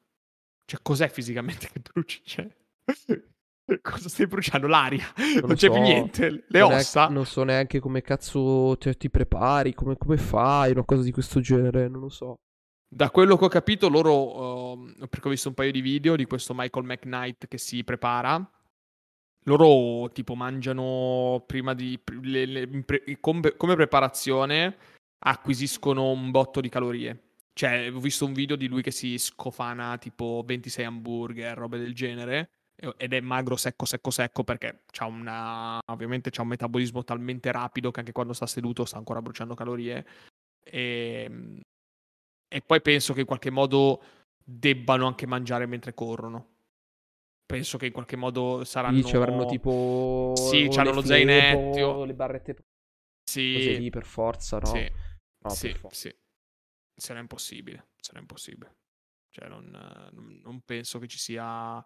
[0.65, 2.21] Cioè, cos'è fisicamente che bruci?
[2.23, 2.47] Cioè,
[3.81, 4.67] cosa stai bruciando?
[4.67, 5.11] L'aria.
[5.17, 5.71] Non, non c'è so.
[5.71, 6.45] più niente.
[6.47, 7.07] Le non ossa.
[7.07, 11.11] È, non so neanche come cazzo cioè, ti prepari, come, come, fai, una cosa di
[11.11, 12.35] questo genere, non lo so.
[12.93, 16.25] Da quello che ho capito, loro, uh, perché ho visto un paio di video di
[16.25, 18.45] questo Michael McKnight che si prepara,
[19.45, 21.97] loro tipo mangiano prima di...
[22.21, 24.75] Le, le, pre, come, come preparazione
[25.19, 27.35] acquisiscono un botto di calorie.
[27.53, 31.95] Cioè, ho visto un video di lui che si scofana tipo 26 hamburger, robe del
[31.95, 32.49] genere,
[32.97, 35.79] ed è magro, secco, secco, secco, perché c'ha una...
[35.85, 40.05] ovviamente c'ha un metabolismo talmente rapido che anche quando sta seduto sta ancora bruciando calorie.
[40.61, 41.61] E, ehm,
[42.53, 44.03] e poi penso che in qualche modo
[44.43, 46.49] debbano anche mangiare mentre corrono.
[47.45, 49.01] Penso che in qualche modo saranno...
[49.07, 50.33] Sì, avranno tipo...
[50.35, 52.03] Sì, hanno lo zainetto.
[52.03, 52.57] Le barrette...
[53.23, 53.53] Sì.
[53.53, 54.65] Così lì per forza, no?
[54.65, 54.91] Sì.
[55.43, 56.13] No, sì, sì.
[56.93, 57.91] Sarà impossibile.
[57.97, 58.75] Sarà impossibile.
[59.29, 59.69] Cioè, non,
[60.43, 61.81] non, penso che ci sia.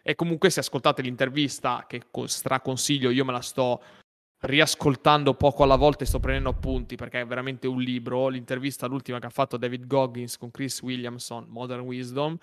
[0.00, 3.82] E comunque, se ascoltate l'intervista, che straconsiglio, io me la sto
[4.44, 8.28] riascoltando poco alla volta e sto prendendo appunti perché è veramente un libro.
[8.28, 12.36] L'intervista, l'ultima che ha fatto David Goggins con Chris Williamson, Modern Wisdom.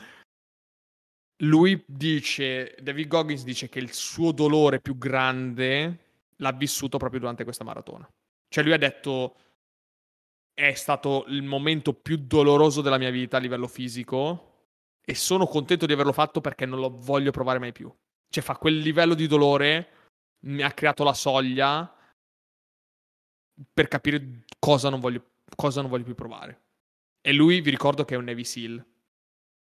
[1.44, 5.98] Lui dice, David Goggins dice che il suo dolore più grande
[6.38, 8.08] l'ha vissuto proprio durante questa maratona.
[8.48, 9.36] Cioè, lui ha detto
[10.54, 14.50] è stato il momento più doloroso della mia vita a livello fisico
[15.04, 17.92] e sono contento di averlo fatto perché non lo voglio provare mai più.
[18.30, 19.90] Cioè fa quel livello di dolore,
[20.46, 21.96] mi ha creato la soglia
[23.74, 26.62] per capire cosa non voglio, cosa non voglio più provare.
[27.22, 28.84] E lui vi ricordo che è un Navy SEAL.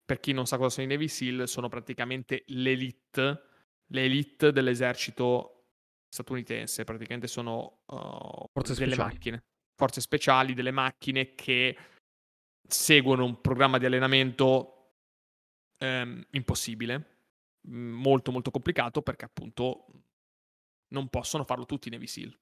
[0.04, 3.42] Per chi non sa cosa sono i Navy SEAL, sono praticamente l'elite,
[3.88, 5.66] l'elite dell'esercito
[6.08, 6.84] statunitense.
[6.84, 8.96] Praticamente sono uh, delle speciali.
[8.96, 9.42] macchine
[9.78, 11.76] forze speciali, delle macchine che
[12.66, 14.96] seguono un programma di allenamento
[15.78, 17.18] ehm, impossibile,
[17.68, 19.86] molto molto complicato perché appunto
[20.88, 22.38] non possono farlo tutti i Navy SEAL.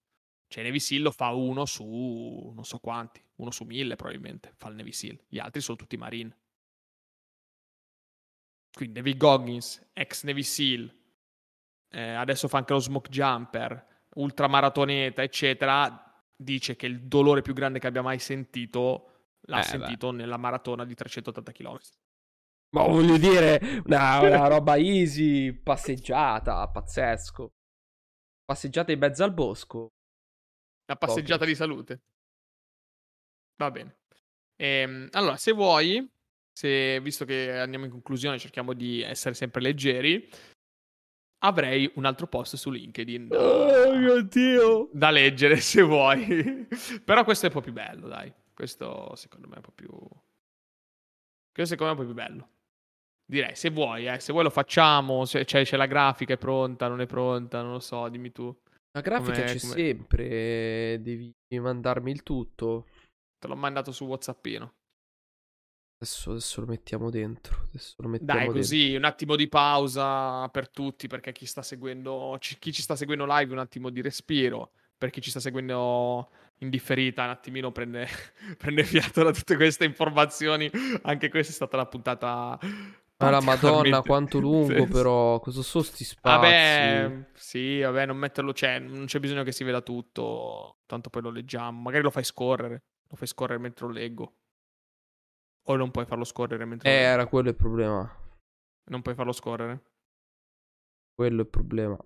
[0.48, 4.68] Cioè Navy SEAL lo fa uno su non so quanti, uno su mille probabilmente fa
[4.68, 6.36] il Navy SEAL, gli altri sono tutti Marine.
[8.72, 10.94] Quindi David Goggins, ex Navy SEAL,
[11.88, 17.78] eh, adesso fa anche lo smoke jumper, ultramaratoneta, eccetera, dice che il dolore più grande
[17.78, 19.12] che abbia mai sentito
[19.46, 20.16] l'ha eh, sentito beh.
[20.16, 21.78] nella maratona di 380 km.
[22.70, 27.52] Ma voglio dire, una, una roba easy, passeggiata, pazzesco.
[28.46, 29.92] Passeggiata in mezzo al bosco.
[30.88, 31.50] Una passeggiata Pochi.
[31.50, 32.00] di salute.
[33.56, 33.98] Va bene.
[34.56, 36.08] Ehm, allora, se vuoi,
[36.52, 40.30] se, visto che andiamo in conclusione, cerchiamo di essere sempre leggeri
[41.40, 44.88] avrei un altro post su LinkedIn da, oh mio Dio.
[44.92, 46.66] da leggere se vuoi.
[47.04, 48.32] Però questo è un po' più bello, dai.
[48.54, 49.88] Questo secondo me è un po' più...
[51.52, 52.48] Questo secondo me è un po' più bello.
[53.28, 56.86] Direi, se vuoi, eh, se vuoi lo facciamo, se c'è, c'è, la grafica, è pronta,
[56.86, 58.56] non è pronta, non lo so, dimmi tu.
[58.92, 59.72] La grafica com'è, c'è com'è?
[59.74, 62.86] sempre, devi mandarmi il tutto.
[63.38, 64.74] Te l'ho mandato su Whatsappino.
[65.98, 67.64] Adesso, adesso, lo mettiamo dentro.
[67.68, 68.98] Adesso lo mettiamo Dai, così dentro.
[68.98, 73.52] un attimo di pausa per tutti, perché chi sta seguendo, chi ci sta seguendo live,
[73.52, 74.70] un attimo di respiro.
[74.96, 78.06] Per chi ci sta seguendo in differita, un attimino prende,
[78.56, 80.70] prende fiato da tutte queste informazioni.
[81.02, 82.58] Anche questa è stata la puntata
[83.18, 85.40] Ma la madonna, quanto lungo però.
[85.40, 86.40] Cosa sono sti spazi?
[86.40, 91.22] Vabbè, sì, vabbè, non metterlo, cioè, non c'è bisogno che si veda tutto, tanto poi
[91.22, 91.80] lo leggiamo.
[91.80, 94.34] Magari lo fai scorrere, lo fai scorrere mentre lo leggo.
[95.68, 97.12] O non puoi farlo scorrere mentre Eh, lo leggo.
[97.12, 98.18] era quello il problema.
[98.90, 99.82] Non puoi farlo scorrere.
[101.14, 101.98] Quello è il problema.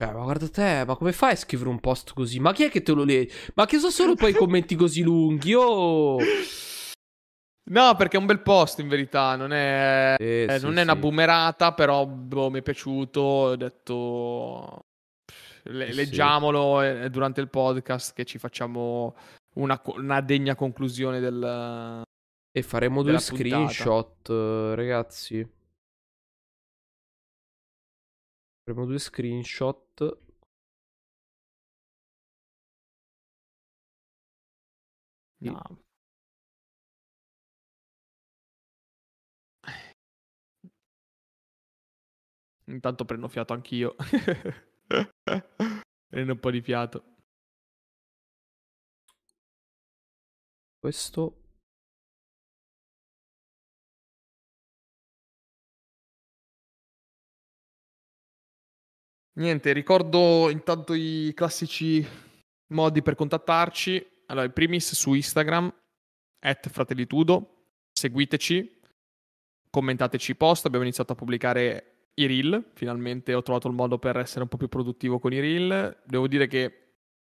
[0.00, 2.40] Eh, ma guarda te, ma come fai a scrivere un post così?
[2.40, 3.52] Ma chi è che te lo legge?
[3.54, 5.54] Ma che sono solo poi i commenti così lunghi?
[5.54, 6.18] Oh!
[7.64, 10.82] No, perché è un bel post in verità, non è, Sì, eh, sì, non è
[10.82, 14.84] una boomerata, però boh, mi è piaciuto, ho detto
[15.64, 15.96] le- Sì, sì.
[15.96, 19.14] leggiamolo eh, durante il podcast che ci facciamo
[19.54, 22.02] una, co- una degna conclusione del...
[22.54, 23.36] E faremo due puntata.
[23.36, 25.50] screenshot, eh, ragazzi.
[28.64, 30.18] Faremo due screenshot.
[35.38, 35.60] No.
[42.66, 43.94] Intanto prendo fiato anch'io.
[46.08, 47.04] prendo un po' di fiato.
[50.78, 51.36] Questo.
[59.34, 62.06] Niente, ricordo intanto i classici
[62.72, 64.24] modi per contattarci.
[64.26, 65.72] Allora, in primis su Instagram,
[66.40, 68.80] at fratellitudo, seguiteci,
[69.70, 74.16] commentateci i post, abbiamo iniziato a pubblicare i reel, finalmente ho trovato il modo per
[74.18, 75.96] essere un po' più produttivo con i reel.
[76.04, 76.72] Devo dire che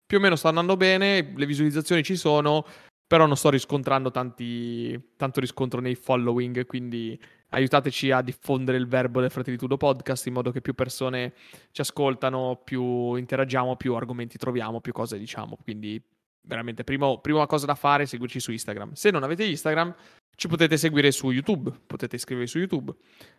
[0.06, 2.64] più o meno sta andando bene, le visualizzazioni ci sono,
[3.06, 7.18] però non sto riscontrando tanti, tanto riscontro nei following, quindi
[7.50, 11.34] aiutateci a diffondere il verbo del Fratellitudo Podcast in modo che più persone
[11.72, 15.58] ci ascoltano, più interagiamo, più argomenti troviamo, più cose diciamo.
[15.62, 16.02] Quindi
[16.48, 18.94] veramente primo, prima cosa da fare è seguirci su Instagram.
[18.94, 19.94] Se non avete Instagram,
[20.34, 22.94] ci potete seguire su YouTube, potete iscrivervi su YouTube.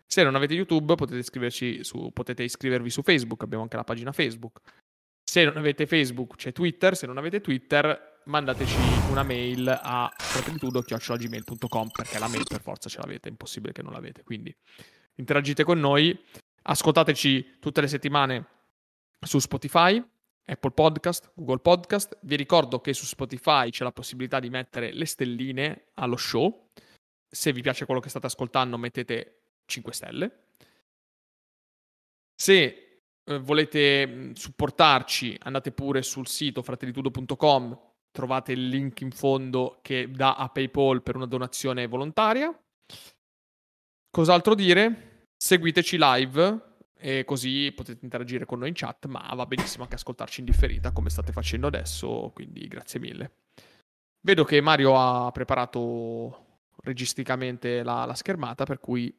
[0.06, 4.60] Se non avete YouTube, potete, su, potete iscrivervi su Facebook, abbiamo anche la pagina Facebook.
[5.23, 6.95] Se non avete Facebook, c'è Twitter.
[6.95, 8.77] Se non avete Twitter, mandateci
[9.10, 13.91] una mail a fratellitudo.gmail.com perché la mail per forza ce l'avete, è impossibile che non
[13.91, 14.23] l'avete.
[14.23, 14.56] Quindi
[15.15, 16.18] interagite con noi,
[16.61, 18.45] ascoltateci tutte le settimane
[19.19, 20.03] su Spotify,
[20.50, 22.18] Apple Podcast, Google Podcast.
[22.22, 26.70] Vi ricordo che su Spotify c'è la possibilità di mettere le stelline allo show.
[27.30, 30.44] Se vi piace quello che state ascoltando, mettete 5 stelle.
[32.36, 37.80] Se eh, volete mh, supportarci, andate pure sul sito fratellitudo.com,
[38.12, 42.58] trovate il link in fondo che dà a PayPal per una donazione volontaria.
[44.10, 45.28] Cos'altro dire?
[45.38, 46.69] Seguiteci live
[47.02, 50.92] e così potete interagire con noi in chat, ma va benissimo anche ascoltarci in differita
[50.92, 53.32] come state facendo adesso, quindi grazie mille.
[54.20, 59.16] Vedo che Mario ha preparato registicamente la, la schermata, per cui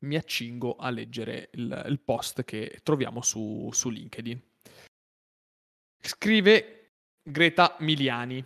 [0.00, 4.42] mi accingo a leggere il, il post che troviamo su, su LinkedIn.
[6.00, 6.90] Scrive
[7.22, 8.44] Greta Miliani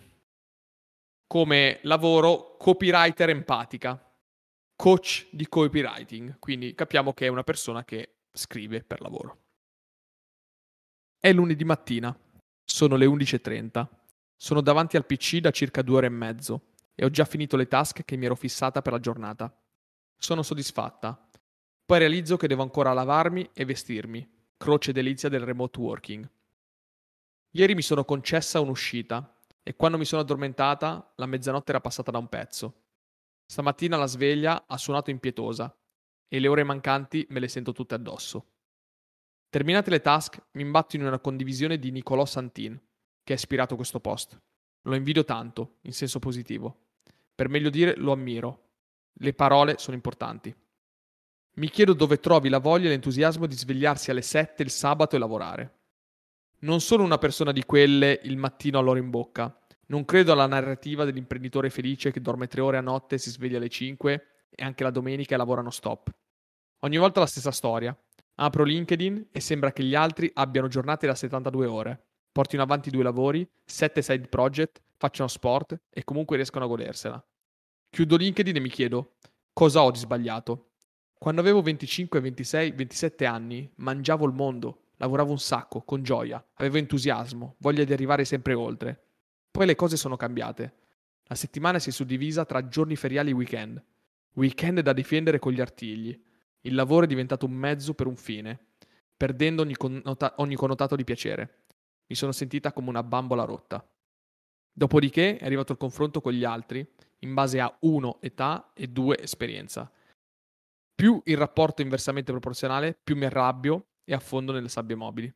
[1.27, 4.01] come lavoro copywriter empatica,
[4.77, 9.45] coach di copywriting, quindi capiamo che è una persona che scrive per lavoro.
[11.19, 12.17] È lunedì mattina,
[12.65, 13.87] sono le 11.30,
[14.37, 17.67] sono davanti al PC da circa due ore e mezzo e ho già finito le
[17.67, 19.53] task che mi ero fissata per la giornata.
[20.17, 21.29] Sono soddisfatta.
[21.85, 24.29] Poi realizzo che devo ancora lavarmi e vestirmi.
[24.57, 26.31] Croce delizia del remote working.
[27.51, 32.19] Ieri mi sono concessa un'uscita e quando mi sono addormentata la mezzanotte era passata da
[32.19, 32.83] un pezzo.
[33.47, 35.75] Stamattina la sveglia ha suonato impietosa
[36.29, 38.47] e le ore mancanti me le sento tutte addosso.
[39.49, 42.79] Terminate le task, mi imbatto in una condivisione di Nicolò Santin,
[43.25, 44.39] che ha ispirato questo post.
[44.83, 46.87] Lo invidio tanto, in senso positivo.
[47.35, 48.67] Per meglio dire, lo ammiro.
[49.15, 50.55] Le parole sono importanti.
[51.55, 55.19] Mi chiedo dove trovi la voglia e l'entusiasmo di svegliarsi alle 7 il sabato e
[55.19, 55.77] lavorare.
[56.61, 59.59] Non sono una persona di quelle il mattino all'ora in bocca.
[59.87, 63.57] Non credo alla narrativa dell'imprenditore felice che dorme tre ore a notte e si sveglia
[63.57, 66.13] alle 5 e anche la domenica lavora non stop.
[66.81, 67.97] Ogni volta la stessa storia.
[68.37, 72.03] Apro LinkedIn e sembra che gli altri abbiano giornate da 72 ore.
[72.31, 77.25] Portino avanti due lavori, sette side project, facciano sport e comunque riescono a godersela.
[77.91, 79.15] Chiudo LinkedIn e mi chiedo
[79.53, 80.71] cosa ho di sbagliato.
[81.19, 86.77] Quando avevo 25, 26, 27 anni, mangiavo il mondo, lavoravo un sacco, con gioia, avevo
[86.77, 89.03] entusiasmo, voglia di arrivare sempre oltre.
[89.51, 90.75] Poi le cose sono cambiate.
[91.25, 93.83] La settimana si è suddivisa tra giorni feriali e weekend.
[94.39, 96.19] Weekend da difendere con gli artigli.
[96.61, 98.67] Il lavoro è diventato un mezzo per un fine,
[99.17, 101.65] perdendo ogni, connota- ogni connotato di piacere.
[102.07, 103.87] Mi sono sentita come una bambola rotta.
[104.73, 106.89] Dopodiché è arrivato il confronto con gli altri,
[107.21, 109.91] in base a 1 età e 2 esperienza.
[110.95, 115.33] Più il rapporto è inversamente proporzionale, più mi arrabbio e affondo nelle sabbie mobili.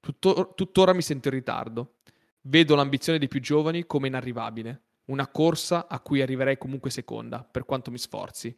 [0.00, 2.00] Tuttor- tuttora mi sento in ritardo.
[2.42, 7.64] Vedo l'ambizione dei più giovani come inarrivabile, una corsa a cui arriverei comunque seconda, per
[7.64, 8.56] quanto mi sforzi.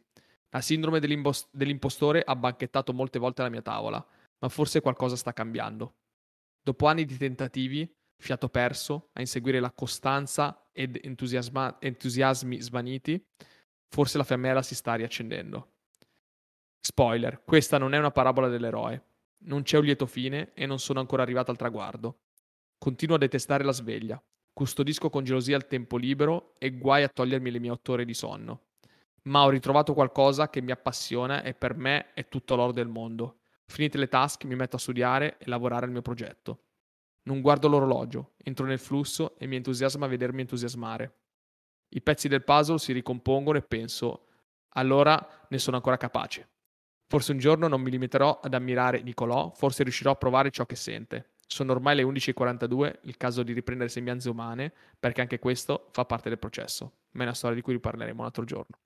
[0.49, 4.05] La sindrome dell'impostore ha banchettato molte volte la mia tavola,
[4.39, 5.95] ma forse qualcosa sta cambiando.
[6.61, 13.25] Dopo anni di tentativi, fiato perso, a inseguire la costanza ed entusiasma- entusiasmi svaniti,
[13.87, 15.71] forse la fiammella si sta riaccendendo.
[16.79, 19.05] Spoiler, questa non è una parabola dell'eroe.
[19.43, 22.19] Non c'è un lieto fine e non sono ancora arrivato al traguardo.
[22.77, 24.21] Continuo a detestare la sveglia.
[24.53, 28.13] Custodisco con gelosia il tempo libero e guai a togliermi le mie otto ore di
[28.13, 28.67] sonno.
[29.23, 33.39] Ma ho ritrovato qualcosa che mi appassiona e per me è tutto l'oro del mondo.
[33.65, 36.63] Finite le task, mi metto a studiare e lavorare al mio progetto.
[37.23, 41.15] Non guardo l'orologio, entro nel flusso e mi entusiasma vedermi entusiasmare.
[41.89, 44.27] I pezzi del puzzle si ricompongono e penso,
[44.69, 46.49] allora ne sono ancora capace.
[47.07, 50.75] Forse un giorno non mi limiterò ad ammirare Nicolò, forse riuscirò a provare ciò che
[50.75, 51.31] sente.
[51.51, 56.29] Sono ormai le 11.42, il caso di riprendere sembianze umane, perché anche questo fa parte
[56.29, 56.99] del processo.
[57.11, 58.79] Ma è una storia di cui riparleremo un altro giorno.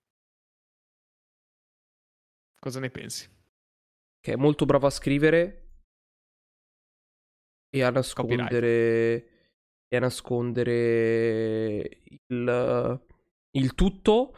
[2.59, 3.29] Cosa ne pensi?
[4.19, 5.73] Che è molto bravo a scrivere
[7.69, 9.29] e a nascondere,
[9.87, 13.01] e a nascondere il,
[13.51, 14.37] il tutto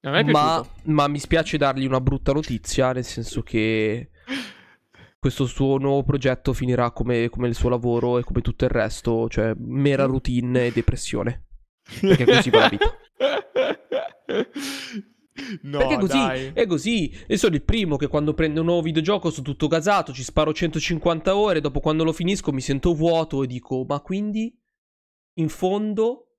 [0.00, 4.10] ma, ma, mi spiace dargli una brutta notizia, nel senso che
[5.22, 9.28] questo suo nuovo progetto finirà come, come, il suo lavoro e come tutto il resto,
[9.28, 11.46] cioè mera routine e depressione.
[12.00, 12.96] Perché così va la vita.
[15.62, 16.50] No, Perché così, dai.
[16.52, 17.24] è così.
[17.28, 20.52] E sono il primo che quando prende un nuovo videogioco sono tutto gasato, ci sparo
[20.52, 24.52] 150 ore, dopo quando lo finisco mi sento vuoto e dico, ma quindi,
[25.38, 26.38] in fondo,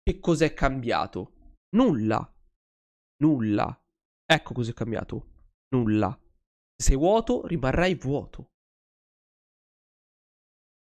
[0.00, 1.56] che cos'è cambiato?
[1.70, 2.32] Nulla.
[3.16, 3.84] Nulla.
[4.24, 5.26] Ecco cos'è cambiato.
[5.70, 6.16] Nulla.
[6.76, 8.50] Se sei vuoto, rimarrai vuoto.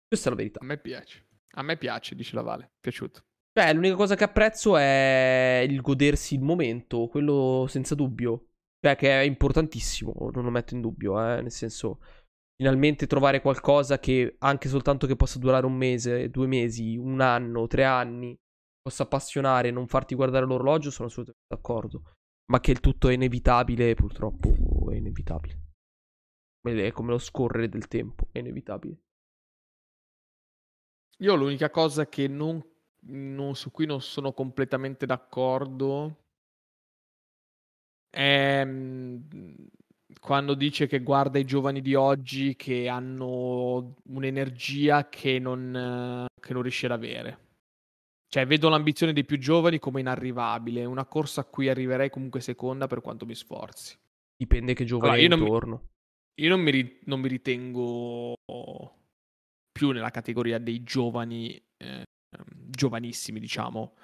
[0.07, 0.59] Questa è la verità.
[0.61, 1.27] A me piace.
[1.55, 2.71] A me piace, dice la Vale.
[2.79, 3.21] Piaciuto.
[3.51, 8.49] Beh, l'unica cosa che apprezzo è il godersi il momento, quello senza dubbio.
[8.79, 11.41] Cioè, che è importantissimo, non lo metto in dubbio, eh.
[11.41, 11.99] Nel senso,
[12.55, 17.65] finalmente trovare qualcosa che, anche soltanto che possa durare un mese, due mesi, un anno,
[17.67, 18.37] tre anni,
[18.79, 22.03] possa appassionare e non farti guardare l'orologio, sono assolutamente d'accordo.
[22.51, 25.66] Ma che il tutto è inevitabile, purtroppo è inevitabile.
[26.71, 28.97] È come lo scorrere del tempo, è inevitabile.
[31.19, 32.63] Io l'unica cosa che non,
[33.07, 36.25] non, su cui non sono completamente d'accordo
[38.09, 39.17] è mm,
[40.19, 46.61] quando dice che guarda i giovani di oggi che hanno un'energia che non, che non
[46.61, 47.45] riesce ad avere.
[48.29, 52.87] Cioè, vedo l'ambizione dei più giovani come inarrivabile, una corsa a cui arriverei comunque seconda
[52.87, 53.97] per quanto mi sforzi.
[54.35, 55.75] Dipende che giovane allora, intorno.
[55.75, 55.96] Mi,
[56.39, 58.35] io non mi, ri, non mi, ritengo
[59.71, 62.03] più nella categoria dei giovani, eh,
[62.69, 63.95] giovanissimi, diciamo.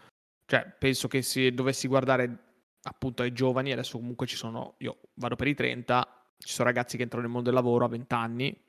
[0.45, 2.51] Cioè, penso che se dovessi guardare
[2.83, 6.97] appunto ai giovani, adesso comunque ci sono, io vado per i 30, ci sono ragazzi
[6.97, 8.61] che entrano nel mondo del lavoro a 20 anni,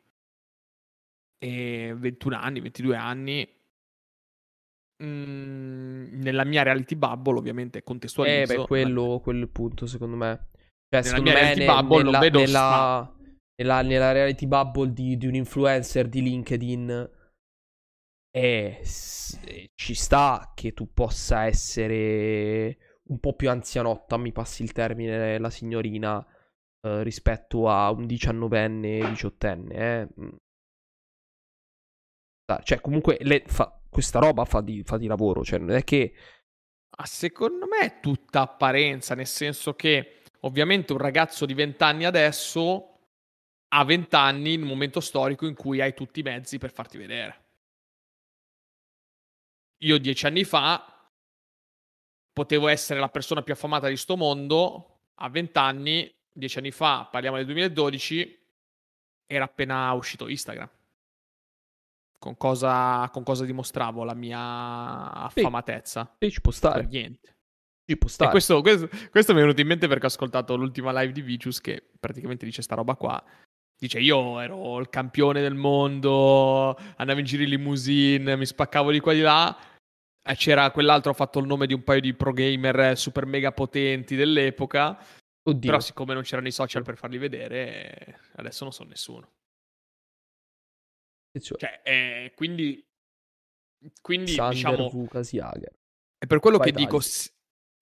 [1.38, 3.62] e 21 anni, 22 anni,
[5.02, 8.52] Mhmm, nella mia reality bubble, ovviamente contestualizzo.
[8.52, 10.48] Eh, beh, quello, quello è il punto, secondo me.
[10.88, 13.14] Cioè, nella secondo mia me, reality ne, bubble nella, vedo nella,
[13.56, 17.10] nella, nella, reality bubble di, di, un influencer di LinkedIn.
[18.30, 18.80] Eh,
[19.74, 22.78] ci sta che tu possa essere
[23.08, 26.24] un po' più anzianotta, mi passi il termine, la signorina,
[26.84, 29.74] eh, rispetto a un diciannovenne, diciottenne.
[29.74, 30.08] Eh.
[30.20, 30.36] Mm.
[32.62, 36.14] Cioè, comunque, le, fa, questa roba fa di, fa di lavoro, cioè non è che...
[36.96, 42.04] Ah, secondo me è tutta apparenza, nel senso che ovviamente un ragazzo di 20 anni
[42.04, 42.93] adesso
[43.74, 46.96] ha 20 anni in un momento storico in cui hai tutti i mezzi per farti
[46.96, 47.42] vedere.
[49.78, 51.10] Io dieci anni fa
[52.32, 57.08] potevo essere la persona più affamata di sto mondo, a 20 anni, dieci anni fa,
[57.10, 58.42] parliamo del 2012,
[59.26, 60.70] era appena uscito Instagram
[62.24, 66.16] con cosa, con cosa dimostravo la mia affamatezza?
[66.18, 66.86] Sì, ci può stare.
[66.86, 67.36] Niente.
[67.84, 68.30] Ci può stare.
[68.30, 71.20] E questo, questo, questo, mi è venuto in mente perché ho ascoltato l'ultima live di
[71.20, 73.22] Vicious che praticamente dice sta roba qua.
[73.76, 79.00] Dice io ero il campione del mondo, andavo in giro in limousine, mi spaccavo di
[79.00, 79.58] qua e di là.
[80.26, 83.52] E c'era quell'altro, ha fatto il nome di un paio di pro gamer super mega
[83.52, 84.96] potenti dell'epoca.
[85.46, 85.70] Oddio.
[85.70, 89.32] Però siccome non c'erano i social per farli vedere, adesso non so nessuno.
[91.38, 92.82] Cioè, eh, quindi
[94.00, 95.72] Quindi, Sander diciamo, Vukas Jager.
[96.16, 96.90] è per quello che Vitality.
[96.90, 97.04] dico...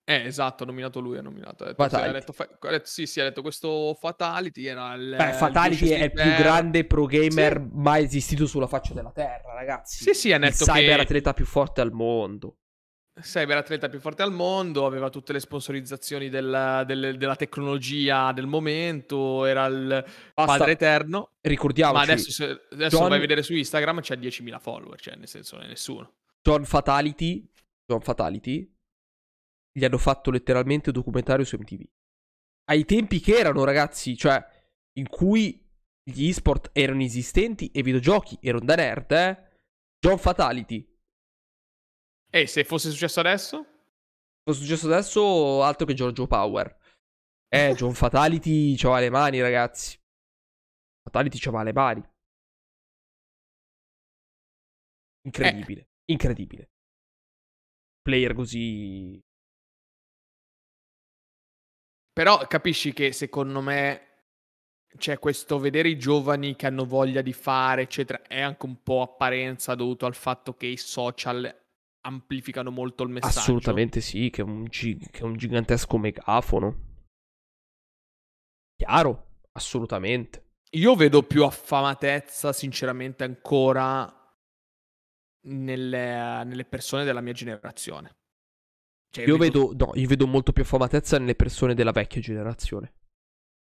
[0.05, 1.63] Eh, esatto, ha nominato lui, ha nominato.
[1.63, 5.15] Ha detto, sì, ha detto, ha detto- sì, sì, ha detto questo Fatality era il...
[5.17, 9.13] Beh, il Fatality pesce è il più grande pro gamer mai esistito sulla faccia della
[9.13, 10.03] terra, ragazzi.
[10.03, 12.57] Sì, sì, ha il detto cyber che atleta più forte al mondo.
[13.21, 18.47] cyber atleta più forte al mondo, aveva tutte le sponsorizzazioni del- del- della tecnologia del
[18.47, 19.87] momento, era il
[20.35, 21.33] Basta, padre eterno.
[21.43, 25.15] ricordiamoci, Ma adesso, se, adesso John- vai a vedere su Instagram c'ha 10.000 follower, cioè
[25.15, 26.13] nel senso non è nessuno.
[26.43, 27.47] John Fatality,
[27.87, 28.72] John Fatality,
[29.73, 31.85] gli hanno fatto letteralmente un documentario su MTV.
[32.71, 34.45] Ai tempi che erano, ragazzi, cioè,
[34.99, 35.59] in cui
[36.05, 39.51] gli esport erano esistenti e i videogiochi erano da nerd, eh?
[39.99, 40.89] John Fatality.
[42.31, 43.59] E se fosse successo adesso?
[44.43, 45.63] Cosa è successo adesso?
[45.63, 46.77] Altro che Giorgio Power.
[47.49, 49.99] Eh, John Fatality c'aveva le mani, ragazzi.
[51.03, 52.11] Fatality c'aveva le mani.
[55.25, 55.89] Incredibile.
[56.07, 56.71] Incredibile.
[58.01, 59.21] Player così.
[62.13, 64.09] Però capisci che secondo me
[64.99, 69.03] c'è questo vedere i giovani che hanno voglia di fare, eccetera, è anche un po'
[69.03, 71.61] apparenza dovuto al fatto che i social
[72.03, 73.39] amplificano molto il messaggio.
[73.39, 76.91] Assolutamente sì, che è un, gi- che è un gigantesco megafono.
[78.77, 80.51] Chiaro, assolutamente.
[80.73, 84.13] Io vedo più affamatezza, sinceramente, ancora
[85.47, 88.17] nelle, nelle persone della mia generazione.
[89.13, 92.95] Cioè, Io vedo, no, io vedo molto più affamatezza nelle persone della vecchia generazione.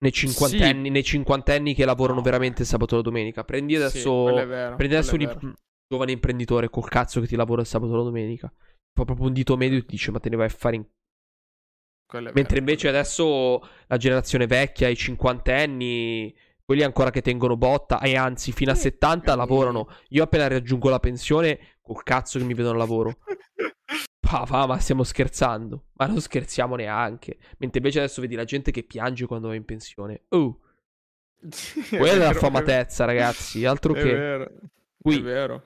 [0.00, 2.24] Nei cinquantenni, nei cinquantenni che lavorano No.
[2.24, 3.44] veramente il sabato e la domenica.
[3.44, 4.24] Prendi Sì, adesso.
[4.46, 5.38] vero, prendi adesso un, vero.
[5.42, 5.54] un
[5.88, 8.52] giovane imprenditore col cazzo che ti lavora il sabato e la domenica.
[8.92, 10.84] Fa proprio un dito medio e ti dice: Ma te ne vai a fare in
[12.10, 16.34] è Mentre vero, invece adesso la generazione vecchia, i cinquantenni,
[16.64, 19.36] quelli ancora che tengono botta, e anzi fino a Sì, 70 sì.
[19.38, 19.88] lavorano.
[20.08, 23.18] Io appena raggiungo la pensione, col cazzo che mi vedono al lavoro.
[24.28, 25.86] Pa, pa, ma stiamo scherzando.
[25.94, 27.38] Ma non scherziamo neanche.
[27.58, 30.24] Mentre invece adesso vedi la gente che piange quando va in pensione.
[30.30, 30.60] Oh,
[31.40, 33.64] è quella è vero, l'affamatezza, ragazzi.
[33.64, 34.12] Altro È che...
[34.12, 34.50] vero, è
[35.00, 35.62] Qui, vero.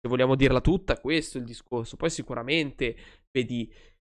[0.00, 1.96] se vogliamo dirla tutta, questo è il discorso.
[1.96, 2.96] Poi sicuramente
[3.32, 3.70] vedi,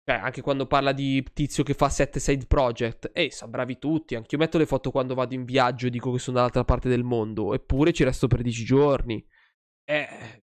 [0.04, 4.16] cioè, anche quando parla di tizio che fa 7 side project, ehi, sa bravi tutti.
[4.16, 7.04] Anch'io metto le foto quando vado in viaggio e dico che sono dall'altra parte del
[7.04, 9.26] mondo, eppure ci resto per 10 giorni.
[9.86, 10.44] Eh,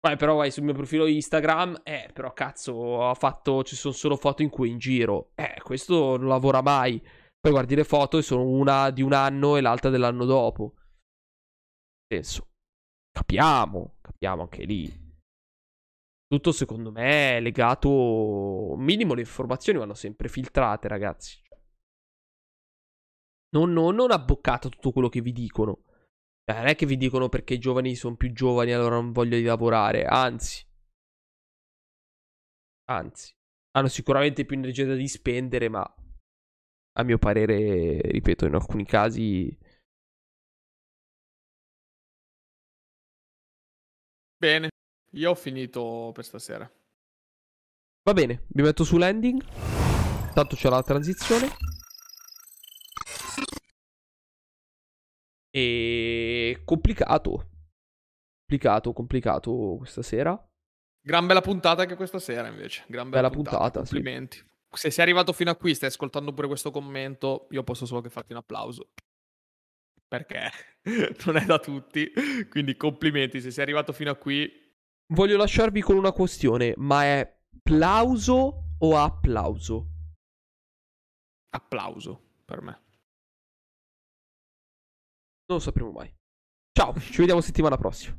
[0.00, 4.16] Poi però vai sul mio profilo Instagram, eh, però cazzo, ho fatto, ci sono solo
[4.16, 5.32] foto in cui in giro.
[5.34, 7.00] Eh, questo non lavora mai.
[7.40, 10.74] Poi guardi le foto e sono una di un anno e l'altra dell'anno dopo.
[12.06, 12.48] Senso,
[13.10, 15.06] capiamo, capiamo anche lì.
[16.26, 18.74] Tutto secondo me è legato.
[18.76, 21.40] Minimo le informazioni vanno sempre filtrate, ragazzi.
[23.50, 25.84] Non, non, non abboccato tutto quello che vi dicono.
[26.48, 29.36] Cioè, non è che vi dicono perché i giovani sono più giovani allora non voglio
[29.36, 30.06] di lavorare.
[30.06, 30.64] Anzi.
[32.86, 33.30] Anzi.
[33.72, 35.82] Hanno sicuramente più energia da dispendere, ma
[36.92, 39.56] a mio parere, ripeto, in alcuni casi
[44.38, 44.68] Bene,
[45.10, 46.70] io ho finito per stasera.
[48.04, 49.44] Va bene, mi metto su landing.
[50.32, 51.67] Tanto c'è la transizione.
[55.50, 57.50] E complicato.
[58.46, 60.40] Complicato, complicato questa sera.
[61.00, 62.84] Gran bella puntata anche questa sera, invece.
[62.88, 63.84] Gran bella, Bella puntata, puntata.
[63.84, 63.94] sì.
[63.94, 64.46] Complimenti.
[64.70, 68.10] Se sei arrivato fino a qui, stai ascoltando pure questo commento, io posso solo che
[68.10, 68.90] farti un applauso.
[70.06, 70.50] Perché
[71.26, 72.10] non è da tutti.
[72.50, 73.40] Quindi complimenti.
[73.40, 74.50] Se sei arrivato fino a qui,
[75.10, 79.86] Voglio lasciarvi con una questione, ma è plauso o applauso?
[81.50, 82.82] applauso per me.
[85.48, 86.14] Non lo sapremo mai.
[86.72, 88.14] Ciao, ci vediamo settimana prossima.